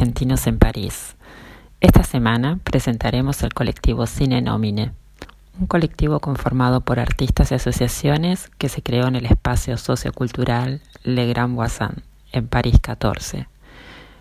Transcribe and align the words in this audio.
En 0.00 0.58
París. 0.58 1.16
Esta 1.80 2.04
semana 2.04 2.60
presentaremos 2.62 3.42
el 3.42 3.52
colectivo 3.52 4.06
Cine 4.06 4.40
Nomine, 4.40 4.92
un 5.58 5.66
colectivo 5.66 6.20
conformado 6.20 6.82
por 6.82 7.00
artistas 7.00 7.50
y 7.50 7.56
asociaciones 7.56 8.48
que 8.58 8.68
se 8.68 8.80
creó 8.80 9.08
en 9.08 9.16
el 9.16 9.26
espacio 9.26 9.76
sociocultural 9.76 10.82
Le 11.02 11.26
Grand 11.26 11.56
Voisin, 11.56 12.04
en 12.30 12.46
París 12.46 12.76
14. 12.80 13.48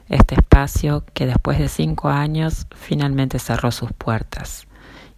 Este 0.09 0.33
espacio 0.33 1.03
que 1.13 1.27
después 1.27 1.59
de 1.59 1.69
cinco 1.69 2.09
años 2.09 2.65
finalmente 2.75 3.37
cerró 3.37 3.71
sus 3.71 3.91
puertas. 3.91 4.65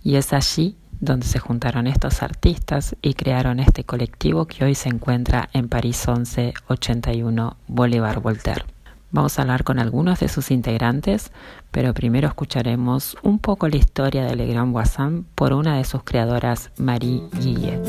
Y 0.04 0.18
es 0.18 0.34
allí 0.34 0.76
donde 1.00 1.26
se 1.26 1.40
juntaron 1.40 1.88
estos 1.88 2.22
artistas 2.22 2.98
y 3.02 3.14
crearon 3.14 3.62
este 3.62 3.86
colectivo 3.86 4.46
que 4.46 4.66
hoy 4.66 4.76
se 4.76 4.90
encuentra 4.90 5.50
en 5.54 5.70
París 5.70 6.06
11 6.06 6.54
81 6.68 7.56
Boulevard 7.68 8.22
Voltaire. 8.22 8.66
Vamos 9.12 9.40
a 9.40 9.42
hablar 9.42 9.64
con 9.64 9.80
algunos 9.80 10.20
de 10.20 10.28
sus 10.28 10.52
integrantes, 10.52 11.32
pero 11.72 11.94
primero 11.96 12.28
escucharemos 12.28 13.18
un 13.24 13.40
poco 13.40 13.68
la 13.68 13.78
historia 13.78 14.24
de 14.24 14.36
Le 14.36 14.46
Grand 14.46 14.72
Voisin 14.72 15.26
por 15.34 15.54
una 15.54 15.78
de 15.78 15.84
sus 15.84 16.04
creadoras, 16.04 16.72
Marie 16.78 17.24
Guillet. 17.40 17.82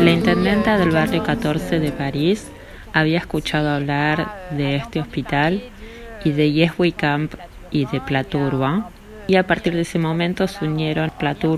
La 0.00 0.10
intendenta 0.12 0.78
del 0.78 0.90
barrio 0.90 1.22
14 1.22 1.78
de 1.78 1.92
París 1.92 2.50
había 2.92 3.18
escuchado 3.18 3.68
hablar 3.70 4.34
de 4.50 4.76
este 4.76 5.00
hospital 5.00 5.62
y 6.24 6.32
de 6.32 6.52
Yeswi 6.52 6.92
Camp 6.92 7.34
y 7.70 7.84
de 7.86 8.00
Plateau 8.00 8.46
Urbain 8.46 8.84
y 9.26 9.36
a 9.36 9.46
partir 9.46 9.74
de 9.74 9.82
ese 9.82 9.98
momento 9.98 10.48
se 10.48 10.64
unieron 10.64 11.10
Plateau 11.18 11.52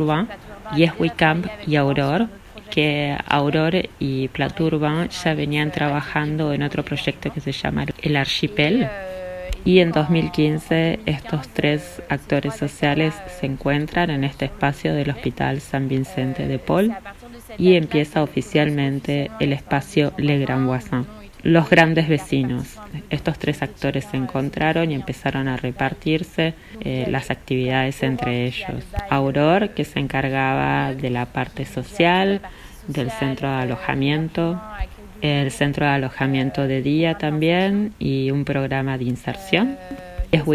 Urbain, 0.72 0.78
Yeswi 0.78 1.10
Camp 1.10 1.46
y 1.66 1.76
Aurore 1.76 2.28
que 2.70 3.16
Aurore 3.26 3.90
y 3.98 4.28
Plateau 4.28 4.66
Urbain 4.68 5.08
ya 5.10 5.34
venían 5.34 5.70
trabajando 5.70 6.52
en 6.54 6.62
otro 6.62 6.82
proyecto 6.82 7.30
que 7.30 7.40
se 7.40 7.52
llama 7.52 7.84
El 8.00 8.16
Archipel 8.16 8.88
y 9.64 9.80
en 9.80 9.92
2015 9.92 11.00
estos 11.06 11.48
tres 11.48 12.02
actores 12.08 12.56
sociales 12.56 13.14
se 13.38 13.46
encuentran 13.46 14.10
en 14.10 14.24
este 14.24 14.46
espacio 14.46 14.94
del 14.94 15.10
Hospital 15.10 15.60
San 15.60 15.88
Vicente 15.88 16.48
de 16.48 16.58
Paul 16.58 16.94
y 17.58 17.74
empieza 17.74 18.22
oficialmente 18.22 19.30
el 19.38 19.52
espacio 19.52 20.12
Le 20.16 20.38
Grand 20.38 20.66
Voisin. 20.66 21.06
Los 21.42 21.68
grandes 21.68 22.08
vecinos. 22.08 22.78
Estos 23.10 23.38
tres 23.38 23.62
actores 23.62 24.04
se 24.04 24.16
encontraron 24.16 24.92
y 24.92 24.94
empezaron 24.94 25.48
a 25.48 25.56
repartirse 25.56 26.54
eh, 26.80 27.06
las 27.08 27.30
actividades 27.30 28.02
entre 28.04 28.46
ellos. 28.46 28.84
Aurore, 29.10 29.70
que 29.70 29.84
se 29.84 29.98
encargaba 29.98 30.94
de 30.94 31.10
la 31.10 31.26
parte 31.26 31.64
social, 31.64 32.40
del 32.86 33.10
centro 33.10 33.48
de 33.48 33.54
alojamiento, 33.54 34.60
el 35.20 35.50
centro 35.50 35.86
de 35.86 35.92
alojamiento 35.92 36.66
de 36.66 36.82
día 36.82 37.18
también 37.18 37.92
y 37.98 38.30
un 38.30 38.44
programa 38.44 38.96
de 38.98 39.04
inserción. 39.04 39.78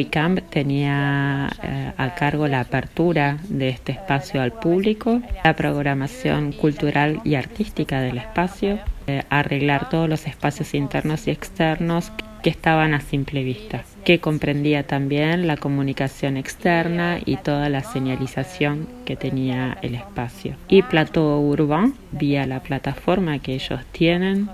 Camp 0.10 0.40
tenía 0.50 1.50
eh, 1.62 1.92
a 1.98 2.16
cargo 2.16 2.48
la 2.48 2.62
apertura 2.62 3.38
de 3.48 3.70
este 3.70 3.92
espacio 3.92 4.42
al 4.42 4.52
público, 4.52 5.22
la 5.44 5.56
programación 5.56 6.52
cultural 6.52 7.22
y 7.24 7.36
artística 7.36 8.02
del 8.02 8.18
espacio, 8.18 8.80
arreglar 9.30 9.90
todos 9.90 10.10
los 10.10 10.28
espacios 10.28 10.74
internos 10.74 11.28
y 11.28 11.32
externos 11.32 12.12
que 12.44 12.50
estaban 12.50 12.94
a 12.94 13.02
simple 13.02 13.44
vista, 13.44 13.84
que 14.04 14.20
comprendía 14.20 14.84
también 14.84 15.48
la 15.48 15.58
comunicación 15.58 16.38
externa 16.38 17.20
y 17.26 17.38
toda 17.38 17.70
la 17.70 17.84
señalización 17.84 18.88
que 19.06 19.16
tenía 19.16 19.78
el 19.82 19.96
espacio. 19.96 20.56
Y 20.68 20.82
Plateau 20.84 21.40
Urbain, 21.40 21.94
vía 22.12 22.46
la 22.46 22.62
plataforma 22.62 23.40
que 23.40 23.56
ellos 23.56 23.82
tienen, 23.92 24.50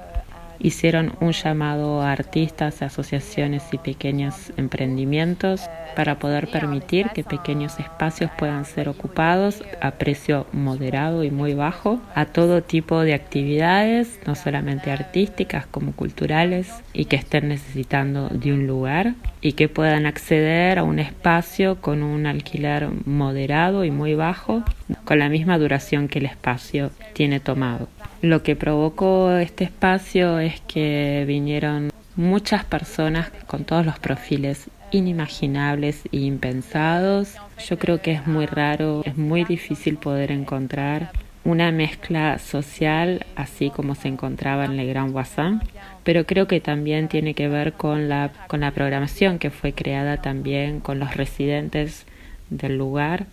hicieron 0.63 1.13
un 1.19 1.33
llamado 1.33 2.01
a 2.01 2.11
artistas, 2.11 2.81
asociaciones 2.81 3.63
y 3.73 3.77
pequeños 3.77 4.51
emprendimientos 4.57 5.61
para 5.95 6.17
poder 6.17 6.47
permitir 6.47 7.09
que 7.09 7.23
pequeños 7.23 7.79
espacios 7.79 8.31
puedan 8.37 8.65
ser 8.65 8.89
ocupados 8.89 9.61
a 9.81 9.91
precio 9.91 10.47
moderado 10.53 11.23
y 11.23 11.29
muy 11.29 11.53
bajo 11.53 12.01
a 12.15 12.25
todo 12.25 12.63
tipo 12.63 13.01
de 13.01 13.13
actividades, 13.13 14.19
no 14.25 14.35
solamente 14.35 14.89
artísticas 14.89 15.67
como 15.67 15.91
culturales, 15.91 16.71
y 16.93 17.05
que 17.05 17.17
estén 17.17 17.49
necesitando 17.49 18.29
de 18.29 18.53
un 18.53 18.65
lugar 18.65 19.15
y 19.41 19.53
que 19.53 19.67
puedan 19.67 20.05
acceder 20.05 20.79
a 20.79 20.83
un 20.83 20.99
espacio 20.99 21.81
con 21.81 22.01
un 22.01 22.25
alquiler 22.25 22.87
moderado 23.05 23.83
y 23.83 23.91
muy 23.91 24.15
bajo, 24.15 24.63
con 25.03 25.19
la 25.19 25.27
misma 25.27 25.57
duración 25.57 26.07
que 26.07 26.19
el 26.19 26.25
espacio 26.25 26.91
tiene 27.13 27.39
tomado. 27.41 27.89
Lo 28.23 28.41
que 28.41 28.55
provocó 28.55 29.33
este 29.33 29.65
espacio 29.65 30.39
es 30.39 30.61
que 30.61 31.25
vinieron 31.27 31.91
muchas 32.15 32.63
personas 32.63 33.29
con 33.47 33.65
todos 33.65 33.85
los 33.85 33.99
perfiles 33.99 34.69
inimaginables 34.91 36.05
e 36.09 36.19
impensados. 36.19 37.35
Yo 37.67 37.77
creo 37.77 38.01
que 38.01 38.13
es 38.13 38.25
muy 38.25 38.45
raro, 38.45 39.01
es 39.03 39.17
muy 39.17 39.43
difícil 39.43 39.97
poder 39.97 40.31
encontrar 40.31 41.11
una 41.43 41.73
mezcla 41.73 42.39
social 42.39 43.25
así 43.35 43.69
como 43.69 43.93
se 43.93 44.07
encontraba 44.07 44.63
en 44.63 44.77
Le 44.77 44.85
Grand 44.85 45.11
Voisin, 45.11 45.59
pero 46.05 46.25
creo 46.25 46.47
que 46.47 46.61
también 46.61 47.09
tiene 47.09 47.33
que 47.33 47.49
ver 47.49 47.73
con 47.73 48.07
la, 48.07 48.31
con 48.47 48.61
la 48.61 48.71
programación 48.71 49.37
que 49.37 49.49
fue 49.49 49.73
creada 49.73 50.21
también 50.21 50.79
con 50.79 50.97
los 50.97 51.17
residentes 51.17 52.05
del 52.49 52.77
lugar, 52.77 53.25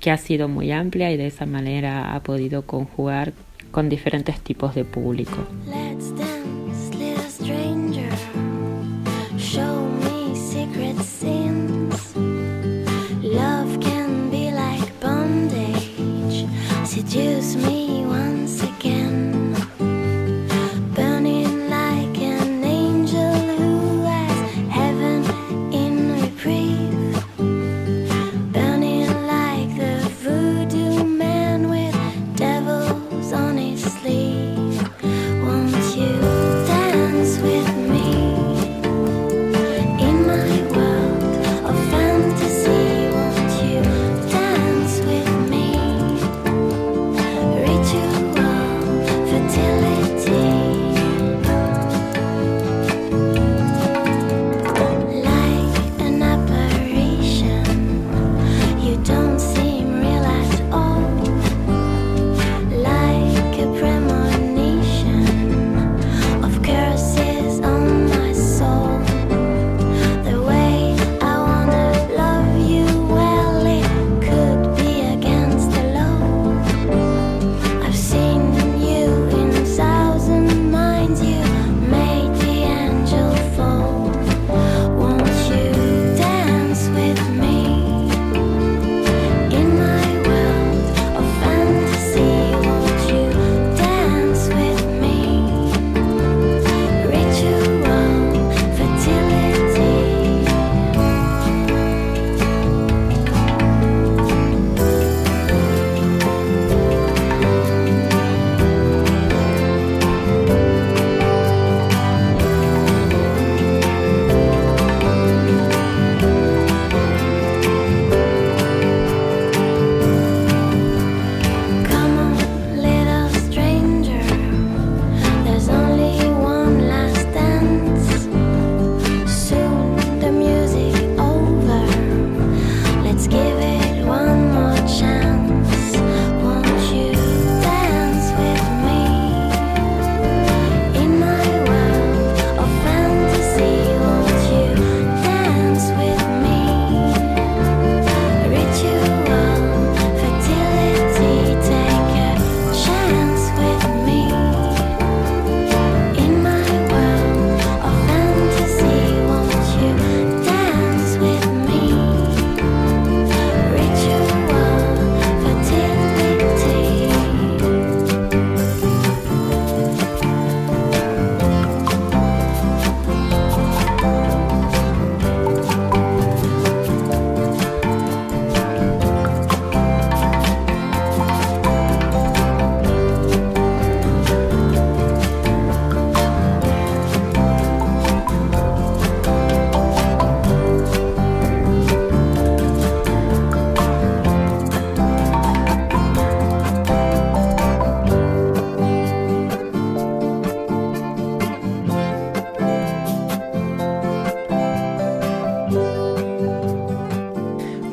que 0.00 0.10
ha 0.10 0.16
sido 0.16 0.48
muy 0.48 0.72
amplia 0.72 1.12
y 1.12 1.18
de 1.18 1.26
esa 1.26 1.44
manera 1.44 2.14
ha 2.14 2.20
podido 2.20 2.62
conjugar 2.62 3.34
con 3.72 3.88
diferentes 3.88 4.38
tipos 4.40 4.74
de 4.74 4.84
público. 4.84 5.36
Let's 5.66 6.14
dance, 6.16 6.42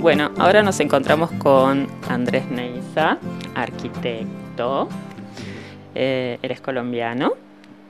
Bueno, 0.09 0.31
ahora 0.39 0.63
nos 0.63 0.79
encontramos 0.79 1.29
con 1.33 1.88
Andrés 2.09 2.50
Neiza, 2.50 3.19
arquitecto. 3.53 4.89
Eh, 5.94 6.39
eres 6.41 6.61
colombiano 6.61 7.33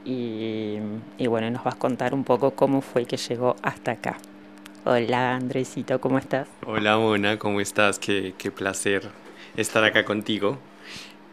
y, 0.03 0.79
y, 1.17 1.27
bueno, 1.27 1.49
nos 1.49 1.63
vas 1.63 1.75
a 1.75 1.79
contar 1.79 2.13
un 2.13 2.25
poco 2.25 2.51
cómo 2.51 2.81
fue 2.81 3.05
que 3.05 3.15
llegó 3.15 3.55
hasta 3.61 3.91
acá. 3.91 4.17
Hola 4.83 5.35
Andresito, 5.35 6.01
¿cómo 6.01 6.17
estás? 6.17 6.49
Hola 6.65 6.97
Mona, 6.97 7.39
¿cómo 7.39 7.61
estás? 7.61 7.99
Qué, 7.99 8.33
qué 8.37 8.51
placer 8.51 9.07
estar 9.55 9.85
acá 9.85 10.03
contigo. 10.03 10.57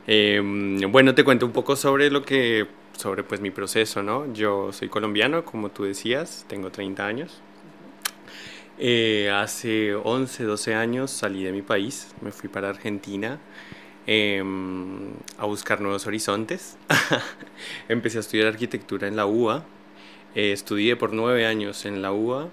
Eh, 0.07 0.41
bueno, 0.89 1.17
te 1.17 1.25
cuento 1.25 1.47
un 1.47 1.53
poco 1.53 1.75
sobre 1.75 2.13
lo 2.13 2.23
que, 2.23 2.65
sobre 2.97 3.25
pues 3.25 3.41
mi 3.41 3.51
proceso, 3.51 4.05
¿no? 4.05 4.33
Yo 4.33 4.73
soy 4.73 4.89
colombiano, 4.89 5.45
como 5.45 5.71
tú 5.71 5.83
decías, 5.83 6.45
tengo 6.49 6.71
30 6.71 7.05
años. 7.05 7.43
Eh, 8.79 9.31
hace 9.31 9.95
11, 9.95 10.45
12 10.45 10.75
años 10.75 11.11
salí 11.11 11.43
de 11.43 11.51
mi 11.51 11.63
país, 11.63 12.09
me 12.21 12.31
fui 12.31 12.51
para 12.51 12.69
Argentina 12.69 13.39
eh, 14.07 14.45
a 15.39 15.47
buscar 15.47 15.81
nuevos 15.81 16.07
horizontes. 16.07 16.77
Empecé 17.89 18.19
a 18.19 18.21
estudiar 18.21 18.49
arquitectura 18.49 19.09
en 19.09 19.17
la 19.17 19.25
UBA, 19.25 19.65
eh, 20.35 20.53
estudié 20.53 20.95
por 20.97 21.15
nueve 21.15 21.47
años 21.47 21.87
en 21.87 22.03
la 22.03 22.13
UBA 22.13 22.49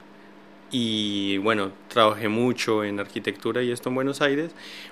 y 0.72 1.38
bueno, 1.40 1.74
trabajé 1.90 2.30
mucho 2.30 2.86
en 2.86 3.02
arquitectura 3.02 3.62
y 3.62 3.72
esto 3.72 3.90
en 3.90 3.96
Buenos 3.96 4.22
Aires, 4.22 4.52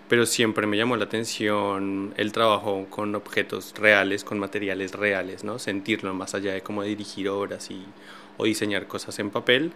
pero 0.09 0.25
siempre 0.25 0.67
me 0.67 0.75
llamó 0.77 0.97
la 0.97 1.05
atención 1.05 2.13
el 2.17 2.33
trabajo 2.33 2.87
con 2.89 3.15
objetos 3.15 3.73
reales, 3.77 4.25
con 4.25 4.37
materiales 4.37 4.91
reales, 4.91 5.45
¿no? 5.45 5.59
Sentirlo 5.59 6.13
más 6.13 6.35
allá 6.35 6.53
de 6.53 6.61
cómo 6.61 6.83
dirigir 6.83 7.29
obras 7.29 7.71
y, 7.71 7.81
o 8.37 8.43
diseñar 8.43 8.87
cosas 8.87 9.17
en 9.19 9.29
papel. 9.29 9.71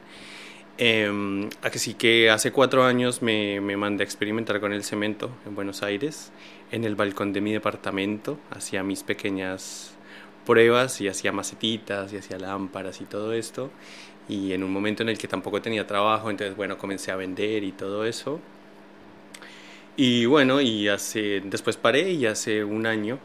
Eh, 0.78 1.50
así 1.62 1.94
que 1.94 2.30
hace 2.30 2.52
cuatro 2.52 2.84
años 2.84 3.22
me, 3.22 3.62
mandé 3.62 4.04
a 4.04 4.06
experimentar 4.06 4.60
con 4.60 4.74
el 4.74 4.84
cemento 4.84 5.32
en 5.46 5.56
Buenos 5.56 5.84
Aires, 5.84 6.32
en 6.72 6.84
el 6.84 6.96
balcón 6.96 7.32
de 7.32 7.42
mi 7.42 7.54
departamento, 7.54 8.38
hacía 8.52 8.84
mis 8.84 9.04
pequeñas 9.04 9.96
pruebas 10.46 11.00
y 11.02 11.08
hacía 11.08 11.32
macetitas 11.32 12.12
y 12.14 12.18
hacía 12.18 12.38
lámparas 12.38 13.02
y 13.02 13.06
todo 13.06 13.34
esto. 13.34 13.72
Y 14.28 14.54
en 14.54 14.64
un 14.64 14.72
momento 14.72 15.04
en 15.04 15.10
el 15.10 15.18
que 15.18 15.28
tampoco 15.28 15.62
tenía 15.62 15.88
trabajo, 15.88 16.30
entonces 16.30 16.56
bueno, 16.58 16.78
comencé 16.78 17.12
a 17.12 17.16
vender 17.16 17.64
y 17.64 17.72
todo 17.72 18.06
eso. 18.06 18.40
Y 19.98 20.26
bueno, 20.26 20.60
y 20.62 20.90
hace, 20.90 21.42
después 21.46 21.78
paré 21.78 22.12
y 22.12 22.26
hace 22.26 22.64
un 22.66 22.86
año 22.86 23.20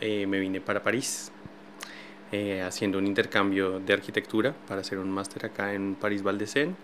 eh, 0.00 0.26
me 0.26 0.38
vine 0.40 0.60
para 0.60 0.82
París 0.82 1.30
eh, 2.32 2.62
haciendo 2.62 2.98
un 2.98 3.06
intercambio 3.06 3.80
de 3.80 3.92
arquitectura 3.92 4.54
para 4.66 4.80
hacer 4.80 4.98
un 4.98 5.10
máster 5.10 5.46
acá 5.46 5.74
en 5.74 5.94
París 5.94 6.22
Valdecén. 6.22 6.76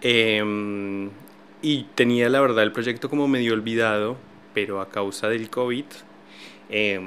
Eh, 0.00 1.10
y 1.62 1.84
tenía 1.94 2.28
la 2.28 2.42
verdad 2.42 2.62
el 2.62 2.72
proyecto 2.72 3.08
como 3.08 3.26
medio 3.26 3.54
olvidado, 3.54 4.18
pero 4.52 4.82
a 4.82 4.90
causa 4.90 5.28
del 5.28 5.48
COVID 5.48 5.86
eh, 6.68 7.00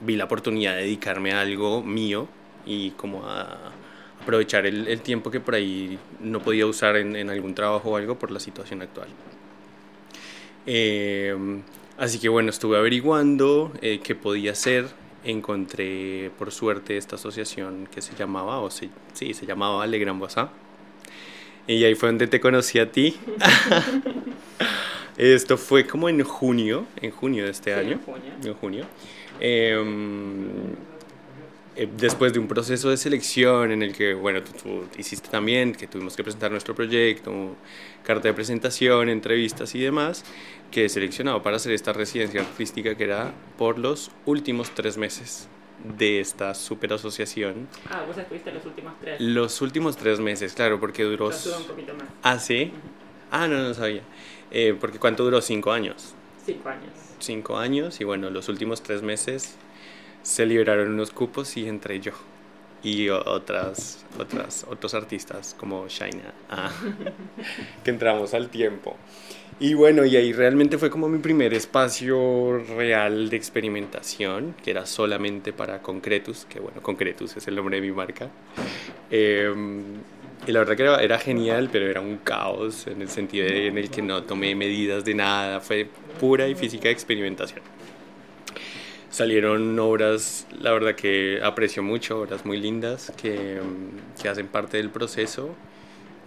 vi 0.00 0.16
la 0.16 0.24
oportunidad 0.24 0.74
de 0.74 0.82
dedicarme 0.82 1.32
a 1.32 1.40
algo 1.40 1.82
mío 1.82 2.26
y 2.66 2.90
como 2.92 3.26
a 3.28 3.72
aprovechar 4.20 4.66
el, 4.66 4.88
el 4.88 5.00
tiempo 5.00 5.30
que 5.30 5.38
por 5.40 5.54
ahí 5.54 5.98
no 6.20 6.40
podía 6.40 6.66
usar 6.66 6.96
en, 6.96 7.16
en, 7.16 7.30
algún 7.30 7.54
trabajo 7.54 7.90
o 7.90 7.96
algo 7.96 8.18
por 8.18 8.30
la 8.30 8.40
situación 8.40 8.82
actual. 8.82 9.08
Eh, 10.66 11.34
así 11.98 12.18
que 12.18 12.28
bueno, 12.28 12.50
estuve 12.50 12.76
averiguando 12.76 13.72
eh, 13.80 14.00
qué 14.02 14.14
podía 14.14 14.52
hacer 14.52 14.86
encontré 15.24 16.30
por 16.38 16.50
suerte 16.52 16.96
esta 16.96 17.16
asociación 17.16 17.88
que 17.92 18.00
se 18.02 18.14
llamaba, 18.14 18.60
o 18.60 18.70
se, 18.70 18.88
sí, 19.12 19.34
se 19.34 19.46
llamaba 19.46 19.86
Le 19.86 20.04
Voisin. 20.12 20.46
Y 21.66 21.84
ahí 21.84 21.94
fue 21.94 22.08
donde 22.08 22.26
te 22.26 22.40
conocí 22.40 22.78
a 22.78 22.90
ti. 22.90 23.16
Esto 25.16 25.58
fue 25.58 25.86
como 25.86 26.08
en 26.08 26.22
junio, 26.22 26.86
en 27.00 27.10
junio 27.10 27.44
de 27.44 27.50
este 27.50 27.74
Sí, 27.74 27.78
año. 27.80 27.92
en 27.92 27.98
junio. 28.02 28.32
En 28.42 28.54
junio. 28.54 28.86
Em, 29.38 30.46
eh, 31.76 31.88
después 31.96 32.32
de 32.32 32.38
un 32.38 32.48
proceso 32.48 32.90
de 32.90 32.96
selección 32.96 33.70
en 33.70 33.82
el 33.82 33.94
que, 33.94 34.14
bueno, 34.14 34.42
tú, 34.42 34.52
tú 34.52 34.84
hiciste 34.98 35.28
también, 35.28 35.72
que 35.74 35.86
tuvimos 35.86 36.16
que 36.16 36.22
presentar 36.24 36.50
nuestro 36.50 36.74
proyecto, 36.74 37.54
carta 38.02 38.28
de 38.28 38.34
presentación, 38.34 39.08
entrevistas 39.08 39.74
y 39.74 39.80
demás, 39.80 40.24
que 40.70 40.88
seleccionado 40.88 41.42
para 41.42 41.56
hacer 41.56 41.72
esta 41.72 41.92
residencia 41.92 42.40
artística 42.40 42.94
que 42.94 43.04
era 43.04 43.32
por 43.58 43.78
los 43.78 44.10
últimos 44.26 44.70
tres 44.70 44.96
meses 44.96 45.48
de 45.96 46.20
esta 46.20 46.54
super 46.54 46.92
asociación. 46.92 47.68
Ah, 47.88 48.04
vos 48.06 48.16
estuviste 48.16 48.52
los 48.52 48.64
últimos 48.66 48.94
tres. 49.00 49.20
Los 49.20 49.60
últimos 49.60 49.96
tres 49.96 50.20
meses, 50.20 50.52
claro, 50.54 50.78
porque 50.78 51.04
duró... 51.04 51.28
Un 51.28 51.64
poquito 51.66 51.94
más. 51.94 52.04
Ah, 52.22 52.38
sí. 52.38 52.72
Ah, 53.30 53.48
no, 53.48 53.58
no 53.58 53.74
sabía. 53.74 54.02
Eh, 54.50 54.76
porque 54.78 54.98
¿cuánto 54.98 55.24
duró? 55.24 55.40
Cinco 55.40 55.72
años. 55.72 56.14
Cinco 56.44 56.68
años. 56.68 56.92
Cinco 57.18 57.58
años 57.58 58.00
y 58.00 58.04
bueno, 58.04 58.30
los 58.30 58.48
últimos 58.48 58.82
tres 58.82 59.02
meses 59.02 59.56
se 60.22 60.46
liberaron 60.46 60.88
unos 60.88 61.10
cupos 61.10 61.56
y 61.56 61.66
entré 61.68 62.00
yo 62.00 62.12
y 62.82 63.08
otras, 63.10 64.04
otras, 64.18 64.66
otros 64.68 64.94
artistas 64.94 65.54
como 65.58 65.86
Shaina, 65.88 66.32
ah, 66.48 66.70
que 67.84 67.90
entramos 67.90 68.32
al 68.34 68.48
tiempo. 68.48 68.96
Y 69.60 69.74
bueno, 69.74 70.06
y 70.06 70.16
ahí 70.16 70.32
realmente 70.32 70.78
fue 70.78 70.88
como 70.88 71.06
mi 71.08 71.18
primer 71.18 71.52
espacio 71.52 72.58
real 72.76 73.28
de 73.28 73.36
experimentación, 73.36 74.54
que 74.64 74.70
era 74.70 74.86
solamente 74.86 75.52
para 75.52 75.82
Concretus, 75.82 76.46
que 76.48 76.60
bueno, 76.60 76.80
Concretus 76.80 77.36
es 77.36 77.46
el 77.46 77.56
nombre 77.56 77.76
de 77.78 77.82
mi 77.86 77.92
marca. 77.92 78.28
Eh, 79.10 79.52
y 80.46 80.52
la 80.52 80.60
verdad 80.60 80.76
que 80.76 80.82
era, 80.84 81.02
era 81.02 81.18
genial, 81.18 81.68
pero 81.70 81.86
era 81.86 82.00
un 82.00 82.16
caos 82.18 82.86
en 82.86 83.02
el 83.02 83.10
sentido 83.10 83.46
de- 83.46 83.66
en 83.66 83.76
el 83.76 83.90
que 83.90 84.00
no 84.00 84.22
tomé 84.22 84.54
medidas 84.54 85.04
de 85.04 85.14
nada, 85.14 85.60
fue 85.60 85.86
pura 86.18 86.48
y 86.48 86.54
física 86.54 86.88
experimentación. 86.88 87.60
Salieron 89.10 89.76
obras, 89.78 90.46
la 90.60 90.72
verdad 90.72 90.94
que 90.94 91.40
aprecio 91.42 91.82
mucho, 91.82 92.20
obras 92.20 92.46
muy 92.46 92.58
lindas 92.58 93.12
que, 93.20 93.60
mm, 93.60 94.22
que 94.22 94.28
hacen 94.28 94.46
parte 94.46 94.76
del 94.76 94.88
proceso. 94.90 95.50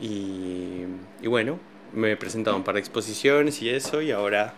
Y, 0.02 0.82
y 1.22 1.28
bueno, 1.28 1.60
me 1.94 2.18
presentaron 2.18 2.64
para 2.64 2.80
exposiciones 2.80 3.62
y 3.62 3.70
eso, 3.70 4.02
y 4.02 4.12
ahora 4.12 4.54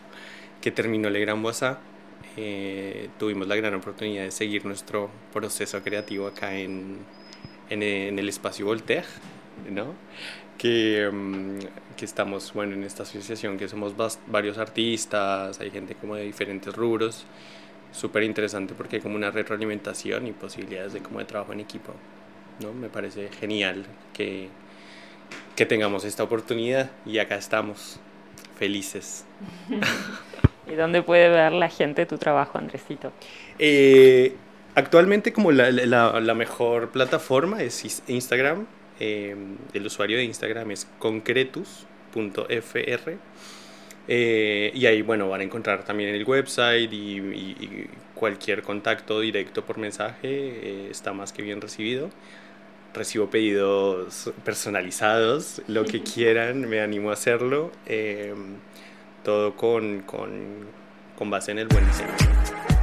que 0.61 0.71
terminó 0.71 1.09
Le 1.09 1.19
Gran 1.19 1.41
Boisá, 1.41 1.79
eh, 2.37 3.09
tuvimos 3.19 3.47
la 3.47 3.55
gran 3.55 3.73
oportunidad 3.75 4.23
de 4.23 4.31
seguir 4.31 4.65
nuestro 4.65 5.09
proceso 5.33 5.81
creativo 5.81 6.27
acá 6.27 6.55
en, 6.55 6.97
en, 7.69 8.19
el 8.19 8.29
espacio 8.29 8.65
Voltaire, 8.65 9.05
¿no? 9.69 9.93
Que, 10.57 11.09
mm, 11.11 11.59
que 11.95 12.05
estamos, 12.05 12.53
bueno, 12.53 12.73
en 12.73 12.83
esta 12.83 13.03
asociación 13.03 13.57
que 13.57 13.67
somos 13.67 13.93
varios 14.27 14.57
artistas, 14.57 15.59
hay 15.59 15.71
gente 15.71 15.95
como 15.95 16.15
de 16.15 16.23
diferentes 16.23 16.73
rubros, 16.73 17.25
súper 17.91 18.23
interesante 18.23 18.73
porque 18.75 18.97
hay 18.97 19.01
como 19.01 19.15
una 19.15 19.31
retroalimentación 19.31 20.27
y 20.27 20.31
posibilidades 20.31 20.93
de 20.93 20.99
como 21.01 21.19
de 21.19 21.25
trabajo 21.25 21.53
en 21.53 21.61
equipo, 21.61 21.93
¿no? 22.61 22.73
Me 22.73 22.89
parece 22.89 23.29
genial 23.29 23.85
que, 24.13 24.49
que 25.55 25.65
tengamos 25.65 26.05
esta 26.05 26.24
oportunidad 26.24 26.91
y 27.05 27.19
acá 27.19 27.35
estamos, 27.35 28.00
felices. 28.57 29.25
¿Y 30.67 30.74
dónde 30.75 31.01
puede 31.03 31.29
ver 31.29 31.51
la 31.53 31.69
gente 31.69 32.05
tu 32.05 32.17
trabajo, 32.17 32.57
Andresito? 32.57 33.12
Eh, 33.59 34.35
actualmente 34.74 35.31
como 35.31 35.51
la, 35.51 35.71
la, 35.71 36.19
la 36.19 36.33
mejor 36.33 36.89
plataforma 36.91 37.62
es 37.62 38.01
Instagram. 38.07 38.65
eh, 39.00 39.35
el 39.74 39.85
usuario 39.85 40.17
de 40.17 40.24
Instagram 40.24 40.71
es 40.71 40.88
concretus.fr. 41.00 43.13
Eh, 44.07 44.71
y 44.74 44.85
ahí, 44.85 45.01
bueno, 45.01 45.29
van 45.29 45.41
a 45.41 45.43
encontrar 45.43 45.83
también 45.83 46.13
el 46.13 46.24
website 46.24 46.91
y, 46.93 47.17
y- 47.19 47.57
y 47.59 47.89
cualquier 48.13 48.62
contacto 48.63 49.19
directo 49.19 49.65
por 49.65 49.77
mensaje 49.77 50.19
eh, 50.24 50.88
está 50.91 51.12
más 51.13 51.33
que 51.33 51.41
bien 51.41 51.59
recibido. 51.62 52.09
Recibo 52.95 53.29
pedidos 53.29 54.31
personalizados, 54.45 55.61
lo 55.67 55.83
que 55.83 56.01
quieran, 56.01 56.61
me 56.61 56.79
animo 56.79 57.09
a 57.09 57.13
hacerlo. 57.13 57.71
eh, 57.85 58.33
todo 59.25 59.55
con, 59.55 60.01
con, 60.03 60.67
con 61.17 61.29
base 61.29 61.51
en 61.51 61.57
el 61.57 61.67
buen 61.67 61.85
diseño. 61.87 62.75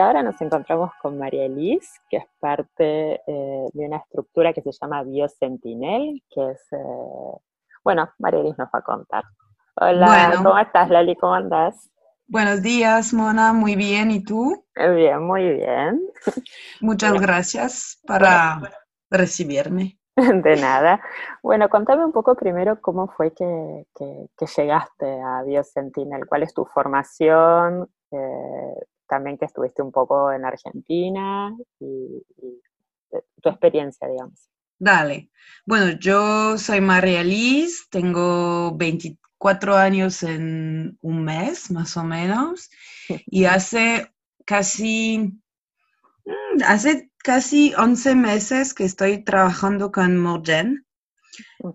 Ahora 0.00 0.22
nos 0.22 0.40
encontramos 0.40 0.90
con 1.02 1.18
María 1.18 1.44
Elise, 1.44 1.88
que 2.08 2.18
es 2.18 2.24
parte 2.40 3.20
eh, 3.26 3.66
de 3.72 3.86
una 3.86 3.98
estructura 3.98 4.52
que 4.52 4.62
se 4.62 4.72
llama 4.72 5.02
Biosentinel, 5.02 6.22
que 6.30 6.50
es, 6.50 6.60
eh, 6.72 7.38
bueno, 7.84 8.08
María 8.18 8.40
Elise 8.40 8.56
nos 8.58 8.68
va 8.68 8.78
a 8.80 8.82
contar. 8.82 9.24
Hola, 9.76 10.06
Bueno. 10.06 10.44
¿cómo 10.44 10.58
estás, 10.58 10.88
Lali? 10.90 11.16
¿Cómo 11.16 11.34
andás? 11.34 11.90
Buenos 12.26 12.62
días, 12.62 13.12
Mona. 13.12 13.52
Muy 13.52 13.74
bien. 13.76 14.10
¿Y 14.10 14.22
tú? 14.22 14.64
Eh, 14.76 14.90
Bien, 14.90 15.22
muy 15.22 15.48
bien. 15.54 16.00
Muchas 16.80 17.20
gracias 17.20 18.00
para 18.06 18.60
recibirme. 19.10 19.98
De 20.16 20.56
nada. 20.56 21.00
Bueno, 21.42 21.68
contame 21.68 22.04
un 22.04 22.12
poco 22.12 22.34
primero 22.34 22.80
cómo 22.80 23.08
fue 23.08 23.32
que, 23.32 23.86
que- 23.96 24.26
que 24.36 24.46
llegaste 24.46 25.20
a 25.20 25.42
Biosentinel, 25.44 26.26
cuál 26.26 26.42
es 26.42 26.52
tu 26.54 26.64
formación, 26.66 27.88
eh, 28.12 28.74
también 29.10 29.36
que 29.36 29.44
estuviste 29.44 29.82
un 29.82 29.90
poco 29.90 30.32
en 30.32 30.44
Argentina 30.44 31.54
y, 31.80 32.24
y, 32.38 32.62
eh, 33.12 33.24
tu 33.42 33.48
experiencia, 33.48 34.08
digamos. 34.08 34.48
Dale. 34.78 35.30
Bueno, 35.66 35.98
yo 35.98 36.56
soy 36.56 36.80
María 36.80 37.22
Liz, 37.22 37.88
tengo 37.90 38.74
24 38.76 39.76
años 39.76 40.22
en 40.22 40.96
un 41.02 41.24
mes, 41.24 41.70
más 41.70 41.96
o 41.96 42.04
menos, 42.04 42.70
y 43.26 43.44
hace 43.44 44.10
casi, 44.46 45.18
mm, 46.24 46.62
hace 46.64 47.10
casi 47.18 47.74
11 47.74 48.14
meses 48.14 48.72
que 48.72 48.84
estoy 48.84 49.22
trabajando 49.24 49.92
con 49.92 50.16
Morgen. 50.16 50.86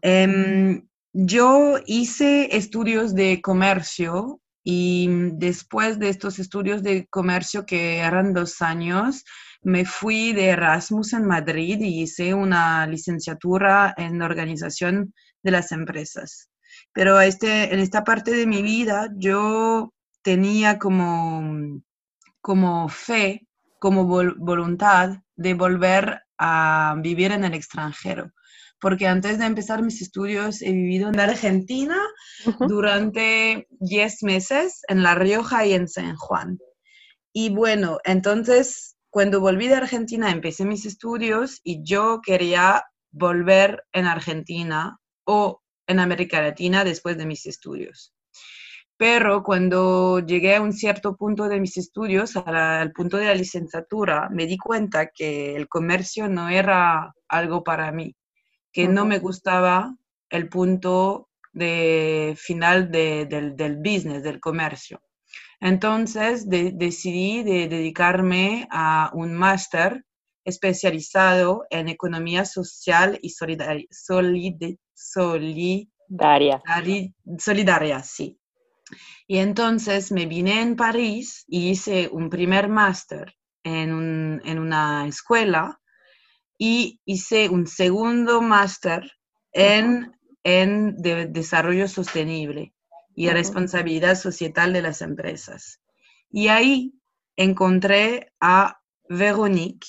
Em, 0.01 0.87
yo 1.13 1.75
hice 1.85 2.55
estudios 2.55 3.13
de 3.13 3.41
comercio 3.41 4.41
y 4.67 5.07
después 5.33 5.99
de 5.99 6.09
estos 6.09 6.39
estudios 6.39 6.81
de 6.81 7.05
comercio 7.07 7.67
que 7.67 7.99
eran 7.99 8.33
dos 8.33 8.63
años, 8.63 9.23
me 9.61 9.85
fui 9.85 10.33
de 10.33 10.47
Erasmus 10.47 11.13
en 11.13 11.25
Madrid 11.27 11.79
y 11.81 12.01
hice 12.01 12.33
una 12.33 12.87
licenciatura 12.87 13.93
en 13.95 14.23
organización 14.23 15.13
de 15.43 15.51
las 15.51 15.71
empresas. 15.71 16.49
Pero 16.93 17.21
este, 17.21 17.71
en 17.73 17.79
esta 17.79 18.03
parte 18.03 18.31
de 18.31 18.47
mi 18.47 18.63
vida 18.63 19.09
yo 19.17 19.93
tenía 20.23 20.79
como, 20.79 21.79
como 22.41 22.89
fe, 22.89 23.47
como 23.79 24.05
vol- 24.07 24.35
voluntad 24.39 25.19
de 25.35 25.53
volver 25.53 26.23
a 26.39 26.95
vivir 26.99 27.31
en 27.31 27.43
el 27.43 27.53
extranjero 27.53 28.31
porque 28.79 29.07
antes 29.07 29.39
de 29.39 29.45
empezar 29.45 29.81
mis 29.81 30.01
estudios 30.01 30.61
he 30.61 30.71
vivido 30.71 31.09
en 31.09 31.19
Argentina 31.19 31.97
durante 32.59 33.67
10 33.79 34.23
meses, 34.23 34.81
en 34.87 35.03
La 35.03 35.15
Rioja 35.15 35.65
y 35.65 35.73
en 35.73 35.87
San 35.87 36.15
Juan. 36.15 36.57
Y 37.33 37.49
bueno, 37.49 37.99
entonces 38.03 38.95
cuando 39.09 39.39
volví 39.39 39.67
de 39.67 39.75
Argentina 39.75 40.31
empecé 40.31 40.65
mis 40.65 40.85
estudios 40.85 41.61
y 41.63 41.83
yo 41.83 42.19
quería 42.21 42.83
volver 43.11 43.83
en 43.93 44.05
Argentina 44.07 44.99
o 45.25 45.61
en 45.87 45.99
América 45.99 46.41
Latina 46.41 46.83
después 46.83 47.17
de 47.17 47.25
mis 47.25 47.45
estudios. 47.45 48.13
Pero 48.97 49.43
cuando 49.43 50.19
llegué 50.19 50.55
a 50.55 50.61
un 50.61 50.73
cierto 50.73 51.15
punto 51.15 51.47
de 51.49 51.59
mis 51.59 51.77
estudios, 51.77 52.35
al 52.37 52.91
punto 52.93 53.17
de 53.17 53.25
la 53.25 53.35
licenciatura, 53.35 54.29
me 54.29 54.45
di 54.45 54.57
cuenta 54.57 55.07
que 55.07 55.55
el 55.55 55.67
comercio 55.67 56.29
no 56.29 56.49
era 56.49 57.13
algo 57.27 57.63
para 57.63 57.91
mí 57.91 58.15
que 58.75 58.89
no 58.89 59.05
me 59.05 59.19
gustaba 59.19 59.95
el 60.29 60.49
punto 60.49 61.29
de 61.53 62.35
final 62.37 62.91
de- 62.91 63.25
del, 63.25 63.55
del 63.55 63.77
business, 63.77 64.21
del 64.21 64.41
comercio. 64.41 65.01
Entonces 65.61 66.49
de- 66.49 66.73
decidí 66.73 67.41
de 67.43 67.69
dedicarme 67.69 68.67
a 68.69 69.11
un 69.13 69.33
máster 69.33 70.03
especializado 70.43 71.63
en 71.69 71.87
economía 71.87 72.43
social 72.43 73.17
y 73.21 73.29
solidari- 73.29 73.87
solide- 73.91 74.77
Daria. 76.09 76.61
solidari- 76.67 77.13
solidaria, 77.39 78.03
sí. 78.03 78.37
Y 79.25 79.37
entonces 79.37 80.11
me 80.11 80.25
vine 80.25 80.61
en 80.61 80.75
París 80.75 81.45
y 81.47 81.69
hice 81.69 82.09
un 82.11 82.29
primer 82.29 82.67
máster 82.67 83.33
en, 83.63 83.93
un- 83.93 84.41
en 84.43 84.59
una 84.59 85.07
escuela 85.07 85.79
y 86.57 87.01
hice 87.05 87.49
un 87.49 87.67
segundo 87.67 88.41
máster 88.41 89.11
en, 89.51 90.13
en 90.43 90.95
de- 90.97 91.27
desarrollo 91.27 91.87
sostenible 91.87 92.73
y 93.15 93.29
responsabilidad 93.29 94.15
societal 94.15 94.73
de 94.73 94.81
las 94.81 95.01
empresas. 95.01 95.81
Y 96.29 96.49
ahí 96.49 96.93
encontré 97.37 98.31
a 98.39 98.79
Veronique, 99.09 99.87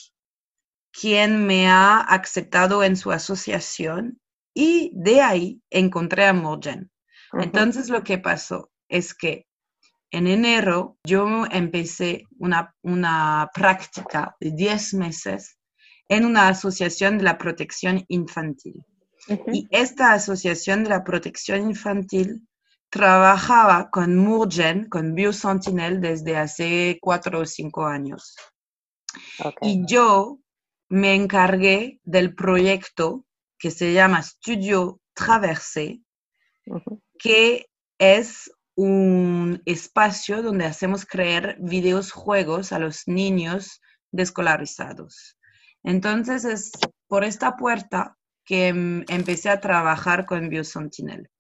quien 0.92 1.46
me 1.46 1.68
ha 1.68 2.00
aceptado 2.00 2.82
en 2.82 2.96
su 2.96 3.12
asociación 3.12 4.20
y 4.54 4.90
de 4.94 5.20
ahí 5.20 5.62
encontré 5.70 6.24
a 6.26 6.32
Morgen. 6.32 6.90
Ujú. 7.32 7.42
Entonces 7.42 7.88
lo 7.90 8.02
que 8.02 8.18
pasó 8.18 8.70
es 8.88 9.14
que 9.14 9.46
en 10.10 10.26
enero 10.26 10.98
yo 11.04 11.44
empecé 11.50 12.24
una, 12.38 12.74
una 12.82 13.50
práctica 13.52 14.36
de 14.40 14.52
10 14.52 14.94
meses 14.94 15.58
en 16.08 16.24
una 16.24 16.48
asociación 16.48 17.18
de 17.18 17.24
la 17.24 17.38
protección 17.38 18.04
infantil. 18.08 18.84
Y 19.52 19.66
esta 19.70 20.12
asociación 20.12 20.84
de 20.84 20.90
la 20.90 21.04
protección 21.04 21.68
infantil 21.68 22.46
trabajaba 22.90 23.90
con 23.90 24.16
Murgen, 24.16 24.88
con 24.88 25.14
Biosentinel, 25.14 26.00
desde 26.00 26.36
hace 26.36 26.98
cuatro 27.00 27.40
o 27.40 27.46
cinco 27.46 27.86
años. 27.86 28.36
Y 29.60 29.84
yo 29.86 30.38
me 30.88 31.14
encargué 31.14 32.00
del 32.04 32.34
proyecto 32.34 33.24
que 33.58 33.70
se 33.70 33.92
llama 33.92 34.22
Studio 34.22 35.00
Traversé, 35.14 36.00
que 37.18 37.66
es 37.98 38.50
un 38.76 39.62
espacio 39.64 40.42
donde 40.42 40.66
hacemos 40.66 41.06
crear 41.06 41.56
videos 41.58 42.12
juegos 42.12 42.72
a 42.72 42.78
los 42.78 43.08
niños 43.08 43.80
descolarizados. 44.12 45.38
Entonces 45.86 46.44
es 46.44 46.72
por 47.06 47.22
esta 47.24 47.56
puerta 47.56 48.16
que 48.44 48.72
mm, 48.72 49.04
empecé 49.08 49.50
a 49.50 49.60
trabajar 49.60 50.26
con 50.26 50.48
Biosentinel. 50.48 51.30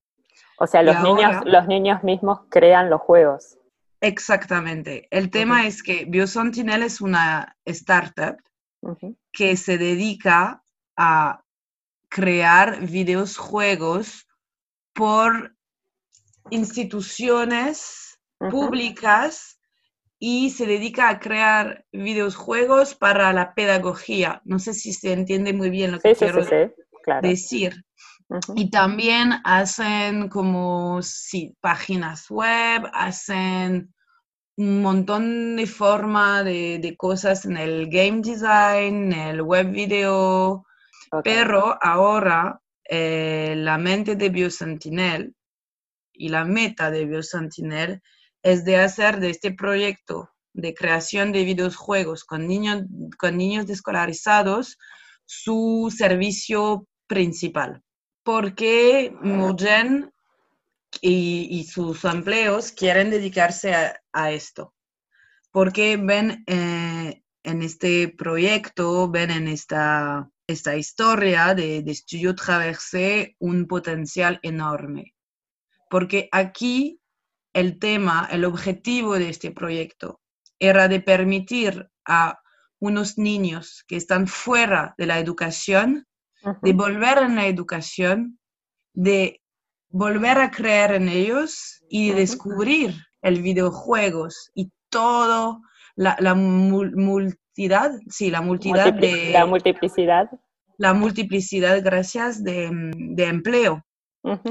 O 0.58 0.66
sea, 0.68 0.82
Y 0.82 0.86
los 0.86 1.02
niños, 1.02 1.34
ahora- 1.34 1.42
los 1.44 1.66
niños 1.66 2.02
mismos 2.04 2.40
crean 2.48 2.88
los 2.88 3.00
juegos. 3.00 3.58
Exactamente. 4.00 5.08
El 5.10 5.30
tema 5.30 5.66
es 5.66 5.82
que 5.82 6.04
Biosentinel 6.04 6.82
es 6.84 7.00
una 7.00 7.56
startup 7.64 8.36
que 9.32 9.56
se 9.56 9.78
dedica 9.78 10.62
a 10.96 11.42
crear 12.08 12.80
videos 12.86 13.36
juegos 13.36 14.28
por 14.92 15.56
instituciones 16.50 18.20
públicas 18.38 19.55
y 20.18 20.50
se 20.50 20.66
dedica 20.66 21.08
a 21.08 21.18
crear 21.18 21.84
videojuegos 21.92 22.94
para 22.94 23.32
la 23.32 23.54
pedagogía. 23.54 24.40
No 24.44 24.58
sé 24.58 24.72
si 24.74 24.92
se 24.92 25.12
entiende 25.12 25.52
muy 25.52 25.70
bien 25.70 25.92
lo 25.92 26.00
que 26.00 26.14
sí, 26.14 26.18
quiero 26.18 26.42
sí, 26.42 26.50
sí, 26.50 26.82
claro. 27.04 27.28
decir. 27.28 27.84
Y 28.56 28.70
también 28.70 29.34
hacen 29.44 30.28
como 30.28 31.00
páginas 31.60 32.28
web, 32.28 32.82
hacen 32.92 33.94
un 34.56 34.82
montón 34.82 35.56
de 35.56 35.66
forma 35.66 36.42
de, 36.42 36.78
de 36.80 36.96
cosas 36.96 37.44
en 37.44 37.56
el 37.56 37.88
game 37.88 38.22
design, 38.22 39.12
en 39.12 39.20
el 39.28 39.42
web 39.42 39.70
video, 39.70 40.66
pero 41.22 41.78
ahora 41.80 42.60
eh, 42.88 43.54
la 43.56 43.78
mente 43.78 44.16
de 44.16 44.28
Biosentinel 44.28 45.34
y 46.12 46.28
la 46.30 46.44
meta 46.44 46.90
de 46.90 47.04
Biosentinel 47.04 48.02
es 48.46 48.64
de 48.64 48.76
hacer 48.76 49.18
de 49.18 49.30
este 49.30 49.50
proyecto 49.50 50.30
de 50.52 50.72
creación 50.72 51.32
de 51.32 51.42
videojuegos 51.42 52.24
con 52.24 52.46
niños, 52.46 52.84
con 53.18 53.36
niños 53.36 53.66
descolarizados 53.66 54.78
su 55.24 55.92
servicio 55.94 56.86
principal, 57.08 57.82
porque 58.22 59.12
Mugen 59.20 60.12
y, 61.00 61.64
sus 61.64 62.04
empleos 62.04 62.70
quieren 62.70 63.10
dedicarse 63.10 63.74
a, 64.12 64.30
esto, 64.30 64.72
porque 65.50 65.96
ven 65.96 66.44
eh, 66.46 67.20
en 67.42 67.62
este 67.62 68.14
proyecto, 68.16 69.10
ven 69.10 69.32
en 69.32 69.48
esta, 69.48 70.30
esta 70.46 70.76
historia 70.76 71.52
de, 71.52 71.82
de 71.82 71.90
Estudio 71.90 72.36
Traversé 72.36 73.34
un 73.40 73.66
potencial 73.66 74.38
enorme, 74.42 75.16
porque 75.90 76.28
aquí 76.30 77.00
el 77.56 77.78
tema, 77.78 78.28
el 78.30 78.44
objetivo 78.44 79.18
de 79.18 79.30
este 79.30 79.50
proyecto 79.50 80.20
era 80.58 80.88
de 80.88 81.00
permitir 81.00 81.88
a 82.06 82.38
unos 82.78 83.16
niños 83.16 83.82
que 83.88 83.96
están 83.96 84.26
fuera 84.26 84.94
de 84.98 85.06
la 85.06 85.18
educación, 85.18 86.06
de 86.60 86.74
volver 86.74 87.16
en 87.16 87.34
la 87.34 87.46
educación, 87.46 88.38
de 88.92 89.40
volver 89.88 90.38
a 90.38 90.50
creer 90.50 90.92
en 90.92 91.08
ellos 91.08 91.82
y 91.88 92.10
de 92.10 92.16
descubrir 92.16 92.94
el 93.22 93.40
videojuegos 93.40 94.50
y 94.54 94.70
todo, 94.90 95.62
la, 95.94 96.14
la 96.20 96.34
multidad, 96.34 97.92
sí, 98.10 98.30
la 98.30 98.42
multidad 98.42 98.92
de... 98.92 99.30
La 99.32 99.46
multiplicidad. 99.46 100.30
La 100.76 100.92
multiplicidad, 100.92 101.82
gracias, 101.82 102.44
de, 102.44 102.66
empleo 103.16 103.82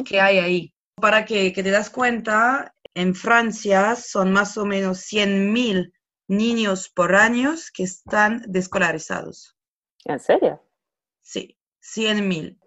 que 0.05 0.19
hay 0.19 0.39
ahí. 0.39 0.73
Para 0.95 1.25
que, 1.25 1.53
que, 1.53 1.61
te 1.61 1.69
das 1.69 1.91
cuenta, 1.91 2.74
en 2.95 3.13
Francia 3.13 3.95
son 3.95 4.31
más 4.33 4.57
o 4.57 4.65
menos 4.65 4.99
100.000 5.11 5.91
niños 6.27 6.89
por 6.89 7.15
año 7.15 7.53
que 7.73 7.83
están 7.83 8.43
descolarizados. 8.47 9.55
¿En 10.05 10.19
serio? 10.19 10.61
Sí, 11.21 11.57
100 11.79 12.27
mil. 12.27 12.59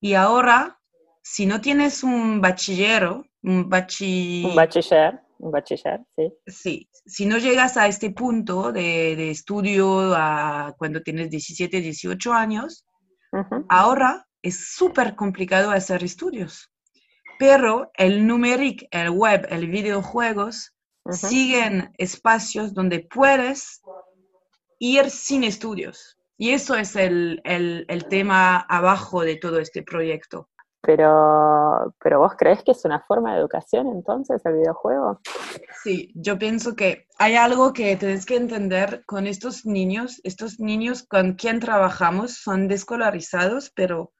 Y 0.00 0.14
ahora, 0.14 0.80
si 1.22 1.46
no 1.46 1.60
tienes 1.60 2.02
un 2.02 2.40
bachillero, 2.40 3.24
un, 3.42 3.68
bachiller, 3.68 5.20
un 5.38 5.50
bachiller, 5.50 6.00
sí. 6.14 6.32
Sí, 6.46 6.90
si 7.06 7.26
no 7.26 7.38
llegas 7.38 7.76
a 7.76 7.86
este 7.86 8.10
punto 8.10 8.72
de, 8.72 9.30
estudio 9.30 10.14
a 10.14 10.74
cuando 10.78 11.02
tienes 11.02 11.30
17, 11.30 11.80
18 11.80 12.32
años, 12.32 12.86
ahora 13.68 14.26
es 14.42 14.74
súper 14.74 15.14
complicado 15.14 15.70
hacer 15.70 16.02
estudios. 16.02 16.72
Pero 17.40 17.90
el 17.94 18.26
numéric, 18.26 18.86
el 18.90 19.08
web, 19.08 19.46
el 19.48 19.66
videojuegos, 19.68 20.74
siguen 21.10 21.90
espacios 21.96 22.74
donde 22.74 23.08
puedes 23.10 23.80
ir 24.78 25.08
sin 25.08 25.44
estudios. 25.44 26.18
Y 26.36 26.50
eso 26.50 26.74
es 26.74 26.96
el, 26.96 27.40
tema 28.10 28.58
abajo 28.58 29.22
de 29.22 29.36
todo 29.36 29.58
este 29.58 29.82
proyecto. 29.82 30.50
Pero, 30.82 31.94
pero 32.02 32.18
vos 32.18 32.34
crees 32.36 32.62
que 32.62 32.72
es 32.72 32.84
una 32.84 33.00
forma 33.08 33.32
de 33.32 33.40
educación 33.40 33.86
entonces 33.86 34.44
el 34.44 34.58
videojuego? 34.58 35.20
Sí, 35.82 36.12
yo 36.14 36.38
pienso 36.38 36.76
que 36.76 37.06
hay 37.18 37.36
algo 37.36 37.72
que 37.72 37.96
tienes 37.96 38.26
que 38.26 38.36
entender 38.36 39.02
con 39.06 39.26
estos 39.26 39.64
niños. 39.64 40.20
Estos 40.24 40.60
niños 40.60 41.04
con 41.04 41.36
quien 41.36 41.58
trabajamos 41.58 42.34
son 42.34 42.68
descolarizados, 42.68 43.72
pero 43.74 44.12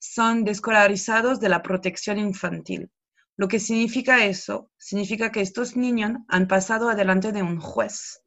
son 0.00 0.44
descolarizados 0.44 1.38
de 1.38 1.50
la 1.50 1.62
protección 1.62 2.18
infantil. 2.18 2.90
Lo 3.36 3.48
que 3.48 3.60
significa 3.60 4.24
eso, 4.24 4.70
significa 4.76 5.30
que 5.30 5.40
estos 5.40 5.76
niños 5.76 6.12
han 6.28 6.48
pasado 6.48 6.88
adelante 6.88 7.32
de 7.32 7.42
un 7.42 7.60
juez 7.60 8.20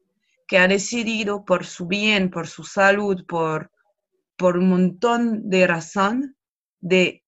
que 0.47 0.57
ha 0.57 0.67
decidido 0.67 1.45
por 1.45 1.65
su 1.65 1.87
bien, 1.87 2.29
por 2.29 2.47
su 2.47 2.63
salud, 2.63 3.25
por, 3.27 3.71
por 4.37 4.57
un 4.57 4.69
montón 4.69 5.49
de 5.49 5.67
razón, 5.67 6.37
de 6.79 7.23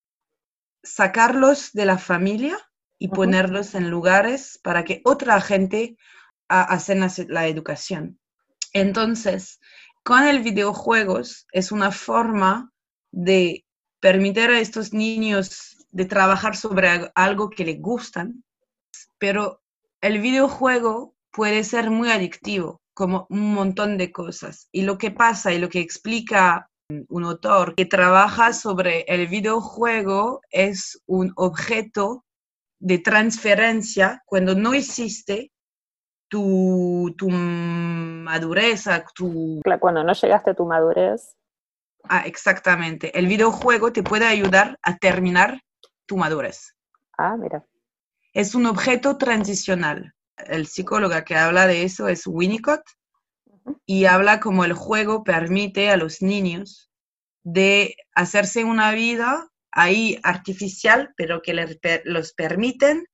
sacarlos 0.83 1.71
de 1.73 1.85
la 1.85 1.97
familia 1.97 2.57
y 2.99 3.07
ponerlos 3.09 3.73
en 3.75 3.89
lugares 3.89 4.59
para 4.63 4.85
que 4.85 5.01
otra 5.03 5.41
gente 5.41 5.97
haga 6.47 6.79
la 7.27 7.47
educación. 7.47 8.19
Entonces, 8.73 9.59
con 10.03 10.23
el 10.23 10.43
videojuegos 10.43 11.47
es 11.51 11.71
una 11.71 11.91
forma 11.91 12.71
de 13.11 13.64
permitir 14.05 14.51
a 14.51 14.59
estos 14.59 14.93
niños 14.93 15.77
de 15.89 16.05
trabajar 16.05 16.55
sobre 16.55 17.09
algo 17.15 17.49
que 17.49 17.65
les 17.65 17.81
gustan, 17.81 18.43
pero 19.17 19.63
el 19.99 20.21
videojuego 20.21 21.15
puede 21.31 21.63
ser 21.63 21.89
muy 21.89 22.11
adictivo, 22.11 22.83
como 22.93 23.25
un 23.31 23.55
montón 23.55 23.97
de 23.97 24.11
cosas. 24.11 24.69
Y 24.71 24.83
lo 24.83 24.99
que 24.99 25.09
pasa 25.09 25.53
y 25.53 25.57
lo 25.57 25.69
que 25.69 25.79
explica 25.79 26.69
un 27.09 27.23
autor 27.23 27.73
que 27.73 27.87
trabaja 27.87 28.53
sobre 28.53 29.05
el 29.07 29.25
videojuego 29.25 30.41
es 30.51 31.01
un 31.07 31.33
objeto 31.35 32.25
de 32.79 32.99
transferencia 32.99 34.21
cuando 34.27 34.53
no 34.53 34.75
existe 34.75 35.51
tu, 36.29 37.11
tu 37.17 37.27
madurez, 37.31 38.83
tu... 39.15 39.61
Cuando 39.79 40.03
no 40.03 40.13
llegaste 40.13 40.51
a 40.51 40.53
tu 40.53 40.65
madurez. 40.67 41.35
Ah, 42.09 42.23
exactamente. 42.25 43.17
El 43.17 43.27
videojuego 43.27 43.91
te 43.91 44.03
puede 44.03 44.25
ayudar 44.25 44.77
a 44.81 44.97
terminar 44.97 45.61
tu 46.05 46.17
madurez. 46.17 46.75
Ah, 47.17 47.35
mira. 47.37 47.65
Es 48.33 48.55
un 48.55 48.65
objeto 48.65 49.17
transicional. 49.17 50.13
El 50.37 50.67
psicólogo 50.67 51.15
que 51.23 51.35
habla 51.35 51.67
de 51.67 51.83
eso 51.83 52.07
es 52.07 52.27
Winnicott 52.27 52.83
y 53.85 54.05
habla 54.05 54.39
como 54.39 54.65
el 54.65 54.73
juego 54.73 55.23
permite 55.23 55.89
a 55.89 55.97
los 55.97 56.21
niños 56.21 56.91
de 57.43 57.95
hacerse 58.13 58.63
una 58.63 58.91
vida 58.91 59.47
ahí 59.71 60.19
artificial, 60.23 61.13
pero 61.15 61.41
que 61.41 61.53
les, 61.53 61.79
los 62.03 62.33
permiten 62.33 63.05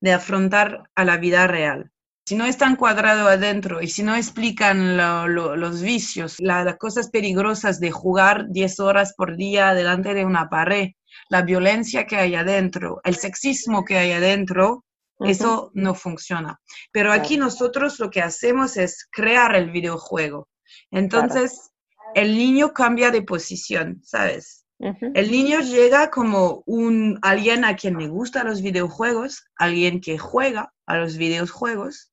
de 0.00 0.12
afrontar 0.12 0.90
a 0.94 1.04
la 1.04 1.16
vida 1.16 1.46
real. 1.46 1.92
Si 2.28 2.34
no 2.34 2.44
están 2.44 2.74
cuadrados 2.74 3.28
adentro 3.28 3.80
y 3.80 3.86
si 3.86 4.02
no 4.02 4.16
explican 4.16 4.96
los 4.96 5.80
vicios, 5.80 6.40
las 6.40 6.76
cosas 6.76 7.08
peligrosas 7.08 7.78
de 7.78 7.92
jugar 7.92 8.46
10 8.48 8.80
horas 8.80 9.14
por 9.16 9.36
día 9.36 9.74
delante 9.74 10.12
de 10.12 10.24
una 10.24 10.48
pared, 10.48 10.88
la 11.28 11.42
violencia 11.42 12.04
que 12.04 12.16
hay 12.16 12.34
adentro, 12.34 13.00
el 13.04 13.14
sexismo 13.14 13.84
que 13.84 13.96
hay 13.98 14.10
adentro, 14.10 14.84
eso 15.20 15.70
no 15.74 15.94
funciona. 15.94 16.58
Pero 16.90 17.12
aquí 17.12 17.36
nosotros 17.36 18.00
lo 18.00 18.10
que 18.10 18.22
hacemos 18.22 18.76
es 18.76 19.06
crear 19.08 19.54
el 19.54 19.70
videojuego. 19.70 20.48
Entonces, 20.90 21.70
el 22.16 22.36
niño 22.36 22.72
cambia 22.72 23.12
de 23.12 23.22
posición, 23.22 24.00
¿sabes? 24.02 24.64
El 24.80 25.30
niño 25.30 25.60
llega 25.60 26.10
como 26.10 26.64
un 26.66 27.20
alguien 27.22 27.64
a 27.64 27.76
quien 27.76 27.96
le 27.96 28.08
gustan 28.08 28.48
los 28.48 28.62
videojuegos, 28.62 29.46
alguien 29.54 30.00
que 30.00 30.18
juega 30.18 30.74
a 30.86 30.96
los 30.96 31.16
videojuegos, 31.16 32.10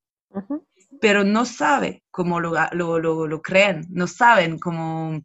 pero 1.01 1.23
no 1.23 1.45
sabe 1.45 2.03
cómo 2.11 2.39
lo, 2.39 2.53
lo, 2.71 3.27
lo, 3.27 3.41
creen, 3.41 3.85
no 3.89 4.07
saben 4.07 4.59
cómo 4.59 5.21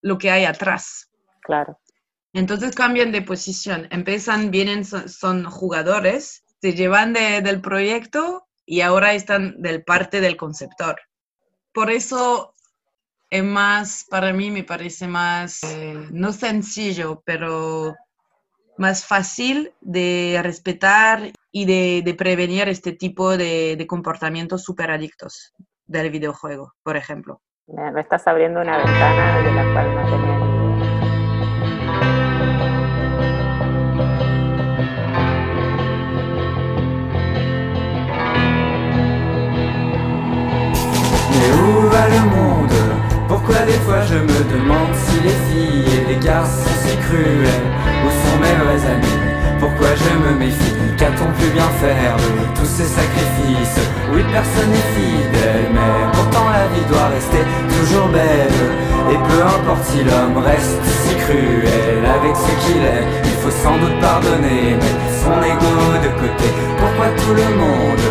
lo 0.00 0.18
que 0.18 0.30
hay 0.30 0.44
atrás. 0.44 1.10
Claro. 1.42 1.78
Entonces 2.32 2.74
cambian 2.74 3.12
de 3.12 3.22
posición, 3.22 3.88
empiezan, 3.90 4.50
vienen, 4.50 4.84
son, 4.84 5.44
jugadores, 5.44 6.44
se 6.60 6.74
llevan 6.74 7.12
del 7.12 7.60
proyecto 7.60 8.46
y 8.66 8.82
ahora 8.82 9.14
están 9.14 9.60
del 9.60 9.82
parte 9.82 10.20
del 10.20 10.36
conceptor. 10.36 11.00
Por 11.72 11.90
eso 11.90 12.54
es 13.30 13.44
más, 13.44 14.06
para 14.08 14.32
mí 14.32 14.50
me 14.50 14.64
parece 14.64 15.06
más, 15.06 15.62
eh, 15.64 16.08
no 16.10 16.32
sencillo, 16.32 17.22
pero 17.24 17.94
más 18.78 19.04
fácil 19.04 19.72
de 19.80 20.40
respetar 20.42 21.32
y 21.50 21.64
de, 21.66 22.14
prevenir 22.14 22.68
este 22.68 22.92
tipo 22.92 23.36
de, 23.36 23.84
comportamientos 23.88 24.62
súper 24.62 24.90
adictos 24.90 25.54
del 25.86 26.10
videojuego, 26.10 26.74
por 26.82 26.96
ejemplo. 26.96 27.40
Me, 27.66 28.00
estás 28.00 28.26
abriendo 28.26 28.60
una 28.60 28.78
ventana 28.78 29.38
de 29.42 29.52
la 29.52 29.72
cual 29.72 29.94
no 29.94 30.02
tenía 30.10 30.48
le 42.10 42.20
monde 42.20 42.72
Pourquoi 43.28 43.56
des 43.66 43.78
fois 43.84 44.00
je 44.02 44.14
me 44.14 44.52
demande 44.52 44.94
si 44.94 45.20
les 45.20 45.38
filles 45.48 45.94
et 45.98 46.04
les 46.08 46.16
garçons 46.24 46.70
si 46.82 46.96
cruels 46.96 47.74
Où 47.74 47.77
Pourquoi 49.58 49.88
je 49.94 50.10
me 50.18 50.38
méfie? 50.38 50.74
Qu'a-t-on 50.96 51.30
pu 51.38 51.50
bien 51.50 51.68
faire 51.80 52.16
de 52.16 52.58
tous 52.58 52.66
ces 52.66 52.84
sacrifices? 52.84 53.80
Oui 54.12 54.22
personne 54.32 54.70
n'est 54.70 54.90
fidèle 54.94 55.70
Mais 55.72 56.12
pourtant 56.12 56.46
la 56.50 56.66
vie 56.74 56.84
doit 56.88 57.08
rester 57.08 57.42
toujours 57.68 58.08
belle. 58.08 58.58
Et 59.10 59.18
peu 59.28 59.40
importe 59.42 59.84
si 59.84 60.04
l'homme 60.04 60.42
reste 60.44 60.78
si 60.84 61.14
cruel 61.16 62.04
Avec 62.04 62.36
ce 62.36 62.66
qu'il 62.66 62.82
est 62.82 63.06
Il 63.24 63.36
faut 63.42 63.50
sans 63.50 63.78
doute 63.78 63.98
pardonner. 64.00 64.76
Mettre 64.78 65.08
son 65.22 65.38
ego 65.42 65.74
de 66.02 66.10
côté. 66.20 66.48
Pourquoi 66.78 67.06
tout 67.16 67.34
le 67.34 67.48
monde 67.56 68.04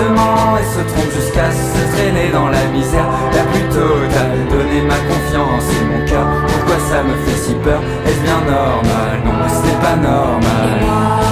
et 0.00 0.64
se 0.64 0.80
trompe 0.92 1.12
jusqu'à 1.12 1.50
se 1.50 1.96
traîner 1.96 2.30
dans 2.32 2.48
la 2.48 2.64
misère 2.66 3.06
la 3.32 3.42
plus 3.50 3.68
totale. 3.68 4.46
Donner 4.50 4.82
ma 4.82 4.94
confiance 4.94 5.64
et 5.72 5.84
mon 5.84 6.04
cœur, 6.06 6.26
pourquoi 6.46 6.76
ça 6.90 7.02
me 7.02 7.14
fait 7.24 7.36
si 7.36 7.54
peur? 7.54 7.80
Est-ce 8.06 8.20
bien 8.20 8.40
normal? 8.46 9.22
Non, 9.24 9.32
c'est 9.48 9.80
pas 9.80 9.96
normal. 9.96 11.27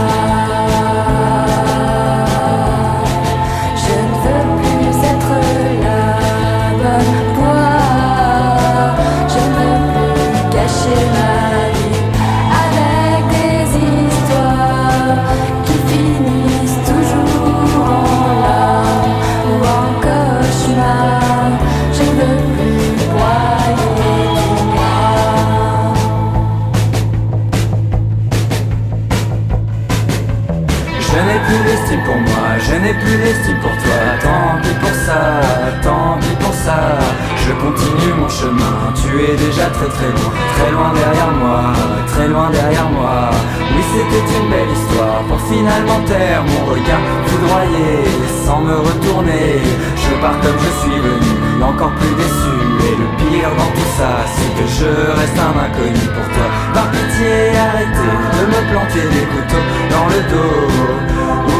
Je 54.78 54.90
reste 55.18 55.38
un 55.38 55.54
inconnu 55.66 56.06
pour 56.14 56.28
toi. 56.34 56.46
Par 56.74 56.90
pitié, 56.90 57.56
arrêtez 57.66 58.16
de 58.36 58.42
me 58.52 58.60
planter 58.70 59.06
des 59.14 59.26
couteaux 59.32 59.66
dans 59.90 60.06
le 60.12 60.20
dos 60.30 61.06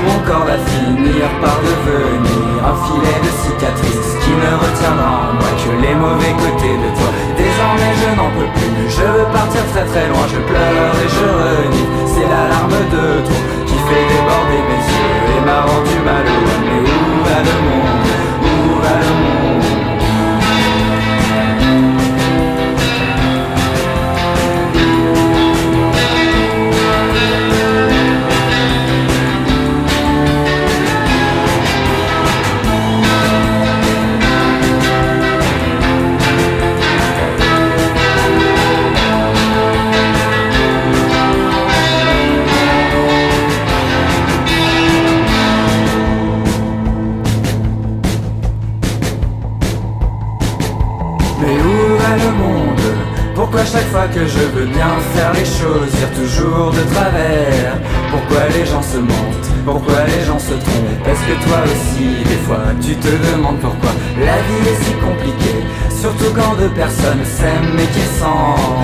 mon 0.06 0.18
corps 0.22 0.46
va 0.46 0.58
finir 0.70 1.26
par 1.42 1.58
devenir 1.66 2.62
un 2.62 2.76
filet 2.86 3.18
de 3.26 3.32
cicatrices 3.42 4.12
qui 4.22 4.30
ne 4.30 4.50
retiendra 4.62 5.10
en 5.26 5.32
moi 5.34 5.50
que 5.58 5.70
les 5.82 5.94
mauvais 5.94 6.34
côtés 6.38 6.76
de 6.78 6.88
toi. 6.94 7.10
Désormais 7.36 7.92
je 8.02 8.08
n'en 8.18 8.30
peux 8.36 8.50
plus, 8.54 8.86
je 8.96 9.02
veux 9.02 9.28
partir 9.34 9.62
très 9.72 9.84
très 9.84 10.06
loin, 10.08 10.24
je 10.30 10.40
pleure 10.46 10.94
et 11.02 11.10
je 11.16 11.26
renie. 11.42 11.88
C'est 12.06 12.28
l'alarme 12.30 12.78
de 12.94 13.04
trop 13.26 13.44
qui 13.66 13.76
fait 13.86 14.06
déborder 14.12 14.60
mes 14.70 14.82
yeux 14.94 15.16
et 15.34 15.40
m'a 15.44 15.60
rendu 15.66 15.96
malheureux. 16.06 16.85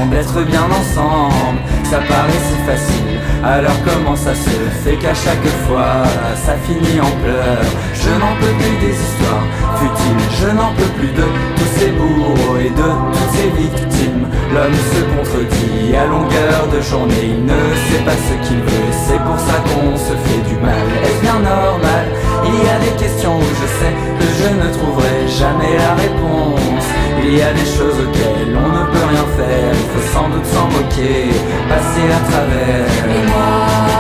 Semblent 0.03 0.17
être 0.17 0.43
bien 0.43 0.65
ensemble. 0.65 1.59
Ça 1.85 1.99
paraît 1.99 2.43
si 2.49 2.57
facile, 2.67 3.21
alors 3.45 3.77
comment 3.85 4.17
ça 4.17 4.35
se 4.35 4.51
fait 4.83 4.97
qu'à 4.97 5.15
chaque 5.15 5.47
fois 5.67 6.03
ça 6.35 6.55
finit 6.67 7.01
en 7.01 7.13
pleurs? 7.23 7.69
Je 7.95 8.11
n'en 8.21 8.35
peux 8.41 8.55
plus 8.61 8.77
des 8.87 8.95
histoires 8.95 9.47
futiles, 9.77 10.25
je 10.41 10.49
n'en 10.57 10.73
peux 10.75 10.93
plus 10.99 11.13
de 11.13 11.27
tous 11.57 11.71
ces 11.79 11.91
bourreaux 11.91 12.57
et 12.59 12.71
de 12.71 12.89
toutes 13.13 13.33
ces 13.37 13.51
victimes. 13.61 14.27
L'homme 14.55 14.81
se 14.93 15.01
contredit 15.15 15.97
à 15.97 16.07
longueur 16.07 16.61
de 16.75 16.81
journée, 16.81 17.25
il 17.37 17.45
ne 17.45 17.61
sait 17.87 18.05
pas 18.05 18.17
ce 18.29 18.49
qu'il 18.49 18.59
veut, 18.59 18.91
c'est 19.07 19.23
pour 19.23 19.39
ça 19.39 19.57
qu'on 19.69 19.97
se 19.97 20.15
fait 20.25 20.43
du 20.49 20.57
mal. 20.61 20.87
Est-ce 21.05 21.21
bien 21.21 21.39
normal? 21.41 22.07
Il 22.45 22.57
y 22.57 22.69
a 22.69 22.79
des 22.87 22.97
questions 23.03 23.37
où 23.39 23.49
je 23.61 23.69
sais 23.79 23.95
que 24.19 24.27
je 24.41 24.49
ne 24.61 24.73
trouverai 24.73 25.29
jamais 25.29 25.77
la 25.77 25.95
réponse. 25.95 26.87
Il 27.25 27.39
y 27.39 27.43
a 27.43 27.53
des 27.53 27.65
choses 27.65 27.97
auxquelles 28.03 28.51
on 28.51 28.69
ne 28.79 28.85
peut 28.93 29.07
rien 29.09 29.27
faire, 29.39 29.72
sans 30.13 30.29
doute 30.29 30.47
s'en 30.47 30.67
moquer, 30.67 31.31
passer 31.69 32.07
à 32.11 32.31
travers. 32.31 33.92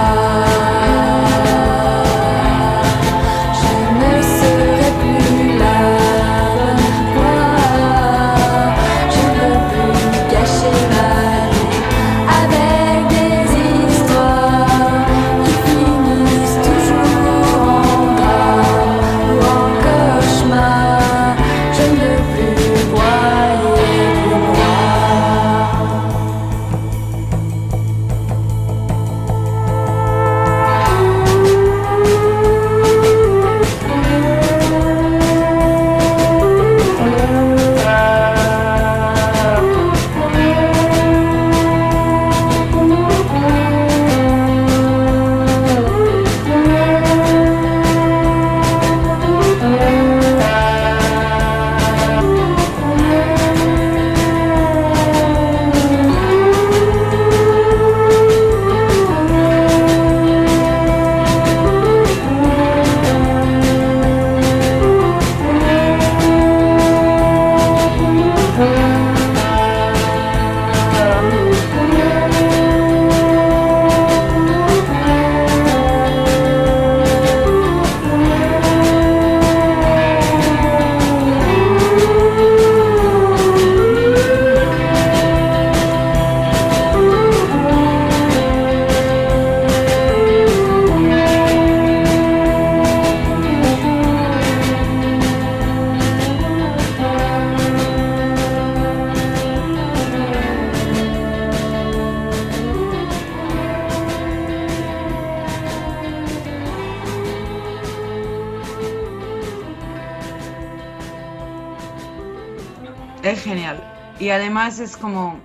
Es 114.69 114.97
como 114.97 115.41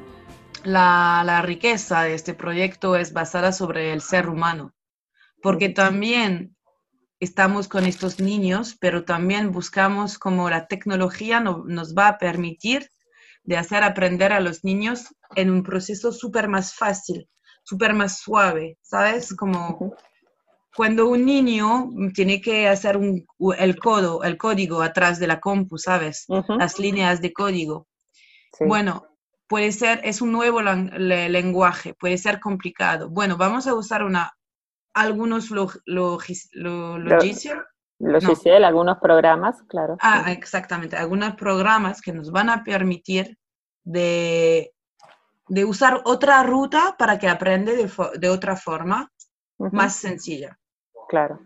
la, 0.64 1.42
riqueza 1.44 2.04
de 2.04 2.14
este 2.14 2.36
proyecto 2.36 2.96
es 2.96 3.14
basada 3.14 3.52
sobre 3.52 3.92
el 3.92 4.02
ser 4.02 4.30
humano, 4.30 4.76
porque 5.42 5.70
también 5.70 6.56
estamos 7.20 7.68
con 7.68 7.86
estos 7.86 8.20
niños, 8.20 8.78
pero 8.80 9.06
también 9.06 9.52
buscamos 9.52 10.20
como 10.20 10.52
la 10.52 10.68
tecnología 10.68 11.40
no- 11.40 11.64
nos 11.66 11.96
va 11.96 12.10
a 12.10 12.18
permitir 12.20 12.90
de 13.44 13.58
hacer 13.58 13.84
aprender 13.84 14.34
a 14.34 14.40
los 14.40 14.64
niños 14.64 15.08
en 15.36 15.50
un 15.50 15.64
proceso 15.64 16.12
súper 16.12 16.48
más 16.48 16.76
fácil, 16.76 17.28
súper 17.64 17.96
más 17.96 18.20
suave, 18.20 18.78
¿sabes? 18.84 19.36
Como 19.36 19.96
cuando 20.76 21.08
un 21.08 21.26
niño 21.26 21.90
tiene 22.14 22.40
que 22.40 22.68
hacer 22.68 22.98
un- 22.98 23.26
el, 23.58 23.80
codo, 23.80 24.24
el 24.24 24.38
código 24.38 24.84
atrás 24.84 25.18
de 25.20 25.26
la 25.26 25.40
compu, 25.40 25.80
¿sabes? 25.80 26.26
Ujú, 26.28 26.58
Las 26.60 26.78
líneas 26.78 27.20
de 27.20 27.34
código. 27.34 27.88
sí. 28.54 28.66
Bueno, 28.66 29.07
puede 29.48 29.72
ser, 29.72 30.02
es 30.04 30.22
un 30.22 30.32
nuevo 30.32 30.62
lenguaje, 30.62 31.94
puede 31.94 32.18
ser 32.18 32.40
complicado. 32.40 33.10
Bueno, 33.10 33.38
vamos 33.38 33.68
a 33.68 33.74
usar 33.74 34.04
una, 34.04 34.34
algunos 34.94 35.50
log, 35.52 35.74
logis- 35.86 36.50
lo- 36.52 36.98
Lo- 36.98 37.16
logiciel. 37.16 37.60
Los 38.00 38.24
no. 38.24 38.66
Algunos 38.66 38.98
programas, 39.00 39.64
claro. 39.64 39.98
Ah, 40.02 40.32
exactamente. 40.32 40.96
Algunos 40.96 41.36
programas 41.36 42.00
que 42.02 42.14
nos 42.14 42.30
van 42.30 42.50
a 42.52 42.64
permitir 42.64 43.38
de, 43.84 44.72
de 45.48 45.66
usar 45.66 46.02
otra 46.06 46.44
ruta 46.44 46.96
para 47.00 47.18
que 47.18 47.28
aprenda 47.28 47.72
de, 47.72 47.90
de 48.20 48.30
otra 48.30 48.56
forma 48.56 49.12
más 49.58 49.96
sencilla. 49.96 50.60
Claro. 51.10 51.40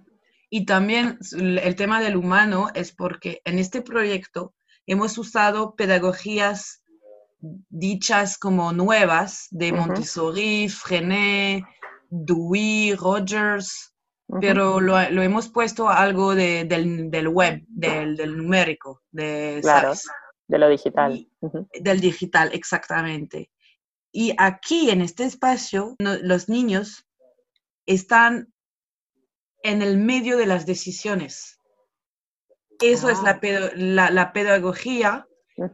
Y 0.49 0.65
también 0.65 1.17
el 1.39 1.75
tema 1.77 2.01
del 2.01 2.17
humano 2.17 2.67
es 2.73 2.91
porque 2.91 3.41
en 3.45 3.57
este 3.57 3.81
proyecto 3.81 4.53
hemos 4.85 5.17
usado 5.17 5.75
pedagogías 5.75 6.80
dichas 7.69 8.37
como 8.37 8.71
nuevas 8.71 9.47
de. 9.51 9.71
Montessori, 9.73 10.69
Freinet, 10.69 11.63
Dewey, 12.09 12.93
Rogers, 12.95 13.93
pero 14.39 14.79
lo, 14.79 15.09
lo 15.09 15.21
hemos 15.21 15.49
puesto 15.49 15.89
algo 15.89 16.35
de- 16.35 16.65
del, 16.65 17.09
del 17.09 17.27
web, 17.27 17.63
del, 17.67 18.15
del 18.15 18.37
numérico, 18.37 19.01
de, 19.11 19.59
Claro. 19.61 19.95
¿sabes? 19.95 20.07
De 20.47 20.57
lo 20.57 20.69
digital. 20.69 21.13
Y- 21.15 21.29
del 21.81 21.99
digital, 21.99 22.49
exactamente. 22.53 23.49
Y 24.11 24.33
aquí 24.37 24.89
en 24.89 25.01
este 25.01 25.23
espacio, 25.23 25.95
no- 25.99 26.17
los 26.21 26.49
niños 26.49 27.07
están 27.85 28.53
en 29.63 29.81
el 29.81 29.97
medio 29.97 30.37
de 30.37 30.45
las 30.45 30.65
decisiones. 30.65 31.59
Eso 32.81 33.09
es 33.09 33.19
Ah. 33.19 33.23
la, 33.25 33.39
pedo- 33.39 33.71
la, 33.75 34.09
la 34.11 34.33
pedagogía. 34.33 35.27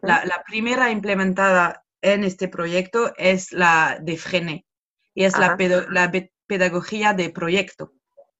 La, 0.07 0.25
la 0.25 0.43
primera 0.43 0.89
implementada 0.91 1.83
en 2.01 2.23
este 2.23 2.47
proyecto 2.47 3.13
es 3.17 3.51
la 3.51 3.97
de 4.01 4.17
Frenet 4.17 4.65
y 5.13 5.23
es 5.23 5.37
la, 5.37 5.57
pedo- 5.57 5.87
la 5.89 6.11
pe- 6.11 6.31
pedagogía 6.45 7.13
de 7.13 7.29
proyecto. 7.29 7.93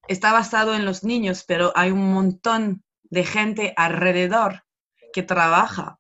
Está 0.08 0.32
basado 0.32 0.74
en 0.76 0.86
los 0.86 1.04
niños, 1.04 1.44
pero 1.48 1.72
hay 1.76 1.92
un 1.92 2.14
montón 2.14 2.84
de 3.04 3.24
gente 3.24 3.74
alrededor 3.76 4.64
que 5.14 5.24
trabaja 5.24 6.00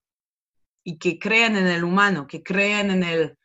y 0.84 0.97
que 0.97 1.19
creen 1.19 1.56
en 1.58 1.67
el 1.67 1.84
humano, 1.84 2.28
que 2.28 2.41
creen 2.43 2.91
en 2.91 3.04
el, 3.04 3.38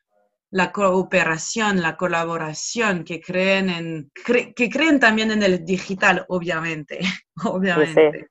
la 0.51 0.71
cooperación, 0.71 1.81
la 1.83 1.97
colaboración, 1.97 3.05
que 3.05 3.21
creen 3.21 3.71
en 3.71 4.11
cre- 4.13 4.55
que 4.55 4.69
creen 4.69 5.01
también 5.01 5.31
en 5.31 5.43
el 5.43 5.65
digital, 5.65 6.25
obviamente, 6.29 7.01
obviamente. 7.45 8.31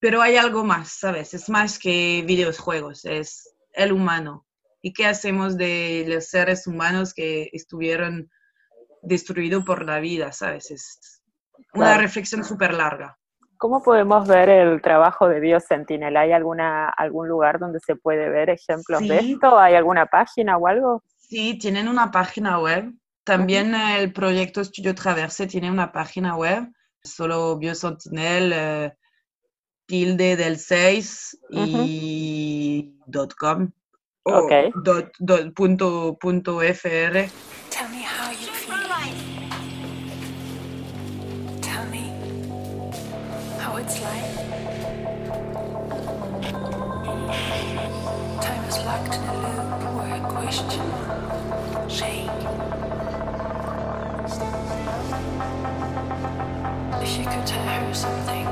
Pero 0.00 0.22
hay 0.22 0.36
algo 0.36 0.64
más, 0.64 0.92
¿sabes? 0.98 1.34
Es 1.34 1.48
más 1.50 1.78
que 1.78 2.24
videojuegos, 2.26 3.04
es 3.04 3.54
el 3.74 3.92
humano. 3.92 4.46
¿Y 4.82 4.92
qué 4.94 5.06
hacemos 5.06 5.56
de 5.58 6.04
los 6.08 6.26
seres 6.26 6.66
humanos 6.66 7.12
que 7.12 7.50
estuvieron 7.52 8.30
destruidos 9.02 9.62
por 9.64 9.84
la 9.84 10.00
vida, 10.00 10.32
¿sabes? 10.32 10.70
Es 10.70 11.22
una 11.74 11.86
Claro. 11.88 12.00
reflexión 12.02 12.44
súper 12.44 12.72
larga. 12.72 13.16
¿Cómo 13.58 13.82
podemos 13.82 14.26
ver 14.26 14.48
el 14.48 14.80
trabajo 14.80 15.28
de 15.28 15.38
Biosentinel? 15.38 16.16
¿Hay 16.16 16.32
alguna, 16.32 16.88
algún 16.88 17.28
lugar 17.28 17.58
donde 17.58 17.78
se 17.80 17.94
puede 17.94 18.30
ver 18.30 18.48
ejemplos 18.48 19.00
de 19.00 19.20
Sí. 19.20 19.32
esto? 19.34 19.58
¿Hay 19.58 19.74
alguna 19.74 20.06
página 20.06 20.56
o 20.56 20.66
algo? 20.66 21.02
Sí, 21.18 21.58
tienen 21.58 21.86
una 21.88 22.10
página 22.10 22.58
web. 22.58 22.90
También 23.22 23.74
el 23.74 24.14
proyecto 24.14 24.62
Estudio 24.62 24.94
Traverse 24.94 25.46
tiene 25.46 25.70
una 25.70 25.92
página 25.92 26.36
web, 26.36 26.68
solo 27.04 27.58
Biosentinel, 27.58 28.52
eh, 28.54 28.92
tilde 29.90 30.36
del 30.36 30.56
6 30.56 31.36
y 31.50 32.94
dot 33.06 33.34
.com. 33.34 33.72
o 34.22 34.32
Ok. 34.44 34.52
dot- 34.84 35.10
dot- 35.18 35.52
punto, 35.54 36.16
punto 36.20 36.60
.fr. 36.60 37.26
Tell 37.70 37.88
me 37.90 38.02
how 38.04 38.30
you 38.30 38.46
feel. 38.54 38.76
Tell 41.60 41.84
me 41.90 42.12
how 43.58 43.76
it's 43.78 44.00
like. 44.00 44.30
Time 48.40 48.64
is 48.68 48.78
locked 48.84 49.14
in 49.16 49.22
a 49.24 49.34
loop 49.42 49.70
where 49.96 50.14
a 50.14 50.20
question 50.36 50.86
shake. 51.88 52.30
If 57.02 57.18
you 57.18 57.24
could 57.24 57.46
tell 57.46 57.64
her 57.64 57.94
something, 57.94 58.46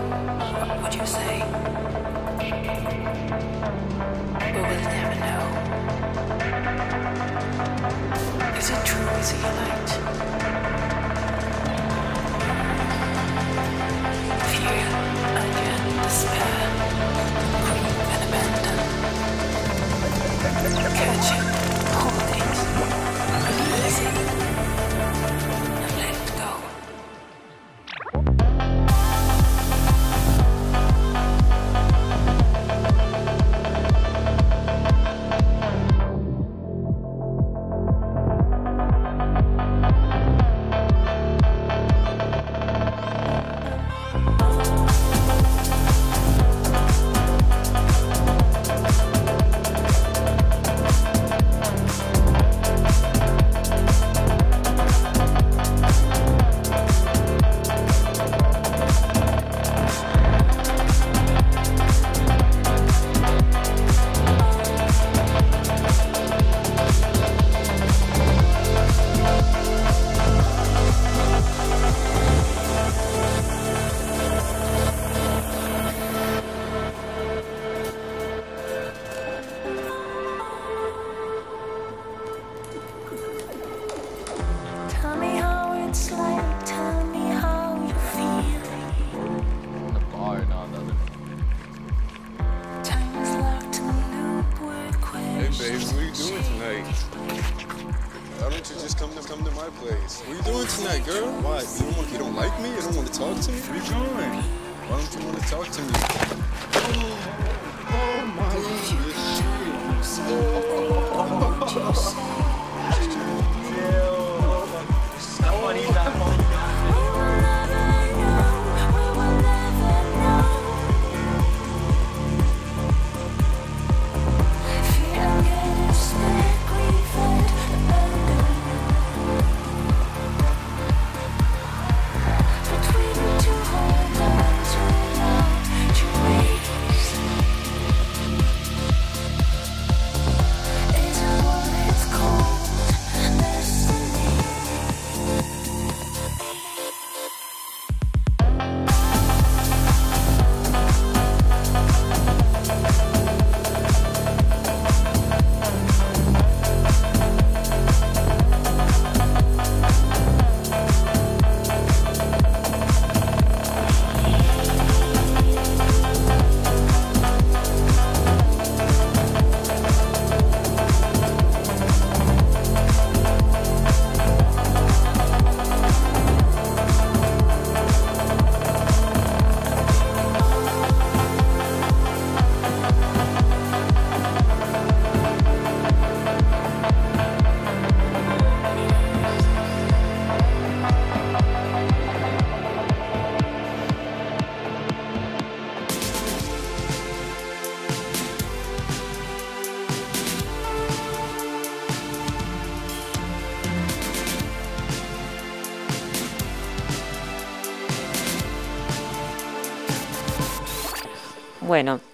Is 8.58 8.70
it 8.70 8.84
true, 8.84 9.08
is 9.20 9.30
he 9.30 9.40
light? 9.40 9.90
Fear, 14.50 15.07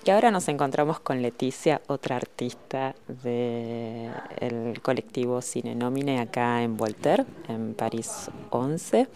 y 0.05 0.11
ahora 0.11 0.30
nos 0.30 0.48
encontramos 0.48 1.00
con 1.00 1.22
Leticia, 1.22 1.80
otra 1.86 2.16
artista 2.16 2.94
del 3.09 4.80
colectivo 4.82 5.40
Cine 5.40 5.74
Nomine 5.74 6.20
acá 6.20 6.62
en 6.62 6.76
Voltaire, 6.76 7.24
en 7.48 7.72
París 7.74 8.30
11. 8.50 9.09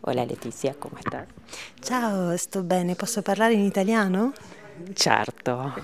Hola 0.00 0.24
Leticia, 0.24 0.74
come 0.78 1.00
stai? 1.00 1.26
Ciao, 1.80 2.34
sto 2.38 2.62
bene, 2.62 2.94
posso 2.94 3.20
parlare 3.20 3.52
in 3.52 3.60
italiano? 3.60 4.32
Certo. 4.94 5.74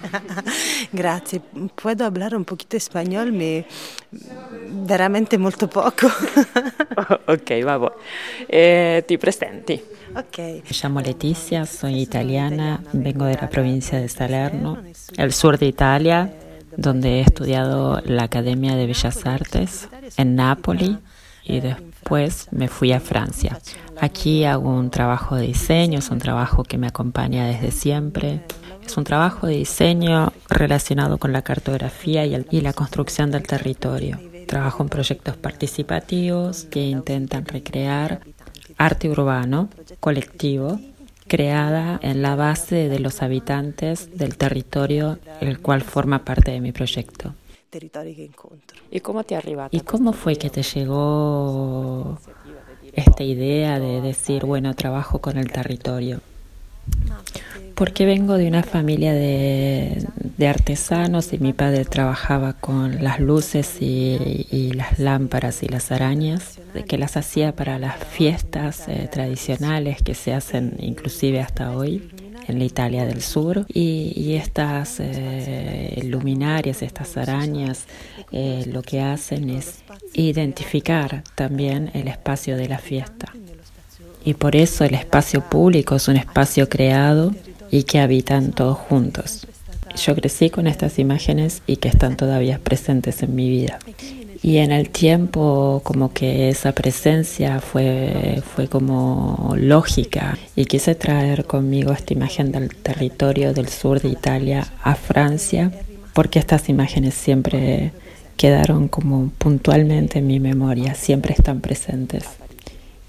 Grazie, 0.91 1.43
puedo 1.75 2.05
hablar 2.07 2.35
un 2.35 2.45
poquito 2.45 2.77
español, 2.77 3.33
me 3.33 3.67
veramente 4.11 5.37
molto 5.37 5.69
poco. 5.69 6.07
ok, 7.27 7.63
vamos. 7.63 7.93
Eh, 8.47 9.05
ti 9.07 9.19
presenti. 9.19 10.00
Me 10.15 10.63
llamo 10.83 11.01
Leticia, 11.01 11.67
soy 11.67 12.01
italiana, 12.01 12.83
vengo 12.93 13.27
de 13.27 13.37
la 13.37 13.49
provincia 13.49 14.01
de 14.01 14.09
Salerno, 14.09 14.79
el 15.17 15.33
sur 15.33 15.59
de 15.59 15.67
Italia, 15.67 16.33
donde 16.77 17.19
he 17.19 17.21
estudiado 17.21 18.01
la 18.05 18.25
Academia 18.25 18.75
de 18.75 18.87
Bellas 18.87 19.25
Artes 19.25 19.89
en 20.17 20.35
Nápoles 20.35 20.97
y 21.45 21.61
después 21.61 22.49
me 22.51 22.69
fui 22.69 22.93
a 22.93 23.01
Francia. 23.01 23.59
Aquí 24.01 24.45
hago 24.45 24.71
un 24.71 24.91
trabajo 24.91 25.37
de 25.37 25.47
diseño, 25.47 26.01
es 26.01 26.11
un 26.11 26.19
trabajo 26.19 26.65
que 26.65 26.79
me 26.79 26.89
acompaña 26.89 27.47
desde 27.47 27.71
siempre. 27.71 28.41
Es 28.85 28.97
un 28.97 29.05
trabajo 29.05 29.47
de 29.47 29.57
diseño 29.57 30.33
relacionado 30.49 31.19
con 31.19 31.33
la 31.33 31.43
cartografía 31.43 32.27
y, 32.27 32.47
y 32.51 32.61
la 32.63 32.73
construcción 32.73 33.31
del 33.31 33.45
territorio. 33.45 34.19
Trabajo 34.49 34.83
en 34.83 34.89
proyectos 34.89 35.37
participativos 35.37 36.65
que 36.65 36.83
intentan 36.83 37.45
recrear 37.45 38.21
arte 38.81 39.11
urbano 39.11 39.69
colectivo 40.01 40.81
creada 41.29 42.01
en 42.03 42.23
la 42.23 42.35
base 42.35 42.89
de 42.89 42.99
los 42.99 43.21
habitantes 43.21 44.17
del 44.17 44.39
territorio 44.39 45.19
el 45.43 45.61
cual 45.61 45.83
forma 45.83 46.25
parte 46.25 46.51
de 46.51 46.61
mi 46.61 46.73
proyecto. 46.73 47.35
¿Y 48.91 49.01
cómo 49.01 49.23
te 49.23 49.39
¿Y 49.71 49.81
cómo 49.81 50.13
fue 50.13 50.37
que 50.37 50.49
te 50.49 50.63
llegó 50.63 52.19
esta 52.95 53.23
idea 53.23 53.79
de 53.79 54.01
decir, 54.01 54.47
bueno, 54.47 54.75
trabajo 54.75 55.21
con 55.21 55.37
el 55.37 55.53
territorio? 55.53 56.21
Porque 57.81 58.05
vengo 58.05 58.37
de 58.37 58.47
una 58.47 58.63
familia 58.63 59.15
de, 59.15 60.07
artesanos 60.47 61.33
y 61.33 61.39
mi 61.39 61.55
padre 61.55 61.87
trabajaba 61.87 62.53
con 62.53 63.03
las 63.03 63.21
luces 63.21 63.79
y, 63.81 64.73
las 64.75 64.99
lámparas 64.99 65.63
y 65.63 65.67
las 65.67 65.91
arañas, 65.91 66.61
que 66.87 66.99
las 66.99 67.17
hacía 67.17 67.57
para 67.57 67.79
las 67.79 67.97
fiestas 67.97 68.87
eh, 68.87 69.09
tradicionales 69.11 70.03
que 70.03 70.15
se 70.15 70.35
hacen 70.35 70.77
inclusive 70.79 71.41
hasta 71.41 71.75
hoy 71.75 72.11
en 72.49 72.59
la 72.59 72.67
Italia 72.67 73.07
del 73.07 73.23
Sur 73.23 73.65
y, 73.67 74.35
estas 74.35 75.01
eh, 75.01 76.03
luminarias, 76.05 76.83
estas 76.83 77.17
arañas, 77.17 77.87
eh, 78.31 78.65
lo 78.71 78.83
que 78.83 79.01
hacen 79.01 79.49
es 79.49 79.85
identificar 80.13 81.25
también 81.35 81.91
el 81.95 82.09
espacio 82.09 82.59
de 82.59 82.69
la 82.69 82.77
fiesta. 82.77 83.33
Y 84.23 84.35
por 84.35 84.55
eso 84.55 84.85
el 84.85 84.93
espacio 84.93 85.41
público 85.49 85.97
es 85.97 86.09
un 86.09 86.19
espacio 86.19 86.69
creado 86.69 87.33
y 87.71 87.85
que 87.85 88.01
habitan 88.01 88.53
todos 88.53 88.79
juntos. 88.79 89.47
Yo 89.97 90.15
crecí 90.15 90.51
con 90.51 90.67
estas 90.67 90.99
imágenes 90.99 91.63
y 91.67 91.77
que 91.77 91.89
están 91.89 92.17
todavía 92.17 92.59
presentes 92.59 93.23
en 93.23 93.35
mi 93.35 93.49
vida. 93.49 93.79
Y 94.43 94.57
en 94.59 94.73
el 94.73 94.89
tiempo 94.89 95.83
como 95.85 96.13
que 96.13 96.49
esa 96.49 96.73
presencia 96.73 97.61
fue, 97.61 98.43
fue 98.55 98.69
como 98.69 99.55
lógica 99.59 100.39
y 100.57 100.65
quise 100.65 100.95
traer 100.95 101.45
conmigo 101.45 101.93
esta 101.93 102.15
imagen 102.15 102.51
del 102.51 102.75
territorio 102.75 103.53
del 103.53 103.69
sur 103.69 104.01
de 104.01 104.09
Italia 104.09 104.67
a 104.83 104.95
Francia 104.95 105.71
porque 106.15 106.39
estas 106.39 106.69
imágenes 106.69 107.15
siempre 107.15 107.93
quedaron 108.37 108.89
como 108.89 109.31
puntualmente 109.37 110.21
en 110.21 110.27
mi 110.27 110.41
memoria, 110.41 110.95
siempre 110.95 111.35
están 111.35 111.61
presentes. 111.61 112.25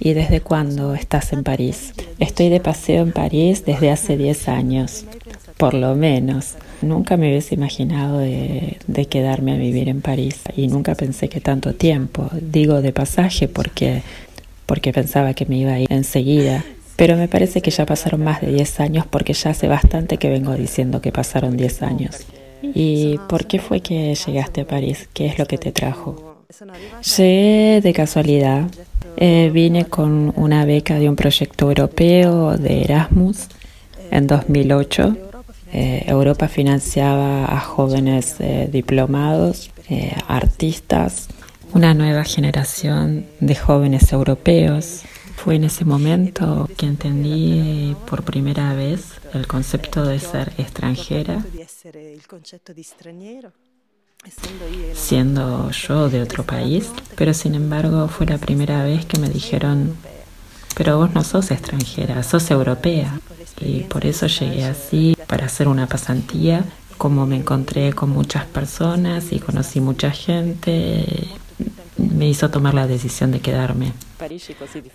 ¿Y 0.03 0.13
desde 0.13 0.41
cuándo 0.41 0.95
estás 0.95 1.31
en 1.31 1.43
París? 1.43 1.93
Estoy 2.17 2.49
de 2.49 2.59
paseo 2.59 3.03
en 3.03 3.11
París 3.11 3.65
desde 3.65 3.91
hace 3.91 4.17
10 4.17 4.47
años, 4.47 5.05
por 5.57 5.75
lo 5.75 5.93
menos. 5.93 6.55
Nunca 6.81 7.17
me 7.17 7.29
hubiese 7.29 7.53
imaginado 7.53 8.17
de, 8.17 8.79
quedarme 9.11 9.53
a 9.53 9.57
vivir 9.57 9.89
en 9.89 10.01
París 10.01 10.39
y 10.57 10.67
nunca 10.69 10.95
pensé 10.95 11.29
que 11.29 11.39
tanto 11.39 11.75
tiempo. 11.75 12.31
Digo 12.41 12.81
de 12.81 12.91
pasaje 12.93 13.47
porque, 13.47 14.01
porque 14.65 14.91
pensaba 14.91 15.35
que 15.35 15.45
me 15.45 15.57
iba 15.57 15.73
a 15.73 15.79
ir 15.79 15.93
enseguida. 15.93 16.65
Pero 16.95 17.15
me 17.15 17.27
parece 17.27 17.61
que 17.61 17.69
ya 17.69 17.85
pasaron 17.85 18.23
más 18.23 18.41
de 18.41 18.51
10 18.51 18.79
años 18.79 19.05
porque 19.07 19.33
ya 19.33 19.51
hace 19.51 19.67
bastante 19.67 20.17
que 20.17 20.31
vengo 20.31 20.55
diciendo 20.55 20.99
que 20.99 21.11
pasaron 21.11 21.55
10 21.55 21.83
años. 21.83 22.25
¿Y 22.63 23.19
por 23.29 23.45
qué 23.45 23.59
fue 23.59 23.81
que 23.81 24.15
llegaste 24.15 24.61
a 24.61 24.67
París? 24.67 25.07
¿Qué 25.13 25.27
es 25.27 25.37
lo 25.37 25.45
que 25.45 25.59
te 25.59 25.71
trajo? 25.71 26.30
Llegué 27.17 27.81
de 27.81 27.93
casualidad. 27.93 28.69
Eh, 29.17 29.49
vine 29.53 29.85
con 29.85 30.33
una 30.35 30.65
beca 30.65 30.95
de 30.99 31.07
un 31.07 31.15
proyecto 31.15 31.67
europeo 31.67 32.57
de 32.57 32.83
Erasmus 32.83 33.47
en 34.09 34.27
2008. 34.27 35.17
Eh, 35.73 36.03
Europa 36.07 36.47
financiaba 36.47 37.45
a 37.45 37.59
jóvenes 37.59 38.35
eh, 38.39 38.67
diplomados, 38.71 39.71
artistas, 40.27 41.27
una 41.73 41.93
nueva 41.93 42.23
generación 42.23 43.25
de 43.41 43.55
jóvenes 43.55 44.11
europeos. 44.13 45.03
Fue 45.35 45.55
en 45.55 45.65
ese 45.65 45.83
momento 45.83 46.69
que 46.77 46.85
entendí 46.85 47.95
por 48.07 48.23
primera 48.23 48.73
vez 48.73 49.19
el 49.33 49.47
concepto 49.47 50.05
de 50.05 50.19
ser 50.19 50.53
extranjera 50.57 51.43
siendo 54.93 55.71
yo 55.71 56.09
de 56.09 56.21
otro 56.21 56.43
país, 56.43 56.91
pero 57.15 57.33
sin 57.33 57.55
embargo 57.55 58.07
fue 58.07 58.25
la 58.25 58.37
primera 58.37 58.83
vez 58.83 59.05
que 59.05 59.19
me 59.19 59.29
dijeron, 59.29 59.95
pero 60.75 60.97
vos 60.97 61.13
no 61.13 61.23
sos 61.23 61.51
extranjera, 61.51 62.23
sos 62.23 62.49
europea. 62.51 63.19
Y 63.59 63.81
por 63.81 64.05
eso 64.05 64.27
llegué 64.27 64.65
así 64.65 65.15
para 65.27 65.45
hacer 65.45 65.67
una 65.67 65.87
pasantía, 65.87 66.65
como 66.97 67.25
me 67.25 67.35
encontré 67.35 67.93
con 67.93 68.09
muchas 68.09 68.45
personas 68.45 69.31
y 69.31 69.39
conocí 69.39 69.81
mucha 69.81 70.11
gente, 70.11 71.27
me 71.97 72.27
hizo 72.29 72.49
tomar 72.49 72.73
la 72.73 72.87
decisión 72.87 73.31
de 73.31 73.39
quedarme. 73.39 73.93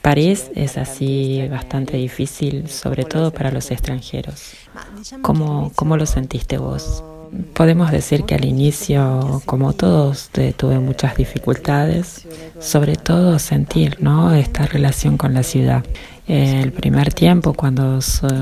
París 0.02 0.50
es 0.54 0.78
así 0.78 1.46
bastante 1.48 1.96
difícil, 1.96 2.68
sobre 2.68 3.04
todo 3.04 3.32
para 3.32 3.50
los 3.50 3.70
extranjeros. 3.70 4.52
¿Cómo, 5.22 5.72
cómo 5.74 5.96
lo 5.96 6.06
sentiste 6.06 6.58
vos? 6.58 7.02
Podemos 7.54 7.90
decir 7.90 8.24
que 8.24 8.34
al 8.34 8.44
inicio, 8.44 9.42
como 9.46 9.72
todos, 9.72 10.30
tuve 10.56 10.78
muchas 10.78 11.16
dificultades, 11.16 12.26
sobre 12.60 12.96
todo 12.96 13.38
sentir 13.38 13.96
¿no? 14.00 14.34
esta 14.34 14.66
relación 14.66 15.16
con 15.16 15.34
la 15.34 15.42
ciudad. 15.42 15.84
El 16.28 16.72
primer 16.72 17.14
tiempo 17.14 17.54
cuando, 17.54 18.00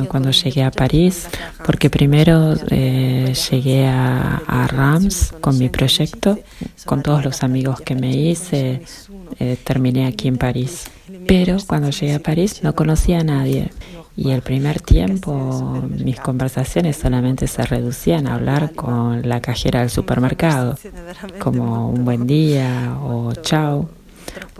cuando 0.08 0.30
llegué 0.30 0.62
a 0.64 0.70
París, 0.70 1.28
porque 1.66 1.90
primero 1.90 2.54
eh, 2.70 3.34
llegué 3.50 3.86
a, 3.86 4.40
a, 4.46 4.66
Rams 4.66 5.34
con 5.40 5.58
mi 5.58 5.68
proyecto, 5.68 6.38
con 6.86 7.02
todos 7.02 7.22
los 7.24 7.42
amigos 7.42 7.82
que 7.82 7.94
me 7.94 8.10
hice, 8.10 8.80
eh, 9.38 9.58
terminé 9.62 10.06
aquí 10.06 10.28
en 10.28 10.38
París. 10.38 10.84
Pero 11.26 11.58
cuando 11.66 11.90
llegué 11.90 12.14
a 12.14 12.20
París 12.20 12.60
no 12.62 12.74
conocía 12.74 13.20
a 13.20 13.24
nadie 13.24 13.70
y 14.16 14.30
el 14.30 14.42
primer 14.42 14.80
tiempo 14.80 15.82
mis 15.88 16.20
conversaciones 16.20 16.96
solamente 16.96 17.46
se 17.46 17.62
reducían 17.64 18.26
a 18.26 18.34
hablar 18.34 18.72
con 18.72 19.28
la 19.28 19.40
cajera 19.40 19.80
del 19.80 19.90
supermercado, 19.90 20.78
como 21.38 21.90
un 21.90 22.04
buen 22.04 22.26
día 22.26 22.96
o 23.02 23.32
chao. 23.34 23.88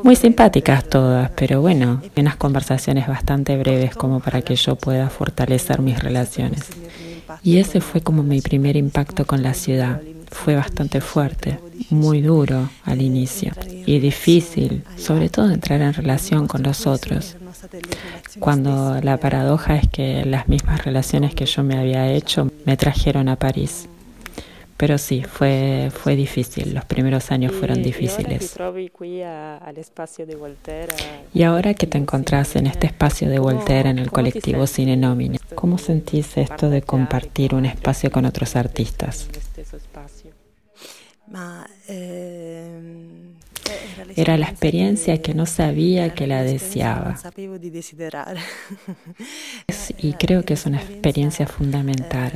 Muy 0.02 0.16
simpáticas 0.16 0.88
todas, 0.88 1.30
pero 1.36 1.60
bueno, 1.60 2.02
unas 2.16 2.36
conversaciones 2.36 3.06
bastante 3.06 3.56
breves 3.56 3.94
como 3.94 4.20
para 4.20 4.42
que 4.42 4.56
yo 4.56 4.76
pueda 4.76 5.08
fortalecer 5.08 5.80
mis 5.80 5.98
relaciones. 5.98 6.70
Y 7.42 7.58
ese 7.58 7.80
fue 7.80 8.00
como 8.00 8.22
mi 8.22 8.40
primer 8.40 8.76
impacto 8.76 9.24
con 9.24 9.42
la 9.42 9.54
ciudad. 9.54 10.00
Fue 10.30 10.56
bastante 10.56 11.00
fuerte, 11.00 11.60
muy 11.90 12.20
duro 12.20 12.68
al 12.84 13.02
inicio 13.02 13.52
y 13.86 14.00
difícil, 14.00 14.82
sobre 14.96 15.28
todo 15.28 15.50
entrar 15.50 15.80
en 15.80 15.94
relación 15.94 16.48
con 16.48 16.62
los 16.62 16.86
otros 16.86 17.36
cuando 18.40 19.00
la 19.00 19.16
paradoja 19.18 19.76
es 19.76 19.88
que 19.88 20.24
las 20.24 20.48
mismas 20.48 20.84
relaciones 20.84 21.34
que 21.34 21.46
yo 21.46 21.62
me 21.62 21.78
había 21.78 22.12
hecho 22.12 22.50
me 22.64 22.76
trajeron 22.76 23.28
a 23.28 23.36
París. 23.36 23.88
Pero 24.76 24.98
sí, 24.98 25.22
fue, 25.22 25.90
fue 25.94 26.16
difícil, 26.16 26.74
los 26.74 26.84
primeros 26.84 27.30
años 27.30 27.52
fueron 27.52 27.82
difíciles. 27.82 28.56
Y 31.32 31.42
ahora 31.44 31.74
que 31.74 31.86
te 31.86 31.96
encontrás 31.96 32.56
en 32.56 32.66
este 32.66 32.88
espacio 32.88 33.28
de 33.28 33.38
Voltaire 33.38 33.90
en 33.90 34.00
el 34.00 34.10
colectivo 34.10 34.66
Cine 34.66 34.96
Nómina, 34.96 35.38
¿cómo 35.54 35.78
sentís 35.78 36.36
esto 36.36 36.70
de 36.70 36.82
compartir 36.82 37.54
un 37.54 37.66
espacio 37.66 38.10
con 38.10 38.24
otros 38.24 38.56
artistas? 38.56 39.28
Era 44.16 44.36
la 44.36 44.46
experiencia 44.46 45.20
que 45.20 45.34
no 45.34 45.46
sabía 45.46 46.14
que 46.14 46.26
la 46.26 46.42
deseaba. 46.42 47.16
y 49.98 50.12
creo 50.14 50.44
que 50.44 50.54
es 50.54 50.66
una 50.66 50.80
experiencia 50.80 51.46
fundamental. 51.46 52.32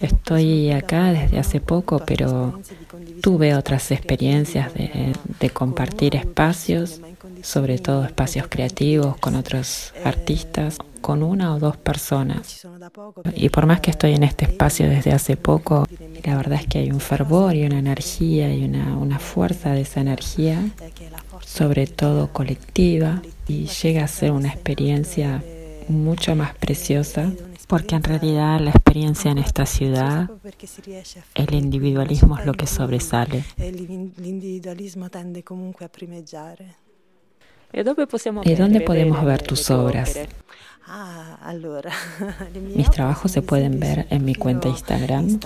Estoy 0.00 0.70
acá 0.70 1.12
desde 1.12 1.38
hace 1.38 1.60
poco, 1.60 2.02
pero 2.06 2.60
tuve 3.20 3.54
otras 3.54 3.90
experiencias 3.90 4.72
de, 4.74 5.12
de 5.40 5.50
compartir 5.50 6.16
espacios, 6.16 7.00
sobre 7.42 7.78
todo 7.78 8.04
espacios 8.04 8.46
creativos 8.48 9.16
con 9.16 9.34
otros 9.34 9.92
artistas, 10.04 10.78
con 11.04 11.22
una 11.22 11.54
o 11.54 11.58
dos 11.58 11.76
personas. 11.76 12.66
Y 13.34 13.50
por 13.50 13.66
más 13.66 13.80
que 13.80 13.90
estoy 13.90 14.14
en 14.14 14.22
este 14.22 14.46
espacio 14.46 14.88
desde 14.88 15.12
hace 15.12 15.36
poco, 15.36 15.86
la 16.24 16.34
verdad 16.34 16.58
es 16.62 16.66
que 16.66 16.78
hay 16.78 16.90
un 16.90 16.98
fervor 16.98 17.54
y 17.54 17.66
una 17.66 17.78
energía 17.78 18.54
y 18.54 18.64
una, 18.64 18.96
una 18.96 19.18
fuerza 19.18 19.72
de 19.72 19.82
esa 19.82 20.00
energía, 20.00 20.64
sobre 21.44 21.86
todo 21.86 22.32
colectiva, 22.32 23.20
y 23.46 23.66
llega 23.66 24.04
a 24.04 24.08
ser 24.08 24.30
una 24.30 24.48
experiencia 24.48 25.44
mucho 25.88 26.34
más 26.34 26.54
preciosa 26.54 27.30
porque 27.68 27.96
en 27.96 28.02
realidad 28.02 28.58
la 28.60 28.70
experiencia 28.70 29.30
en 29.30 29.36
esta 29.36 29.66
ciudad, 29.66 30.30
el 31.34 31.54
individualismo 31.54 32.38
es 32.38 32.46
lo 32.46 32.54
que 32.54 32.66
sobresale. 32.66 33.44
¿Y 38.44 38.54
dónde 38.54 38.80
podemos 38.80 39.24
ver 39.24 39.42
tus 39.42 39.70
obras? 39.70 40.18
Mis 42.76 42.90
trabajos 42.90 43.30
se 43.30 43.42
pueden 43.42 43.80
ver 43.80 44.06
en 44.10 44.24
mi 44.24 44.34
cuenta 44.34 44.68
Instagram 44.68 45.40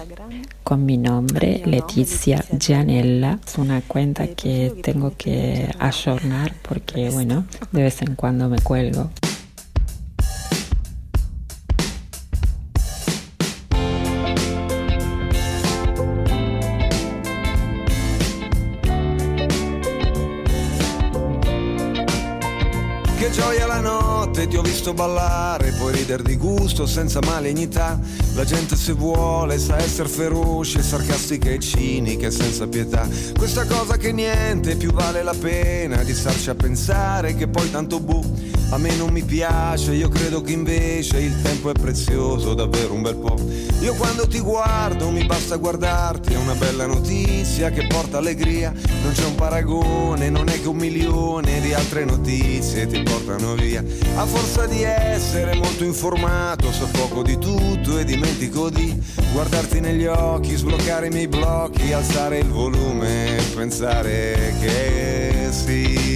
con 0.65 0.85
mi 0.85 0.97
nombre, 0.99 1.63
Letizia 1.65 2.45
Gianella. 2.59 3.39
Es 3.47 3.57
una 3.57 3.81
cuenta 3.83 4.27
que 4.27 4.81
tengo 4.83 5.13
que 5.17 5.73
ayornar 5.79 6.55
porque, 6.69 7.11
bueno, 7.13 7.47
de 7.73 7.83
vez 7.83 8.03
en 8.03 8.15
cuando 8.17 8.49
me 8.49 8.59
cuelgo. 8.59 9.11
Gioia 23.31 23.67
la 23.67 23.81
notte, 23.81 24.49
ti 24.49 24.57
ho 24.57 24.63
visto 24.63 24.95
ballare, 24.95 25.73
puoi 25.73 25.93
ridere 25.93 26.23
di 26.23 26.37
gusto 26.37 26.87
senza 26.87 27.21
malignità. 27.25 27.99
La 28.35 28.45
gente 28.45 28.75
se 28.75 28.93
vuole 28.93 29.59
sa 29.59 29.77
essere 29.77 30.09
feroce, 30.09 30.83
sarcastica 30.83 31.51
e 31.51 31.59
cinica 31.59 32.29
e 32.29 32.31
senza 32.31 32.67
pietà. 32.67 33.09
Questa 33.37 33.67
cosa 33.67 33.97
che 33.97 34.13
niente 34.13 34.77
più 34.77 34.93
vale 34.93 35.23
la 35.23 35.35
pena 35.39 36.03
di 36.03 36.15
starci 36.15 36.51
a 36.51 36.55
pensare 36.55 37.35
che 37.35 37.49
poi 37.49 37.71
tanto 37.71 38.01
bu. 38.01 38.58
A 38.71 38.77
me 38.77 38.95
non 38.97 39.11
mi 39.11 39.23
piace, 39.23 39.95
io 39.95 40.11
credo 40.11 40.43
che 40.43 40.53
invece 40.53 41.19
il 41.21 41.41
tempo 41.41 41.71
è 41.71 41.73
prezioso, 41.73 42.53
davvero 42.53 42.93
un 42.93 43.01
bel 43.01 43.17
po'. 43.17 43.37
Io 43.81 43.95
quando 43.95 44.27
ti 44.29 44.41
guardo 44.41 45.09
mi 45.11 45.25
basta 45.25 45.57
guardarti, 45.57 46.35
è 46.35 46.37
una 46.37 46.53
bella 46.53 46.85
notizia 46.85 47.71
che 47.71 47.87
porta 47.87 48.19
allegria. 48.19 48.71
Non 49.03 49.13
c'è 49.13 49.25
un 49.25 49.37
paragone, 49.37 50.29
non 50.29 50.49
è 50.51 50.61
che 50.61 50.69
un 50.69 50.77
milione 50.77 51.63
di 51.63 51.73
altre 51.73 52.05
notizie 52.05 52.87
ti 52.87 53.03
portano 53.03 53.55
via. 53.55 53.83
A 54.17 54.27
forza 54.27 54.67
di 54.67 54.83
essere 54.83 55.55
molto 55.55 55.85
informato, 55.85 56.71
so 56.71 56.89
poco 56.93 57.23
di 57.23 57.39
tutto 57.39 57.99
e 57.99 58.05
dimentico 58.05 58.69
di 58.69 58.95
guardarti 59.33 59.81
negli 59.81 60.05
occhi, 60.05 60.55
sbloccare 60.55 61.07
i 61.07 61.11
miei 61.11 61.29
blocchi, 61.29 61.95
alzare 61.95 62.41
il 62.41 62.49
volume, 62.49 63.41
pensare 63.55 64.55
che 64.61 65.49
sì. 65.51 66.08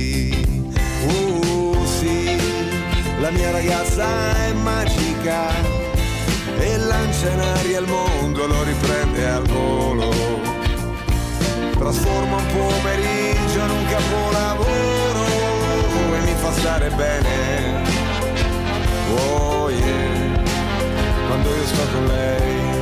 La 3.22 3.30
mia 3.30 3.52
ragazza 3.52 4.04
è 4.46 4.52
magica 4.52 5.50
e 6.58 6.76
lancia 6.76 7.30
in 7.30 7.38
aria 7.38 7.78
il 7.78 7.86
mondo, 7.86 8.46
lo 8.48 8.64
riprende 8.64 9.28
al 9.28 9.46
volo. 9.46 10.10
Trasforma 11.78 12.36
un 12.38 12.46
pomeriggio 12.46 13.60
in 13.60 13.70
un 13.70 13.86
capolavoro 13.86 15.24
e 16.16 16.20
mi 16.24 16.34
fa 16.34 16.52
stare 16.52 16.90
bene. 16.90 17.82
Oh 19.14 19.70
yeah, 19.70 20.42
quando 21.28 21.48
io 21.48 21.66
sto 21.66 21.86
con 21.92 22.06
lei. 22.06 22.81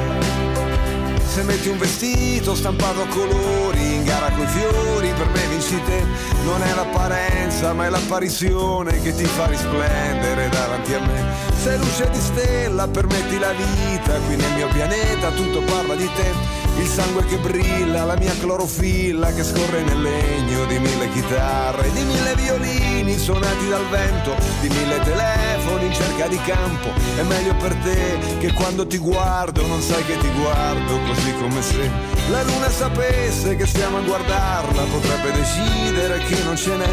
Se 1.31 1.45
metti 1.45 1.69
un 1.69 1.79
vestito 1.79 2.57
stampato 2.57 3.03
a 3.03 3.07
colori 3.07 3.95
in 3.95 4.03
gara 4.03 4.33
coi 4.33 4.49
fiori, 4.49 5.13
per 5.13 5.29
me 5.29 5.47
vinci 5.47 5.81
te. 5.85 6.05
Non 6.43 6.61
è 6.61 6.75
l'apparenza, 6.75 7.73
ma 7.73 7.87
è 7.87 7.89
l'apparizione 7.89 9.01
che 9.01 9.15
ti 9.15 9.25
fa 9.25 9.47
risplendere 9.47 10.49
davanti 10.49 10.93
a 10.93 10.99
me. 10.99 11.25
Sei 11.55 11.79
luce 11.79 12.11
di 12.11 12.19
stella, 12.19 12.89
permetti 12.89 13.39
la 13.39 13.53
vita, 13.53 14.19
qui 14.27 14.35
nel 14.35 14.55
mio 14.55 14.67
pianeta 14.69 15.31
tutto 15.31 15.63
parla 15.63 15.95
di 15.95 16.11
te. 16.17 16.60
Il 16.81 16.87
sangue 16.87 17.25
che 17.27 17.37
brilla, 17.37 18.05
la 18.05 18.17
mia 18.17 18.33
clorofilla 18.41 19.33
che 19.35 19.45
scorre 19.45 19.83
nel 19.83 20.01
legno 20.01 20.65
di 20.65 20.79
mille 20.79 21.11
chitarre, 21.11 21.93
di 21.93 22.03
mille 22.05 22.35
violini 22.37 23.19
suonati 23.19 23.69
dal 23.69 23.87
vento, 23.91 24.35
di 24.63 24.69
mille 24.69 24.99
telefoni 25.01 25.87
in 25.87 25.93
cerca 25.93 26.27
di 26.27 26.41
campo. 26.41 26.89
È 27.17 27.23
meglio 27.23 27.55
per 27.57 27.75
te 27.85 28.19
che 28.39 28.53
quando 28.55 28.87
ti 28.87 28.97
guardo 28.97 29.67
non 29.67 29.83
sai 29.83 30.03
che 30.07 30.17
ti 30.17 30.29
guardo 30.41 30.99
così 31.07 31.35
come 31.39 31.61
se 31.61 31.91
la 32.31 32.43
luna 32.45 32.71
sapesse 32.71 33.57
che 33.57 33.67
stiamo 33.67 33.99
a 33.99 34.01
guardarla, 34.01 34.83
potrebbe 34.85 35.33
decidere 35.33 36.19
che 36.25 36.43
non 36.45 36.57
ce 36.57 36.77
n'è 36.77 36.93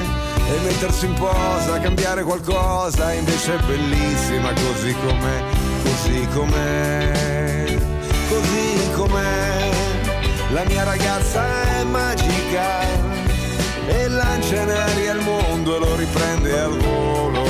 e 0.49 0.59
mettersi 0.63 1.05
in 1.05 1.13
posa, 1.13 1.79
cambiare 1.79 2.23
qualcosa, 2.23 3.13
invece 3.13 3.55
è 3.55 3.63
bellissima 3.63 4.51
così 4.51 4.93
com'è, 5.05 5.43
così 5.83 6.27
com'è, 6.33 7.77
così 8.27 8.91
com'è. 8.93 9.66
La 10.51 10.63
mia 10.63 10.83
ragazza 10.83 11.79
è 11.79 11.83
magica 11.83 12.79
e 13.85 14.07
lancia 14.07 14.61
in 14.61 14.69
aria 14.69 15.11
il 15.11 15.19
mondo 15.19 15.75
e 15.75 15.79
lo 15.79 15.95
riprende 15.95 16.59
al 16.59 16.77
volo. 16.77 17.43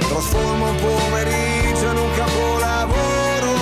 Trasforma 0.00 0.68
un 0.68 0.76
pomeriggio 0.76 1.90
in 1.90 1.96
un 1.96 2.10
capolavoro 2.14 3.54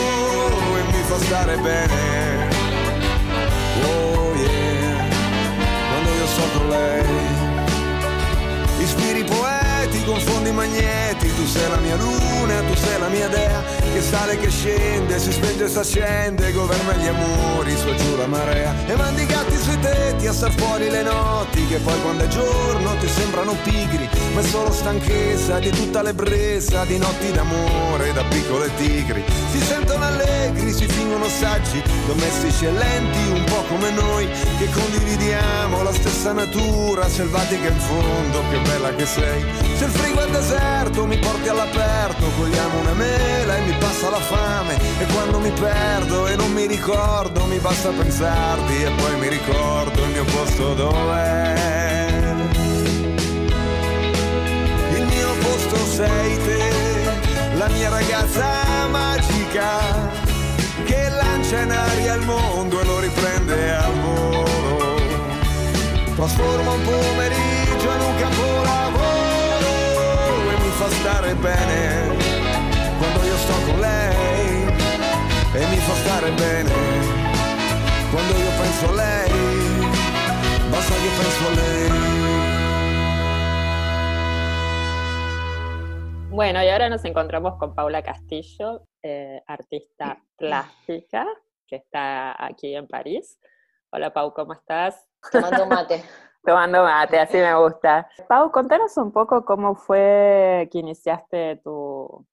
e 0.76 0.82
mi 0.92 1.02
fa 1.04 1.18
stare 1.20 1.56
bene. 1.58 2.48
Oh 3.84 4.34
yeah, 4.34 5.06
quando 5.90 6.10
io 6.10 6.26
sto 6.26 6.58
con 6.58 6.68
lei. 6.68 7.07
Confondi 10.08 10.50
magneti, 10.50 11.28
tu 11.34 11.44
sei 11.44 11.68
la 11.68 11.76
mia 11.76 11.96
luna, 11.96 12.62
tu 12.62 12.74
sei 12.74 12.98
la 12.98 13.08
mia 13.08 13.28
dea, 13.28 13.62
che 13.92 14.00
sale, 14.00 14.38
che 14.38 14.48
scende, 14.48 15.18
si 15.18 15.30
spenge 15.30 15.64
e 15.64 15.68
si 15.68 15.78
accende, 15.78 16.50
governa 16.52 16.94
gli 16.94 17.06
amori, 17.06 17.76
su 17.76 17.94
giù 17.94 18.16
la 18.16 18.26
marea, 18.26 18.74
e 18.86 18.96
mandi 18.96 19.22
i 19.22 19.26
gatti 19.26 19.56
sui 19.56 19.78
tetti 19.78 20.26
a 20.26 20.32
star 20.32 20.52
fuori 20.52 20.88
le 20.88 21.02
notti, 21.02 21.66
che 21.66 21.76
poi 21.76 22.00
quando 22.00 22.24
è 22.24 22.28
giorno 22.28 22.96
ti 22.96 23.06
sembrano 23.06 23.54
pigri, 23.62 24.08
ma 24.32 24.40
è 24.40 24.44
solo 24.44 24.72
stanchezza 24.72 25.58
di 25.58 25.70
tutta 25.70 26.00
l'ebbrezza, 26.00 26.84
di 26.86 26.96
notti 26.96 27.30
d'amore, 27.30 28.12
da 28.14 28.24
piccole 28.24 28.70
tigri, 28.76 29.22
si 29.52 29.60
sentono 29.60 30.04
allegri, 30.04 30.72
si 30.72 30.86
fingono 30.86 31.28
saggi, 31.28 31.82
domestici 32.06 32.64
e 32.64 32.72
lenti, 32.72 33.30
un 33.30 33.44
po' 33.44 33.62
come 33.68 33.90
noi, 33.90 34.26
che 34.56 34.70
condividiamo 34.70 35.82
la 35.82 35.92
stessa 35.92 36.32
natura, 36.32 37.06
selvatica 37.08 37.68
in 37.68 37.78
fondo, 37.78 38.42
che 38.50 38.58
bella 38.60 38.94
che 38.94 39.04
sei. 39.04 39.67
Se 39.78 39.84
il 39.84 39.90
frigo 39.92 40.20
è 40.20 40.28
deserto 40.28 41.06
mi 41.06 41.16
porti 41.18 41.46
all'aperto, 41.46 42.26
cogliamo 42.36 42.80
una 42.80 42.94
mela 42.94 43.58
e 43.58 43.60
mi 43.60 43.76
passa 43.78 44.10
la 44.10 44.18
fame. 44.18 44.74
E 44.74 45.06
quando 45.12 45.38
mi 45.38 45.52
perdo 45.52 46.26
e 46.26 46.34
non 46.34 46.50
mi 46.50 46.66
ricordo, 46.66 47.44
mi 47.44 47.58
basta 47.58 47.90
pensarti 47.90 48.82
e 48.82 48.90
poi 48.90 49.18
mi 49.20 49.28
ricordo 49.28 50.02
il 50.02 50.08
mio 50.08 50.24
posto 50.24 50.74
dov'è. 50.74 52.34
Il 54.96 55.04
mio 55.04 55.32
posto 55.42 55.76
sei 55.76 56.36
te, 56.44 56.72
la 57.54 57.68
mia 57.68 57.88
ragazza 57.88 58.88
magica, 58.90 59.78
che 60.86 61.08
lancia 61.08 61.60
in 61.60 61.70
aria 61.70 62.14
il 62.14 62.24
mondo 62.24 62.80
e 62.80 62.84
lo 62.84 62.98
riprende 62.98 63.76
al 63.76 63.92
volo. 63.92 64.46
Trasforma 66.16 66.72
un 66.72 66.82
pomeriggio 66.82 67.92
in 67.92 68.00
un 68.00 68.16
capolavoro 68.18 68.97
stare 71.00 71.34
bene 71.34 72.16
quando 72.98 73.24
io 73.24 73.36
sto 73.36 73.54
con 73.66 73.78
lei 73.78 74.66
e 75.54 75.66
mi 75.70 75.76
fa 75.76 75.94
stare 76.02 76.30
bene 76.32 76.74
quando 78.10 78.32
io 78.36 78.50
penso 78.60 78.88
a 78.88 78.94
lei 78.94 79.32
basta 80.70 80.94
che 80.94 81.10
penso 81.20 81.46
a 81.46 81.54
lei 81.54 81.86
Bueno, 86.30 86.62
y 86.62 86.68
ahora 86.68 86.88
nos 86.88 87.04
encontramos 87.04 87.56
con 87.58 87.74
Paula 87.74 88.00
Castillo, 88.00 88.86
eh, 89.02 89.42
artista 89.44 90.22
plástica, 90.36 91.26
que 91.66 91.76
está 91.76 92.32
aquí 92.38 92.76
en 92.76 92.86
París. 92.86 93.40
Hola 93.90 94.12
Pau, 94.12 94.32
¿cómo 94.32 94.52
estás? 94.52 95.04
Tomando 95.32 95.66
mate. 95.66 96.04
Tomando 96.48 96.82
mate, 96.82 97.18
así 97.18 97.36
me 97.36 97.54
gusta. 97.56 98.08
Pau, 98.26 98.50
contanos 98.50 98.96
un 98.96 99.12
poco 99.12 99.44
cómo 99.44 99.74
fue 99.74 100.66
que 100.72 100.78
iniciaste 100.78 101.56
tu, 101.56 102.26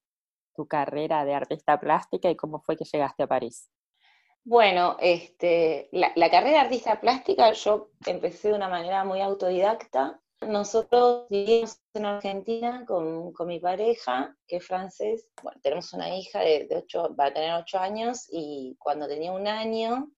tu 0.55 0.66
carrera 0.70 1.26
de 1.26 1.34
artista 1.34 1.78
plástica 1.78 2.30
y 2.30 2.38
cómo 2.38 2.61
fue 2.61 2.78
que 2.78 2.86
llegaste 2.86 3.24
a 3.24 3.28
París. 3.28 3.70
Bueno, 4.45 4.95
este, 5.01 5.89
la, 5.91 6.13
carrera 6.32 6.59
de 6.59 6.66
artista 6.68 7.01
plástica 7.01 7.51
yo 7.51 7.89
empecé 8.05 8.47
de 8.47 8.53
una 8.53 8.70
manera 8.70 9.03
muy 9.03 9.20
autodidacta. 9.20 10.18
Nosotros 10.47 11.28
vivimos 11.30 11.82
en 11.93 12.05
Argentina 12.05 12.86
con, 12.88 13.34
con 13.34 13.47
mi 13.47 13.59
pareja, 13.59 14.34
que 14.47 14.55
es 14.57 14.66
francés. 14.66 15.28
Bueno, 15.43 15.59
tenemos 15.61 15.91
una 15.91 16.16
hija 16.16 16.39
de, 16.39 16.68
de 16.70 16.78
ocho, 16.78 17.13
va 17.20 17.26
a 17.26 17.34
tener 17.34 17.53
ocho 17.55 17.80
años, 17.80 18.30
y 18.32 18.78
cuando 18.80 19.09
tenía 19.09 19.34
un 19.34 19.45
año, 19.45 20.09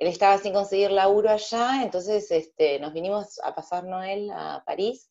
él 0.00 0.08
estaba 0.08 0.38
sin 0.38 0.54
conseguir 0.54 0.90
laburo 0.90 1.28
allá, 1.28 1.82
entonces 1.82 2.30
este, 2.30 2.80
nos 2.80 2.94
vinimos 2.94 3.38
a 3.44 3.54
pasar 3.54 3.84
Noel 3.84 4.30
a 4.30 4.64
París. 4.64 5.10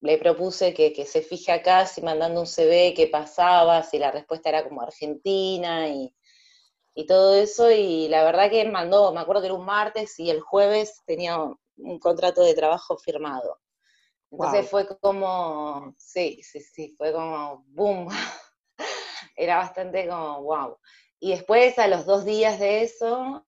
Le 0.00 0.18
propuse 0.18 0.74
que, 0.74 0.92
que 0.92 1.06
se 1.06 1.22
fije 1.22 1.52
acá 1.52 1.86
si 1.86 2.02
mandando 2.02 2.40
un 2.40 2.46
CV 2.46 2.94
qué 2.94 3.06
pasaba, 3.06 3.84
si 3.84 3.96
la 3.96 4.10
respuesta 4.10 4.48
era 4.48 4.64
como 4.64 4.82
Argentina 4.82 5.88
y, 5.88 6.12
y 6.94 7.06
todo 7.06 7.36
eso, 7.36 7.70
y 7.70 8.08
la 8.08 8.24
verdad 8.24 8.50
que 8.50 8.68
mandó, 8.68 9.12
me 9.12 9.20
acuerdo 9.20 9.40
que 9.40 9.46
era 9.46 9.54
un 9.54 9.64
martes 9.64 10.18
y 10.18 10.30
el 10.30 10.40
jueves 10.40 11.02
tenía 11.06 11.38
un 11.38 11.98
contrato 12.00 12.42
de 12.42 12.54
trabajo 12.54 12.98
firmado. 12.98 13.60
Entonces 14.32 14.62
wow. 14.62 14.68
fue 14.68 14.98
como, 14.98 15.94
sí, 15.96 16.40
sí, 16.42 16.60
sí, 16.60 16.92
fue 16.98 17.12
como, 17.12 17.64
boom, 17.68 18.08
era 19.36 19.58
bastante 19.58 20.08
como, 20.08 20.42
wow. 20.42 20.76
Y 21.20 21.30
después, 21.30 21.78
a 21.78 21.86
los 21.86 22.04
dos 22.04 22.24
días 22.24 22.58
de 22.58 22.82
eso, 22.82 23.46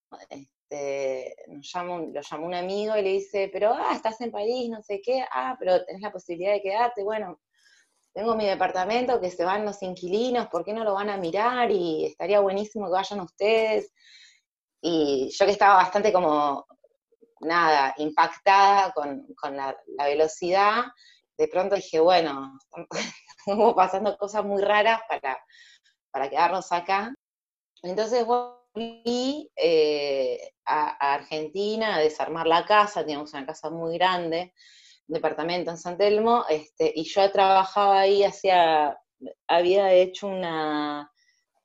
este, 0.68 1.36
llama, 1.60 1.98
lo 2.12 2.20
llamó 2.20 2.46
un 2.46 2.54
amigo 2.54 2.96
y 2.96 3.02
le 3.02 3.10
dice, 3.10 3.48
pero, 3.52 3.72
ah, 3.72 3.92
estás 3.94 4.20
en 4.20 4.32
París, 4.32 4.68
no 4.68 4.82
sé 4.82 5.00
qué, 5.00 5.24
ah, 5.30 5.56
pero 5.58 5.84
tenés 5.84 6.02
la 6.02 6.12
posibilidad 6.12 6.52
de 6.52 6.62
quedarte, 6.62 7.04
bueno, 7.04 7.40
tengo 8.12 8.34
mi 8.34 8.46
departamento 8.46 9.20
que 9.20 9.30
se 9.30 9.44
van 9.44 9.64
los 9.64 9.82
inquilinos, 9.82 10.48
¿por 10.48 10.64
qué 10.64 10.72
no 10.72 10.84
lo 10.84 10.94
van 10.94 11.10
a 11.10 11.18
mirar? 11.18 11.70
Y 11.70 12.06
estaría 12.06 12.40
buenísimo 12.40 12.86
que 12.86 12.92
vayan 12.92 13.20
ustedes. 13.20 13.92
Y 14.80 15.30
yo 15.30 15.44
que 15.44 15.52
estaba 15.52 15.76
bastante 15.76 16.12
como, 16.12 16.66
nada, 17.40 17.94
impactada 17.98 18.92
con, 18.92 19.26
con 19.34 19.56
la, 19.56 19.76
velocidad, 19.98 20.84
de 21.36 21.48
pronto 21.48 21.76
dije, 21.76 22.00
bueno, 22.00 22.58
estamos 23.38 23.74
pasando 23.74 24.16
cosas 24.16 24.44
muy 24.44 24.62
raras 24.62 25.00
para, 25.08 25.38
para 26.10 26.30
quedarnos 26.30 26.72
acá. 26.72 27.14
Entonces 27.82 28.24
volví 28.76 29.50
eh, 29.56 30.52
a, 30.66 30.96
a 31.00 31.14
Argentina 31.14 31.96
a 31.96 32.00
desarmar 32.00 32.46
la 32.46 32.64
casa, 32.66 33.00
teníamos 33.00 33.32
una 33.32 33.46
casa 33.46 33.70
muy 33.70 33.96
grande, 33.96 34.52
departamento 35.06 35.70
en 35.70 35.78
San 35.78 35.96
Telmo, 35.96 36.44
este, 36.48 36.92
y 36.94 37.04
yo 37.04 37.30
trabajaba 37.32 38.00
ahí, 38.00 38.22
hacía, 38.22 38.98
había 39.46 39.92
hecho 39.92 40.26
una, 40.26 41.10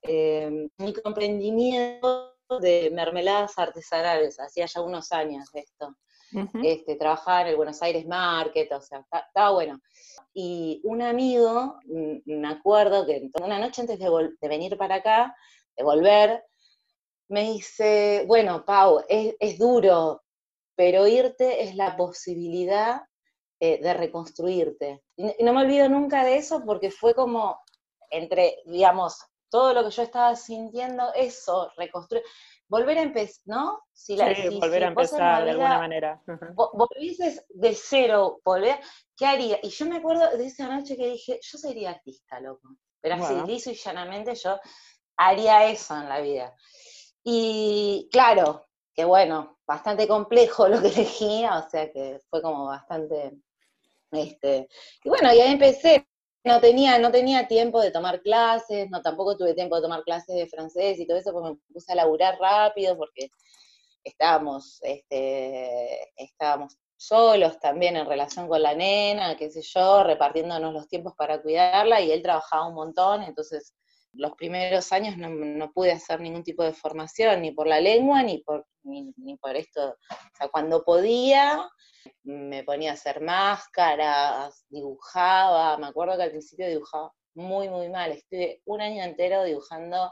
eh, 0.04 0.48
un 0.48 0.72
microemprendimiento 0.78 2.34
de 2.62 2.90
mermeladas 2.92 3.58
artesanales, 3.58 4.40
hacía 4.40 4.66
ya 4.66 4.82
unos 4.82 5.12
años 5.12 5.52
de 5.52 5.60
esto. 5.62 5.96
Uh 6.34 6.46
-huh. 6.46 6.66
este, 6.66 6.96
trabajaba 6.96 7.42
en 7.42 7.48
el 7.48 7.56
Buenos 7.58 7.82
Aires 7.82 8.08
Market, 8.08 8.72
o 8.72 8.80
sea, 8.80 9.06
estaba 9.28 9.52
bueno. 9.52 9.82
Y 10.34 10.80
un 10.86 11.02
amigo, 11.02 11.78
me 12.24 12.48
acuerdo 12.48 13.06
que 13.06 13.30
una 13.44 13.60
noche 13.60 13.82
antes 13.82 14.00
de, 14.00 14.10
de 14.40 14.48
venir 14.48 14.78
para 14.78 14.96
acá, 14.96 15.36
de 15.76 15.84
volver, 15.84 16.42
me 17.32 17.44
dice, 17.44 18.26
bueno, 18.28 18.66
Pau, 18.66 19.06
es, 19.08 19.36
es 19.40 19.58
duro, 19.58 20.22
pero 20.76 21.08
irte 21.08 21.64
es 21.64 21.76
la 21.76 21.96
posibilidad 21.96 23.04
eh, 23.60 23.80
de 23.82 23.94
reconstruirte. 23.94 25.02
Y 25.16 25.44
no 25.44 25.54
me 25.54 25.62
olvido 25.62 25.88
nunca 25.88 26.26
de 26.26 26.36
eso 26.36 26.62
porque 26.66 26.92
fue 26.92 27.16
como 27.16 27.58
entre, 28.10 28.58
digamos, 28.66 29.18
todo 29.50 29.74
lo 29.74 29.86
que 29.86 29.92
yo 29.92 30.04
estaba 30.04 30.36
sintiendo, 30.36 31.14
eso, 31.14 31.72
reconstruir, 31.78 32.24
volver 32.68 32.98
a 32.98 33.04
empezar, 33.04 33.42
¿no? 33.46 33.82
Si 33.94 34.18
la, 34.18 34.36
sí, 34.36 34.42
si, 34.42 34.60
volver 34.60 34.80
si 34.80 34.84
a 34.84 34.88
empezar 34.88 35.46
de 35.46 35.52
alguna 35.52 35.78
manera. 35.78 36.22
Uh 36.28 36.32
-huh. 36.32 36.88
Volvieses 36.90 37.46
de 37.48 37.74
cero, 37.76 38.42
volver, 38.44 38.78
¿qué 39.16 39.26
haría? 39.26 39.58
Y 39.64 39.70
yo 39.70 39.86
me 39.86 39.98
acuerdo 39.98 40.38
de 40.38 40.46
esa 40.48 40.68
noche 40.68 40.98
que 40.98 41.08
dije, 41.08 41.40
yo 41.42 41.58
sería 41.58 41.92
artista, 41.92 42.42
loco. 42.42 42.76
Pero 43.00 43.16
así, 43.16 43.34
bueno. 43.34 43.48
liso 43.48 43.72
y 43.72 43.76
llanamente, 43.76 44.36
yo 44.36 44.60
haría 45.16 45.66
eso 45.66 45.96
en 45.96 46.10
la 46.10 46.20
vida. 46.20 46.54
Y 47.24 48.10
claro, 48.12 48.66
que 48.94 49.06
bueno, 49.06 49.60
bastante 49.66 50.08
complejo 50.08 50.68
lo 50.70 50.82
que 50.82 50.88
elegía, 50.90 51.58
o 51.58 51.70
sea 51.70 51.92
que 51.92 52.20
fue 52.30 52.42
como 52.42 52.66
bastante 52.66 53.34
este, 54.12 54.68
y 55.04 55.10
bueno, 55.10 55.34
y 55.34 55.40
ahí 55.40 55.54
empecé, 55.54 56.06
no 56.44 56.60
tenía, 56.60 57.00
no 57.00 57.12
tenía 57.12 57.48
tiempo 57.48 57.82
de 57.82 57.92
tomar 57.92 58.22
clases, 58.22 58.90
no 58.90 59.02
tampoco 59.02 59.38
tuve 59.38 59.54
tiempo 59.54 59.76
de 59.78 59.84
tomar 59.84 60.04
clases 60.04 60.36
de 60.36 60.48
francés 60.48 61.00
y 61.00 61.08
todo 61.08 61.18
eso, 61.18 61.32
porque 61.32 61.52
me 61.52 61.74
puse 61.74 61.94
a 61.94 61.96
laburar 61.96 62.38
rápido 62.40 62.98
porque 62.98 63.30
estábamos, 64.04 64.80
este, 64.84 66.12
estábamos 66.22 66.78
solos 66.98 67.60
también 67.60 67.96
en 67.96 68.06
relación 68.06 68.48
con 68.48 68.62
la 68.62 68.76
nena, 68.76 69.38
qué 69.38 69.50
sé 69.50 69.62
yo, 69.62 70.04
repartiéndonos 70.04 70.74
los 70.74 70.88
tiempos 70.88 71.14
para 71.16 71.42
cuidarla, 71.42 72.02
y 72.02 72.12
él 72.12 72.22
trabajaba 72.22 72.68
un 72.68 72.76
montón, 72.76 73.24
entonces 73.24 73.74
los 74.14 74.34
primeros 74.34 74.92
años 74.92 75.18
no, 75.18 75.30
no 75.30 75.72
pude 75.72 75.92
hacer 75.92 76.20
ningún 76.20 76.44
tipo 76.44 76.64
de 76.64 76.74
formación, 76.74 77.42
ni 77.42 77.52
por 77.52 77.68
la 77.68 77.80
lengua, 77.80 78.24
ni 78.24 78.40
por, 78.40 78.66
ni, 78.84 79.14
ni 79.18 79.38
por 79.38 79.56
esto. 79.56 79.90
O 79.90 80.36
sea, 80.38 80.50
cuando 80.50 80.84
podía, 80.84 81.70
me 82.24 82.64
ponía 82.64 82.92
a 82.92 82.96
hacer 82.96 83.22
máscaras, 83.22 84.66
dibujaba, 84.70 85.78
me 85.78 85.88
acuerdo 85.88 86.18
que 86.18 86.24
al 86.24 86.32
principio 86.32 86.68
dibujaba 86.68 87.12
muy, 87.36 87.70
muy 87.70 87.90
mal, 87.90 88.12
estuve 88.12 88.62
un 88.66 88.82
año 88.82 89.04
entero 89.04 89.44
dibujando 89.44 90.12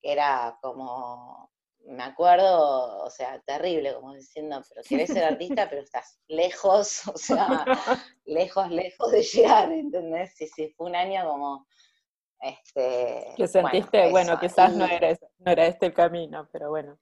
que 0.00 0.12
era 0.12 0.56
como, 0.62 1.50
me 1.86 2.02
acuerdo, 2.02 3.04
o 3.04 3.10
sea, 3.10 3.40
terrible, 3.46 3.94
como 3.94 4.14
diciendo, 4.14 4.62
pero 4.68 4.82
querés 4.88 5.10
ser 5.10 5.24
artista, 5.24 5.68
pero 5.68 5.82
estás 5.82 6.20
lejos, 6.28 7.02
o 7.14 7.16
sea, 7.16 7.64
lejos, 8.24 8.70
lejos 8.70 9.10
de 9.10 9.22
llegar, 9.22 9.72
¿entendés? 9.72 10.34
Sí, 10.36 10.48
sí, 10.48 10.72
fue 10.76 10.88
un 10.88 10.96
año 10.96 11.28
como... 11.28 11.66
Este, 12.40 13.32
que 13.36 13.48
sentiste, 13.48 14.10
bueno, 14.10 14.36
bueno 14.36 14.40
quizás 14.40 14.72
y... 14.72 14.76
no, 14.76 14.86
era, 14.86 15.16
no 15.38 15.52
era 15.52 15.66
este 15.66 15.86
el 15.86 15.94
camino, 15.94 16.48
pero 16.52 16.70
bueno. 16.70 16.98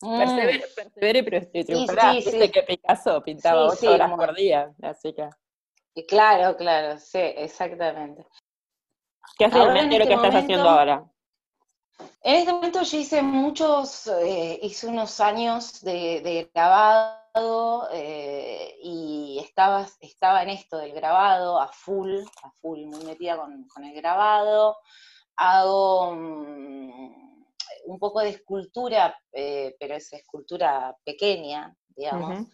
Persevere, 0.00 0.58
mm. 0.58 0.74
persevere 0.74 1.22
pero 1.22 1.64
triunfará. 1.64 2.12
Sí, 2.12 2.22
sí, 2.22 2.30
Viste 2.30 2.46
sí. 2.46 2.52
que 2.52 2.62
Picasso 2.62 3.22
pintaba 3.22 3.66
ocho 3.66 3.92
horas 3.92 4.10
por 4.10 4.34
día, 4.34 4.74
así 4.82 5.12
que... 5.14 5.28
Y 5.94 6.04
claro, 6.06 6.56
claro, 6.56 6.98
sí, 6.98 7.18
exactamente. 7.18 8.26
¿Qué 9.38 9.44
es 9.44 9.52
realmente 9.54 9.96
este 9.96 9.98
lo 9.98 10.04
que 10.08 10.16
momento, 10.16 10.26
estás 10.26 10.44
haciendo 10.44 10.68
ahora? 10.68 11.04
En 12.22 12.34
este 12.34 12.52
momento 12.52 12.82
yo 12.82 12.98
hice 12.98 13.22
muchos, 13.22 14.08
eh, 14.08 14.58
hice 14.62 14.88
unos 14.88 15.20
años 15.20 15.80
de, 15.82 16.20
de 16.20 16.50
grabado 16.52 17.23
eh, 17.92 18.76
y 18.82 19.40
estaba, 19.42 19.86
estaba 20.00 20.42
en 20.42 20.50
esto 20.50 20.78
del 20.78 20.92
grabado 20.92 21.60
a 21.60 21.68
full, 21.68 22.20
a 22.42 22.50
full, 22.60 22.86
muy 22.86 23.04
metida 23.04 23.36
con, 23.36 23.66
con 23.68 23.84
el 23.84 23.94
grabado. 23.94 24.76
Hago... 25.36 26.10
Um, 26.10 27.24
un 27.86 27.98
poco 27.98 28.20
de 28.20 28.30
escultura, 28.30 29.18
eh, 29.32 29.76
pero 29.78 29.94
es 29.94 30.12
escultura 30.12 30.96
pequeña, 31.04 31.76
digamos. 31.88 32.40
Uh 32.40 32.42
-huh. 32.42 32.52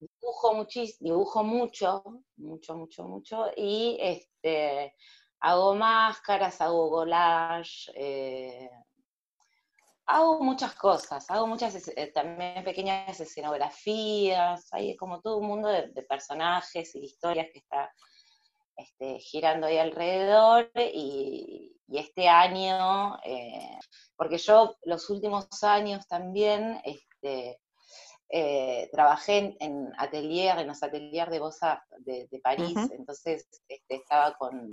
Dibujo, 0.00 0.54
muchis, 0.54 0.98
dibujo 1.00 1.42
mucho, 1.42 2.02
mucho, 2.36 2.76
mucho, 2.76 3.04
mucho, 3.04 3.46
y 3.56 3.96
este, 4.00 4.94
hago 5.40 5.74
máscaras, 5.74 6.60
hago 6.60 6.88
collage, 6.88 7.90
eh, 7.96 8.70
hago 10.08 10.40
muchas 10.42 10.74
cosas, 10.74 11.30
hago 11.30 11.46
muchas 11.46 11.74
eh, 11.88 12.10
también 12.14 12.64
pequeñas 12.64 13.20
escenografías, 13.20 14.66
hay 14.72 14.96
como 14.96 15.20
todo 15.20 15.36
un 15.36 15.46
mundo 15.46 15.68
de, 15.68 15.88
de 15.88 16.02
personajes 16.02 16.94
y 16.94 17.00
historias 17.00 17.48
que 17.52 17.58
está 17.58 17.92
este, 18.76 19.18
girando 19.18 19.66
ahí 19.66 19.76
alrededor 19.76 20.70
y, 20.76 21.76
y 21.88 21.98
este 21.98 22.28
año, 22.28 23.18
eh, 23.24 23.78
porque 24.16 24.38
yo 24.38 24.76
los 24.84 25.10
últimos 25.10 25.46
años 25.62 26.06
también 26.06 26.80
este, 26.84 27.60
eh, 28.30 28.88
trabajé 28.90 29.38
en, 29.38 29.56
en, 29.60 29.92
atelier, 29.98 30.58
en 30.58 30.68
los 30.68 30.82
ateliers 30.82 31.30
de 31.30 31.38
Beaux 31.38 31.58
de, 31.98 32.28
de, 32.30 32.38
París, 32.40 32.76
uh 32.76 32.80
-huh. 32.80 32.94
entonces 32.94 33.46
este, 33.68 33.96
estaba 33.96 34.34
con, 34.38 34.70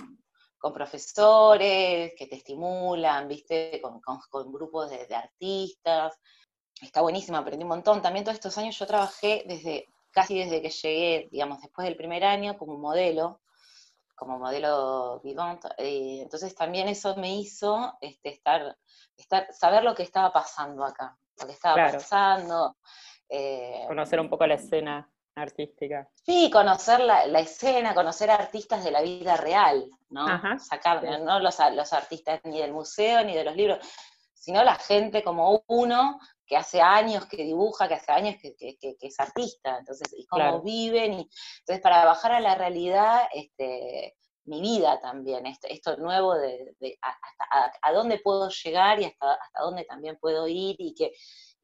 con, 0.58 0.74
profesores 0.74 2.14
que 2.18 2.28
te 2.28 2.36
estimulan, 2.36 3.28
viste, 3.28 3.80
con, 3.82 4.02
con, 4.02 4.20
con 4.30 4.52
grupos 4.52 4.90
de, 4.90 5.06
de, 5.06 5.16
artistas, 5.16 6.20
está 6.82 7.02
buenísimo, 7.02 7.38
aprendí 7.38 7.64
un 7.64 7.70
montón, 7.70 8.02
también 8.02 8.26
todos 8.26 8.36
estos 8.36 8.58
años 8.58 8.78
yo 8.78 8.86
trabajé 8.86 9.44
desde, 9.48 9.88
casi 10.12 10.40
desde 10.40 10.62
que 10.62 10.70
llegué, 10.70 11.30
digamos, 11.32 11.62
después 11.62 11.86
del 11.86 11.98
primer 11.98 12.24
año 12.24 12.58
como 12.58 12.78
modelo, 12.78 13.42
como 14.16 14.40
modelo 14.40 15.20
vivant, 15.24 15.64
eh, 15.78 16.20
entonces 16.22 16.56
también 16.56 16.88
eso 16.88 17.16
me 17.18 17.36
hizo 17.36 17.98
este, 18.02 18.30
estar, 18.30 18.78
estar, 19.18 19.54
saber 19.54 19.84
lo 19.84 19.94
que 19.94 20.04
estaba 20.04 20.32
pasando 20.32 20.86
acá, 20.86 21.18
lo 21.40 21.48
que 21.48 21.54
estaba 21.54 21.76
claro. 21.76 21.98
pasando. 22.00 22.78
Eh, 23.28 23.84
Conocer 23.88 24.20
un 24.20 24.30
poco 24.30 24.48
la 24.48 24.56
escena. 24.56 25.10
Artística. 25.36 26.10
Sí, 26.24 26.50
conocer 26.52 27.00
la, 27.02 27.28
la 27.28 27.40
escena, 27.40 27.94
conocer 27.94 28.30
artistas 28.32 28.84
de 28.84 28.92
la 28.92 29.02
vida 29.02 29.38
real, 29.38 29.90
¿no? 30.10 30.28
Ajá, 30.28 30.58
Sacar, 30.60 31.02
sí. 31.02 31.08
no 31.24 31.40
los, 31.40 31.58
los 31.74 31.94
artistas 31.94 32.40
ni 32.46 32.60
del 32.60 32.74
museo 32.74 33.24
ni 33.24 33.36
de 33.36 33.44
los 33.44 33.56
libros, 33.56 33.80
sino 34.34 34.64
la 34.64 34.76
gente 34.76 35.24
como 35.24 35.64
uno 35.68 36.20
que 36.46 36.56
hace 36.56 36.80
años 36.82 37.26
que 37.26 37.38
dibuja, 37.38 37.88
que 37.88 37.96
hace 37.96 38.12
años 38.12 38.36
que, 38.42 38.56
que- 38.56 38.78
que- 38.78 38.96
que 38.98 39.08
es 39.08 39.20
artista, 39.20 39.78
entonces, 39.80 40.14
y 40.18 40.26
cómo 40.28 40.44
Claro. 40.44 40.62
viven, 40.62 41.14
y 41.14 41.30
entonces 41.60 41.82
para 41.82 42.06
bajar 42.06 42.34
a 42.34 42.40
la 42.40 42.54
realidad, 42.56 43.24
este, 43.34 44.16
mi 44.46 44.62
vida 44.62 45.00
también, 45.02 45.48
este- 45.48 45.74
esto 45.74 45.98
nuevo 45.98 46.36
de, 46.36 46.76
hasta 47.02 47.46
a, 47.52 47.72
a 47.82 47.94
dónde 47.94 48.20
puedo 48.20 48.50
llegar 48.50 49.00
y 49.02 49.06
hasta, 49.06 49.34
hasta 49.34 49.62
dónde 49.62 49.86
también 49.86 50.18
puedo 50.20 50.48
ir, 50.48 50.76
y 50.78 50.94
que, 50.94 51.14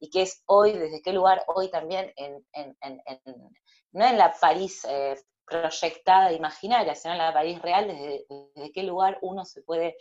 y 0.00 0.10
que 0.10 0.22
es 0.22 0.42
hoy, 0.46 0.72
desde 0.72 1.00
qué 1.00 1.12
lugar 1.12 1.44
hoy 1.46 1.70
también, 1.70 2.12
en, 2.16 2.44
en- 2.52 2.76
en- 2.80 3.00
en- 3.06 3.50
no 3.92 4.06
en 4.06 4.18
la 4.18 4.32
París 4.32 4.84
eh, 4.88 5.16
proyectada, 5.44 6.32
imaginaria, 6.32 6.94
sino 6.94 7.14
en 7.14 7.18
la 7.18 7.32
París 7.32 7.60
real, 7.60 7.86
desde, 7.88 8.72
qué 8.72 8.82
lugar 8.82 9.18
uno 9.22 9.44
se 9.44 9.62
puede 9.62 9.96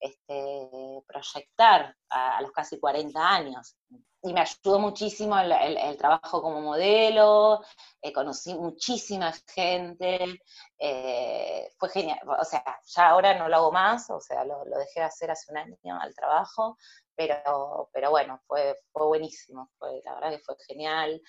este, 0.00 1.02
proyectar 1.06 1.94
a, 2.08 2.40
los 2.42 2.52
casi 2.52 2.78
40 2.78 3.18
años. 3.18 3.76
Y 4.22 4.32
me 4.32 4.40
ayudó 4.40 4.80
muchísimo 4.80 5.38
el 5.38 5.96
trabajo 5.96 6.42
como 6.42 6.60
modelo, 6.60 7.62
eh, 8.02 8.12
conocí 8.12 8.54
muchísima 8.54 9.32
gente, 9.54 10.40
eh, 10.78 11.68
fue 11.78 11.88
genial, 11.90 12.18
o 12.26 12.44
sea, 12.44 12.64
ya 12.86 13.08
ahora 13.10 13.38
no 13.38 13.48
lo 13.48 13.56
hago 13.56 13.72
más, 13.72 14.10
o 14.10 14.20
sea, 14.20 14.44
lo, 14.44 14.64
lo 14.64 14.78
dejé 14.78 15.00
de 15.00 15.06
hacer 15.06 15.30
hace 15.30 15.52
un 15.52 15.58
año 15.58 16.00
al 16.00 16.12
trabajo, 16.14 16.76
pero, 17.14 17.88
pero 17.92 18.10
bueno, 18.10 18.40
fue, 18.46 18.76
fue 18.92 19.06
buenísimo, 19.06 19.70
fue, 19.78 20.00
la 20.04 20.14
verdad 20.14 20.30
que 20.30 20.38
fue 20.40 20.56
genial. 20.66 21.20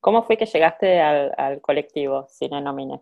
¿Cómo 0.00 0.22
fue 0.22 0.36
que 0.36 0.46
llegaste 0.46 1.00
al, 1.00 1.34
al 1.36 1.60
colectivo 1.60 2.26
Cine 2.28 2.60
Nomine? 2.60 3.00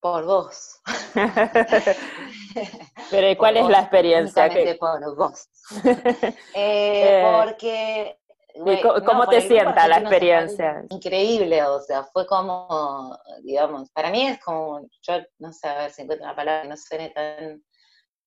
Por 0.00 0.24
vos. 0.24 0.80
Pero 3.10 3.30
¿y 3.30 3.36
cuál 3.36 3.54
Por 3.54 3.64
es 3.64 3.68
la 3.70 3.80
experiencia? 3.80 4.48
que- 4.50 4.74
por 4.76 5.16
vos. 5.16 5.48
Eh, 6.54 6.54
Eh, 6.54 7.22
porque... 7.22 8.18
¿Y 8.54 8.60
bueno, 8.60 8.80
co- 8.82 8.98
no, 9.00 9.04
cómo 9.04 9.26
te 9.26 9.40
sienta 9.42 9.86
la 9.88 9.98
experiencia? 9.98 10.84
Increíble, 10.88 11.62
o 11.64 11.80
sea, 11.80 12.04
fue 12.04 12.26
como, 12.26 13.18
digamos, 13.42 13.90
para 13.90 14.10
mí 14.10 14.26
es 14.28 14.42
como, 14.42 14.80
yo 15.02 15.14
no 15.38 15.52
sé, 15.52 15.68
a 15.68 15.76
ver 15.78 15.90
si 15.90 16.02
encuentro 16.02 16.24
una 16.26 16.36
palabra 16.36 16.62
que 16.62 16.68
no 16.68 16.76
suene 16.78 17.10
tan 17.10 17.62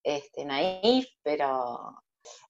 este, 0.04 0.44
naif, 0.44 1.08
pero 1.22 1.96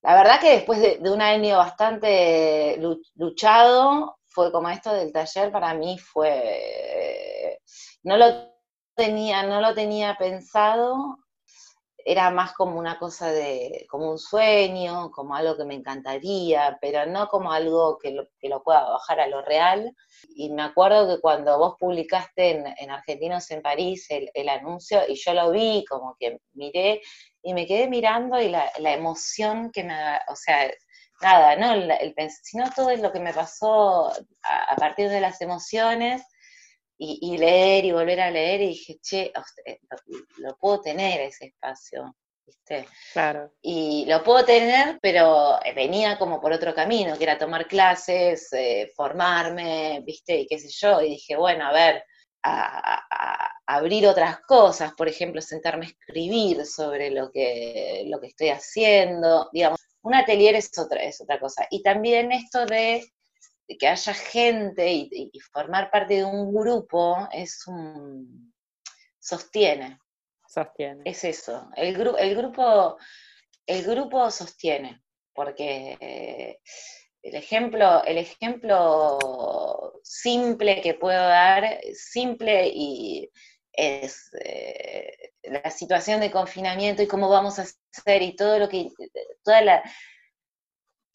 la 0.03 0.15
verdad 0.15 0.39
que 0.39 0.51
después 0.57 0.79
de, 0.79 0.97
de 0.99 1.09
un 1.11 1.21
año 1.21 1.57
bastante 1.57 2.77
lu- 2.77 3.01
luchado, 3.15 4.17
fue 4.31 4.51
como 4.51 4.69
esto 4.69 4.93
del 4.93 5.11
taller, 5.11 5.51
para 5.51 5.73
mí 5.73 5.97
fue, 5.97 7.59
no 8.03 8.17
lo 8.17 8.51
tenía, 8.95 9.43
no 9.43 9.61
lo 9.61 9.73
tenía 9.73 10.15
pensado, 10.17 11.17
era 12.05 12.31
más 12.31 12.53
como 12.53 12.79
una 12.79 12.97
cosa 12.97 13.31
de, 13.31 13.85
como 13.89 14.11
un 14.11 14.17
sueño, 14.17 15.11
como 15.11 15.35
algo 15.35 15.57
que 15.57 15.65
me 15.65 15.75
encantaría, 15.75 16.77
pero 16.81 17.05
no 17.05 17.27
como 17.27 17.51
algo 17.51 17.97
que 17.99 18.11
lo, 18.11 18.27
que 18.39 18.49
lo 18.49 18.63
pueda 18.63 18.83
bajar 18.89 19.19
a 19.19 19.27
lo 19.27 19.41
real. 19.43 19.95
Y 20.35 20.49
me 20.51 20.63
acuerdo 20.63 21.07
que 21.07 21.21
cuando 21.21 21.57
vos 21.57 21.75
publicaste 21.79 22.51
en, 22.51 22.65
en 22.77 22.91
Argentinos 22.91 23.49
en 23.51 23.61
París 23.61 24.07
el, 24.09 24.29
el 24.33 24.49
anuncio, 24.49 25.01
y 25.07 25.15
yo 25.15 25.33
lo 25.33 25.51
vi, 25.51 25.85
como 25.87 26.15
que 26.19 26.39
miré, 26.53 27.01
y 27.43 27.53
me 27.53 27.65
quedé 27.65 27.87
mirando 27.87 28.39
y 28.39 28.49
la, 28.49 28.71
la 28.79 28.93
emoción 28.93 29.71
que 29.71 29.83
me, 29.83 29.93
o 30.27 30.35
sea, 30.35 30.71
nada, 31.21 31.55
¿no? 31.55 31.73
El, 31.73 31.91
el 31.91 32.15
sino 32.43 32.69
todo 32.75 32.89
es 32.91 32.99
lo 33.01 33.11
que 33.11 33.19
me 33.19 33.33
pasó 33.33 34.09
a, 34.43 34.63
a 34.73 34.75
partir 34.75 35.09
de 35.09 35.21
las 35.21 35.41
emociones, 35.41 36.23
y, 36.97 37.19
y 37.21 37.37
leer 37.37 37.85
y 37.85 37.91
volver 37.91 38.21
a 38.21 38.29
leer, 38.31 38.61
y 38.61 38.67
dije, 38.69 38.99
che, 39.01 39.31
sea, 39.33 39.75
lo, 39.89 40.47
lo 40.49 40.57
puedo 40.57 40.81
tener 40.81 41.21
ese 41.21 41.45
espacio, 41.47 42.15
¿viste? 42.45 42.87
Claro. 43.13 43.51
Y 43.61 44.05
lo 44.07 44.23
puedo 44.23 44.45
tener, 44.45 44.99
pero 45.01 45.59
venía 45.75 46.17
como 46.19 46.39
por 46.39 46.51
otro 46.53 46.75
camino, 46.75 47.17
que 47.17 47.23
era 47.23 47.37
tomar 47.39 47.67
clases, 47.67 48.51
eh, 48.53 48.91
formarme, 48.95 50.01
¿viste? 50.05 50.41
Y 50.41 50.47
qué 50.47 50.59
sé 50.59 50.69
yo, 50.69 51.01
y 51.01 51.09
dije, 51.11 51.35
bueno, 51.37 51.65
a 51.67 51.73
ver, 51.73 52.03
a, 52.43 53.05
a- 53.09 53.47
a 53.67 53.75
abrir 53.75 54.05
otras 54.07 54.41
cosas, 54.41 54.93
por 54.93 55.07
ejemplo, 55.07 55.41
sentarme 55.41 55.85
a 55.85 55.89
escribir 55.89 56.65
sobre 56.65 57.09
lo 57.11 57.31
que, 57.31 58.03
lo 58.07 58.19
que 58.19 58.27
estoy 58.27 58.49
haciendo, 58.49 59.49
digamos, 59.53 59.79
un 60.03 60.15
atelier 60.15 60.55
es 60.55 60.71
otra, 60.77 61.01
es 61.03 61.21
otra 61.21 61.39
cosa. 61.39 61.67
Y 61.69 61.83
también 61.83 62.31
esto 62.31 62.65
de, 62.65 63.03
de 63.67 63.77
que 63.77 63.87
haya 63.87 64.13
gente 64.13 64.91
y, 64.91 65.09
y- 65.11 65.29
y 65.33 65.39
formar 65.39 65.91
parte 65.91 66.15
de 66.15 66.25
un 66.25 66.53
grupo 66.53 67.27
es 67.31 67.65
un 67.67 68.53
sostiene, 69.19 69.99
Sostiene. 70.47 71.01
es 71.05 71.23
eso. 71.23 71.69
El, 71.75 71.95
gru- 71.97 72.17
el 72.19 72.35
grupo, 72.35 72.97
el 73.67 73.83
grupo 73.83 74.29
sostiene, 74.31 75.01
porque 75.33 75.97
eh, 75.99 76.59
el 77.21 77.35
ejemplo, 77.35 78.03
el 78.03 78.17
ejemplo 78.17 79.99
simple 80.03 80.81
que 80.81 80.95
puedo 80.95 81.21
dar, 81.21 81.79
simple 81.93 82.67
y 82.73 83.29
es 83.73 84.29
eh, 84.43 85.31
la 85.43 85.69
situación 85.71 86.19
de 86.19 86.31
confinamiento 86.31 87.01
y 87.01 87.07
cómo 87.07 87.29
vamos 87.29 87.59
a 87.59 87.63
hacer 87.63 88.21
y 88.21 88.35
todo 88.35 88.59
lo 88.59 88.69
que, 88.69 88.89
toda 89.43 89.61
la, 89.61 89.83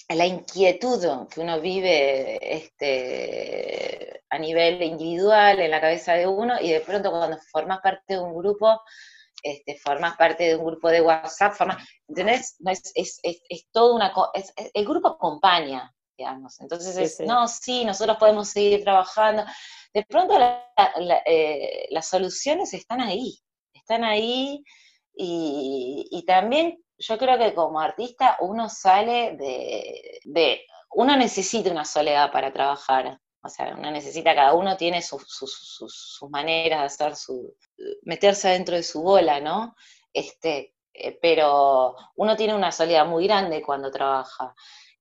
la 0.09 0.27
inquietud 0.27 1.29
que 1.29 1.41
uno 1.41 1.61
vive 1.61 2.39
este, 2.57 4.23
a 4.31 4.39
nivel 4.39 4.83
individual 4.83 5.61
en 5.61 5.71
la 5.71 5.81
cabeza 5.81 6.15
de 6.15 6.27
uno 6.27 6.55
y 6.61 6.71
de 6.71 6.81
pronto 6.81 7.11
cuando 7.11 7.39
formas 7.51 7.81
parte 7.81 8.15
de 8.15 8.21
un 8.21 8.37
grupo, 8.37 8.81
este, 9.43 9.77
formas 9.79 10.17
parte 10.17 10.45
de 10.45 10.57
un 10.57 10.65
grupo 10.65 10.89
de 10.91 11.01
WhatsApp, 11.01 11.55
formas, 11.55 11.89
¿entendés? 12.09 12.57
No, 12.61 12.71
es, 12.71 12.93
es, 12.95 13.19
es, 13.23 13.43
es 13.49 13.67
todo 13.73 13.95
una, 13.95 14.13
el 14.75 14.85
grupo 14.85 15.09
acompaña, 15.09 15.93
digamos, 16.19 16.61
entonces 16.61 16.97
es, 16.97 17.17
sí. 17.17 17.25
no, 17.25 17.47
sí, 17.49 17.85
nosotros 17.85 18.17
podemos 18.19 18.49
seguir 18.49 18.83
trabajando, 18.85 19.45
de 19.93 20.05
pronto 20.05 20.39
la- 20.39 20.65
la- 20.99 21.23
eh, 21.27 21.87
las 21.91 22.09
soluciones 22.09 22.73
están 22.75 23.01
ahí, 23.01 23.39
están 23.73 24.05
ahí 24.05 24.63
y, 25.15 26.07
y 26.11 26.25
también 26.25 26.79
yo 26.99 27.19
creo 27.19 27.39
que 27.39 27.55
como 27.55 27.81
artista 27.81 28.37
uno 28.41 28.69
sale 28.69 29.37
de, 29.37 30.21
de- 30.25 30.63
uno 30.93 31.17
necesita 31.17 31.71
una 31.71 31.85
soledad 31.85 32.33
para 32.33 32.53
trabajar, 32.53 33.21
o 33.43 33.49
sea, 33.49 33.75
uno 33.79 33.91
necesita, 33.91 34.35
cada 34.35 34.55
uno 34.55 34.77
tiene 34.77 35.03
sus, 35.03 35.25
sus 35.29 36.31
maneras 36.31 36.81
de 36.81 36.87
hacer 37.05 37.17
su, 37.17 37.55
meterse 38.03 38.49
dentro 38.49 38.77
de 38.77 38.83
su 38.83 39.03
bola, 39.03 39.41
¿no? 39.41 39.75
Este, 40.13 40.75
eh, 40.95 41.19
pero 41.21 41.95
uno 42.17 42.37
tiene 42.37 42.55
una 42.55 42.73
soledad 42.73 43.07
muy 43.07 43.27
grande 43.27 43.63
cuando 43.63 43.91
trabaja. 43.91 44.55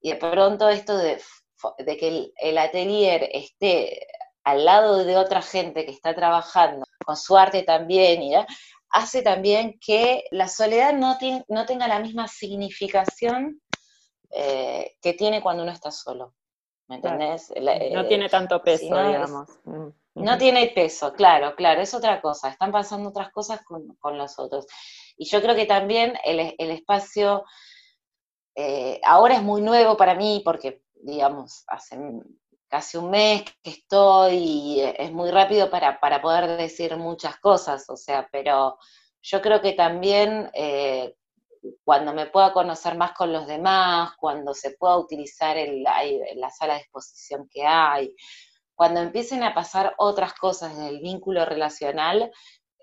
Y 0.05 0.11
de 0.11 0.17
pronto 0.17 0.69
esto 0.69 0.95
de, 0.99 1.19
de 1.79 1.97
que 1.97 2.07
el, 2.09 2.33
el 2.37 2.59
atelier 2.59 3.27
esté 3.33 4.05
al 4.43 4.63
lado 4.63 5.03
de 5.03 5.17
otra 5.17 5.41
gente 5.41 5.83
que 5.83 5.89
está 5.89 6.13
trabajando 6.13 6.85
con 7.03 7.17
su 7.17 7.35
arte 7.35 7.63
también, 7.63 8.21
y, 8.21 8.35
hace 8.91 9.23
también 9.23 9.79
que 9.83 10.25
la 10.29 10.47
soledad 10.47 10.93
no, 10.93 11.17
tenga 11.65 11.87
la 11.87 11.97
misma 11.97 12.27
significación 12.27 13.59
eh, 14.29 14.91
que 15.01 15.13
tiene 15.13 15.41
cuando 15.41 15.63
uno 15.63 15.71
está 15.71 15.89
solo. 15.89 16.35
¿Me 16.87 17.01
Claro. 17.01 17.15
entendés? 17.23 17.49
No 17.91 18.01
eh, 18.01 18.05
tiene 18.07 18.29
tanto 18.29 18.61
peso, 18.61 18.99
es- 18.99 19.07
digamos. 19.07 19.49
Mm, 19.63 19.87
no 20.23 20.37
tiene 20.37 20.67
peso, 20.67 21.13
claro, 21.13 21.55
claro, 21.55 21.81
es 21.81 21.95
otra 21.95 22.21
cosa, 22.21 22.49
están 22.49 22.71
pasando 22.71 23.09
otras 23.09 23.31
cosas 23.31 23.63
con, 23.65 23.87
con 23.95 24.19
los 24.19 24.37
otros. 24.37 24.67
Y 25.17 25.25
yo 25.25 25.41
creo 25.41 25.55
que 25.55 25.65
también 25.65 26.13
el, 26.23 26.53
el 26.59 26.69
espacio 26.69 27.43
eh, 28.55 28.99
ahora 29.03 29.35
es 29.35 29.43
muy 29.43 29.61
nuevo 29.61 29.97
para 29.97 30.15
mí 30.15 30.41
porque, 30.45 30.81
digamos, 30.95 31.63
hace 31.67 31.97
casi 32.67 32.97
un 32.97 33.09
mes 33.11 33.43
que 33.63 33.71
estoy 33.71 34.35
y 34.35 34.81
eh, 34.81 34.95
es 34.99 35.11
muy 35.11 35.31
rápido 35.31 35.69
para, 35.69 35.99
para 35.99 36.21
poder 36.21 36.57
decir 36.57 36.95
muchas 36.97 37.37
cosas, 37.39 37.89
o 37.89 37.97
sea, 37.97 38.27
pero 38.31 38.77
yo 39.21 39.41
creo 39.41 39.61
que 39.61 39.73
también 39.73 40.49
eh, 40.53 41.15
cuando 41.83 42.13
me 42.13 42.27
pueda 42.27 42.53
conocer 42.53 42.95
más 42.97 43.13
con 43.13 43.33
los 43.33 43.47
demás, 43.47 44.11
cuando 44.19 44.53
se 44.53 44.71
pueda 44.71 44.97
utilizar 44.97 45.57
el, 45.57 45.83
la 45.83 46.49
sala 46.51 46.75
de 46.75 46.81
exposición 46.81 47.47
que 47.51 47.65
hay, 47.65 48.15
cuando 48.75 48.99
empiecen 49.01 49.43
a 49.43 49.53
pasar 49.53 49.95
otras 49.97 50.33
cosas 50.33 50.77
del 50.77 50.99
vínculo 50.99 51.45
relacional, 51.45 52.31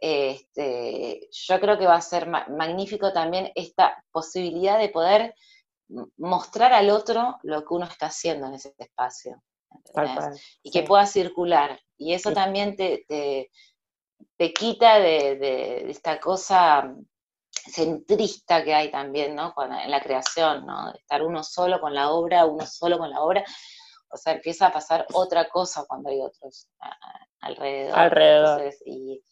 este, 0.00 1.28
yo 1.32 1.60
creo 1.60 1.78
que 1.78 1.86
va 1.86 1.96
a 1.96 2.00
ser 2.00 2.26
ma- 2.28 2.46
magnífico 2.48 3.12
también 3.12 3.52
esta 3.54 4.04
posibilidad 4.12 4.78
de 4.78 4.88
poder 4.88 5.34
mostrar 6.16 6.72
al 6.72 6.90
otro 6.90 7.38
lo 7.42 7.60
que 7.64 7.74
uno 7.74 7.84
está 7.86 8.06
haciendo 8.06 8.46
en 8.46 8.54
ese 8.54 8.74
espacio. 8.78 9.42
Y 10.62 10.70
que 10.70 10.80
sí. 10.80 10.86
pueda 10.86 11.06
circular. 11.06 11.80
Y 11.96 12.14
eso 12.14 12.28
Sí. 12.30 12.34
también 12.34 12.76
te, 12.76 13.04
te, 13.08 13.50
te 14.36 14.52
quita 14.52 14.98
de, 14.98 15.36
de- 15.36 15.82
de 15.84 15.90
esta 15.90 16.20
cosa 16.20 16.94
centrista 17.52 18.64
que 18.64 18.74
hay 18.74 18.90
también, 18.90 19.34
¿no? 19.34 19.54
Cuando- 19.54 19.78
en 19.78 19.90
la 19.90 20.02
creación, 20.02 20.66
¿no? 20.66 20.92
De 20.92 20.98
estar 20.98 21.22
uno 21.22 21.42
solo 21.42 21.80
con 21.80 21.94
la 21.94 22.10
obra, 22.10 22.44
uno 22.46 22.66
solo 22.66 22.98
con 22.98 23.10
la 23.10 23.20
obra. 23.20 23.44
O 24.10 24.16
sea, 24.16 24.34
empieza 24.34 24.66
a 24.66 24.72
pasar 24.72 25.06
otra 25.14 25.48
cosa 25.48 25.84
cuando 25.86 26.10
hay 26.10 26.20
otros 26.20 26.68
a, 26.80 26.90
alrededor. 27.40 27.98
Alrededor. 27.98 28.74
y, 28.84 29.22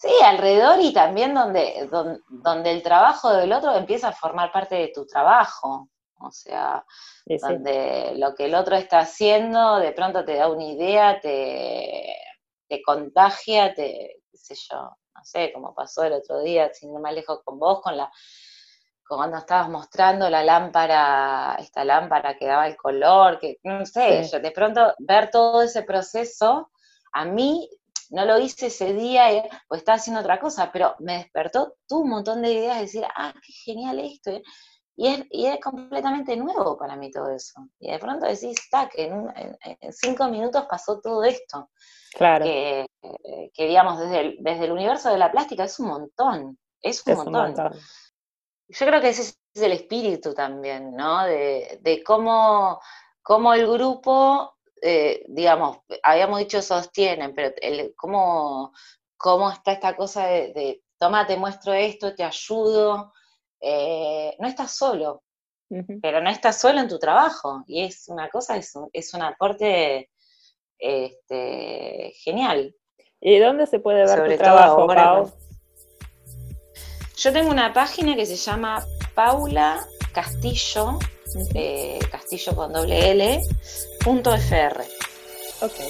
sí, 0.00 0.10
alrededor 0.24 0.80
y 0.80 0.92
también 0.92 1.34
donde, 1.34 1.88
donde, 2.28 2.70
el 2.72 2.82
trabajo 2.82 3.32
del 3.32 3.52
otro 3.52 3.74
empieza 3.74 4.08
a 4.08 4.12
formar 4.12 4.50
parte 4.50 4.74
de 4.76 4.88
tu 4.88 5.06
trabajo. 5.06 5.88
O 6.22 6.30
sea, 6.30 6.84
donde 7.24 8.12
lo 8.16 8.34
que 8.34 8.46
el 8.46 8.54
otro 8.54 8.76
está 8.76 9.00
haciendo 9.00 9.78
de 9.78 9.92
pronto 9.92 10.22
te 10.22 10.34
da 10.34 10.48
una 10.48 10.64
idea, 10.64 11.18
te, 11.18 12.14
te 12.68 12.82
contagia, 12.82 13.74
te, 13.74 14.22
qué 14.30 14.36
sé 14.36 14.54
yo, 14.70 14.76
no 14.76 15.24
sé, 15.24 15.50
como 15.52 15.74
pasó 15.74 16.04
el 16.04 16.12
otro 16.12 16.40
día, 16.42 16.72
sin 16.74 16.92
ir 16.92 17.00
más 17.00 17.14
lejos 17.14 17.40
con 17.42 17.58
vos, 17.58 17.80
con 17.80 17.96
la 17.96 18.10
cuando 19.08 19.38
estabas 19.38 19.68
mostrando 19.68 20.30
la 20.30 20.44
lámpara, 20.44 21.56
esta 21.58 21.84
lámpara 21.84 22.36
que 22.36 22.46
daba 22.46 22.68
el 22.68 22.76
color, 22.76 23.40
que 23.40 23.58
no 23.64 23.84
sé, 23.84 24.22
yo 24.30 24.38
de 24.38 24.52
pronto 24.52 24.94
ver 24.98 25.30
todo 25.30 25.62
ese 25.62 25.82
proceso, 25.82 26.70
a 27.12 27.24
mí 27.24 27.68
no 28.10 28.24
lo 28.24 28.38
hice 28.38 28.66
ese 28.66 28.92
día, 28.92 29.32
eh, 29.32 29.48
pues 29.68 29.80
estaba 29.80 29.96
haciendo 29.96 30.20
otra 30.20 30.38
cosa, 30.38 30.70
pero 30.72 30.94
me 30.98 31.18
despertó 31.18 31.74
tú 31.88 32.00
un 32.00 32.10
montón 32.10 32.42
de 32.42 32.52
ideas 32.52 32.76
de 32.76 32.82
decir, 32.82 33.04
ah, 33.16 33.32
qué 33.44 33.52
genial 33.52 33.98
esto. 34.00 34.30
Eh". 34.30 34.42
Y 34.96 35.06
es, 35.06 35.24
y 35.30 35.46
es 35.46 35.60
completamente 35.60 36.36
nuevo 36.36 36.76
para 36.76 36.96
mí 36.96 37.10
todo 37.10 37.30
eso. 37.30 37.66
Y 37.78 37.90
de 37.90 37.98
pronto 37.98 38.26
decís, 38.26 38.58
está, 38.58 38.88
que 38.88 39.06
en, 39.06 39.28
cinco 39.92 40.28
minutos 40.28 40.66
pasó 40.68 41.00
todo 41.00 41.24
esto. 41.24 41.70
Claro. 42.12 42.44
Que, 42.44 42.86
que 43.54 43.66
digamos, 43.66 43.98
desde 43.98 44.20
el, 44.20 44.36
desde 44.40 44.66
el 44.66 44.72
universo 44.72 45.10
de 45.10 45.16
la 45.16 45.32
plástica 45.32 45.64
es 45.64 45.80
un 45.80 45.86
montón. 45.86 46.58
Es 46.82 47.06
un, 47.06 47.14
montón. 47.14 47.72
Yo 48.68 48.86
creo 48.86 49.00
que 49.00 49.08
ese 49.08 49.22
es 49.22 49.62
el 49.62 49.72
espíritu 49.72 50.32
también, 50.32 50.94
¿no? 50.94 51.24
De, 51.24 52.02
cómo, 52.06 52.80
cómo, 53.22 53.52
el 53.54 53.66
grupo, 53.66 54.56
eh, 54.82 55.24
digamos, 55.28 55.78
habíamos 56.02 56.38
dicho 56.38 56.62
sostienen, 56.62 57.34
pero 57.34 57.54
el, 57.60 57.94
cómo, 57.96 58.72
cómo 59.16 59.50
está 59.50 59.72
esta 59.72 59.96
cosa 59.96 60.26
de, 60.26 60.82
toma, 60.98 61.26
te 61.26 61.36
muestro 61.36 61.72
esto, 61.72 62.14
te 62.14 62.24
ayudo. 62.24 63.12
Eh, 63.60 64.34
no 64.38 64.48
estás 64.48 64.74
solo, 64.76 65.22
pero 66.00 66.20
no 66.20 66.30
estás 66.30 66.60
solo 66.60 66.80
en 66.80 66.88
tu 66.88 66.98
trabajo. 66.98 67.64
Y 67.66 67.84
es 67.84 68.08
una 68.08 68.28
cosa, 68.28 68.56
es 68.56 68.74
un, 68.74 68.88
es 68.92 69.12
un 69.14 69.22
aporte 69.22 70.10
este, 70.78 72.12
genial. 72.22 72.74
¿Y 73.20 73.38
dónde 73.38 73.66
se 73.66 73.80
puede 73.80 74.06
ver 74.06 74.30
tu 74.30 74.42
trabajo, 74.42 74.86
Pau? 74.86 75.32
Yo 77.16 77.32
tengo 77.34 77.50
una 77.50 77.72
página 77.74 78.16
que 78.16 78.24
se 78.24 78.36
llama 78.36 78.82
Paula 79.14 79.86
Castillo, 80.14 80.98
eh, 81.54 81.98
Castillo 82.10 82.56
con 82.56 82.72
doble 82.72 83.10
L, 83.10 83.40
FR. 84.32 84.86
Ok. 85.60 85.80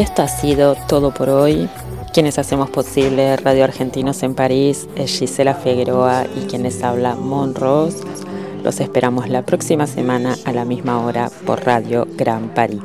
Esto 0.00 0.22
ha 0.22 0.28
sido 0.28 0.76
todo 0.88 1.12
por 1.12 1.28
hoy. 1.28 1.68
Quienes 2.12 2.38
hacemos 2.38 2.70
posible 2.70 3.36
Radio 3.36 3.64
Argentinos 3.64 4.22
en 4.22 4.34
París 4.34 4.88
es 4.96 5.18
Gisela 5.18 5.54
Figueroa 5.54 6.24
y 6.36 6.46
quienes 6.46 6.82
habla 6.82 7.14
Mon 7.14 7.54
Rose. 7.54 7.98
Los 8.64 8.80
esperamos 8.80 9.28
la 9.28 9.42
próxima 9.42 9.86
semana 9.86 10.36
a 10.44 10.52
la 10.52 10.64
misma 10.64 11.04
hora 11.04 11.30
por 11.46 11.64
Radio 11.64 12.06
Gran 12.16 12.48
París. 12.54 12.80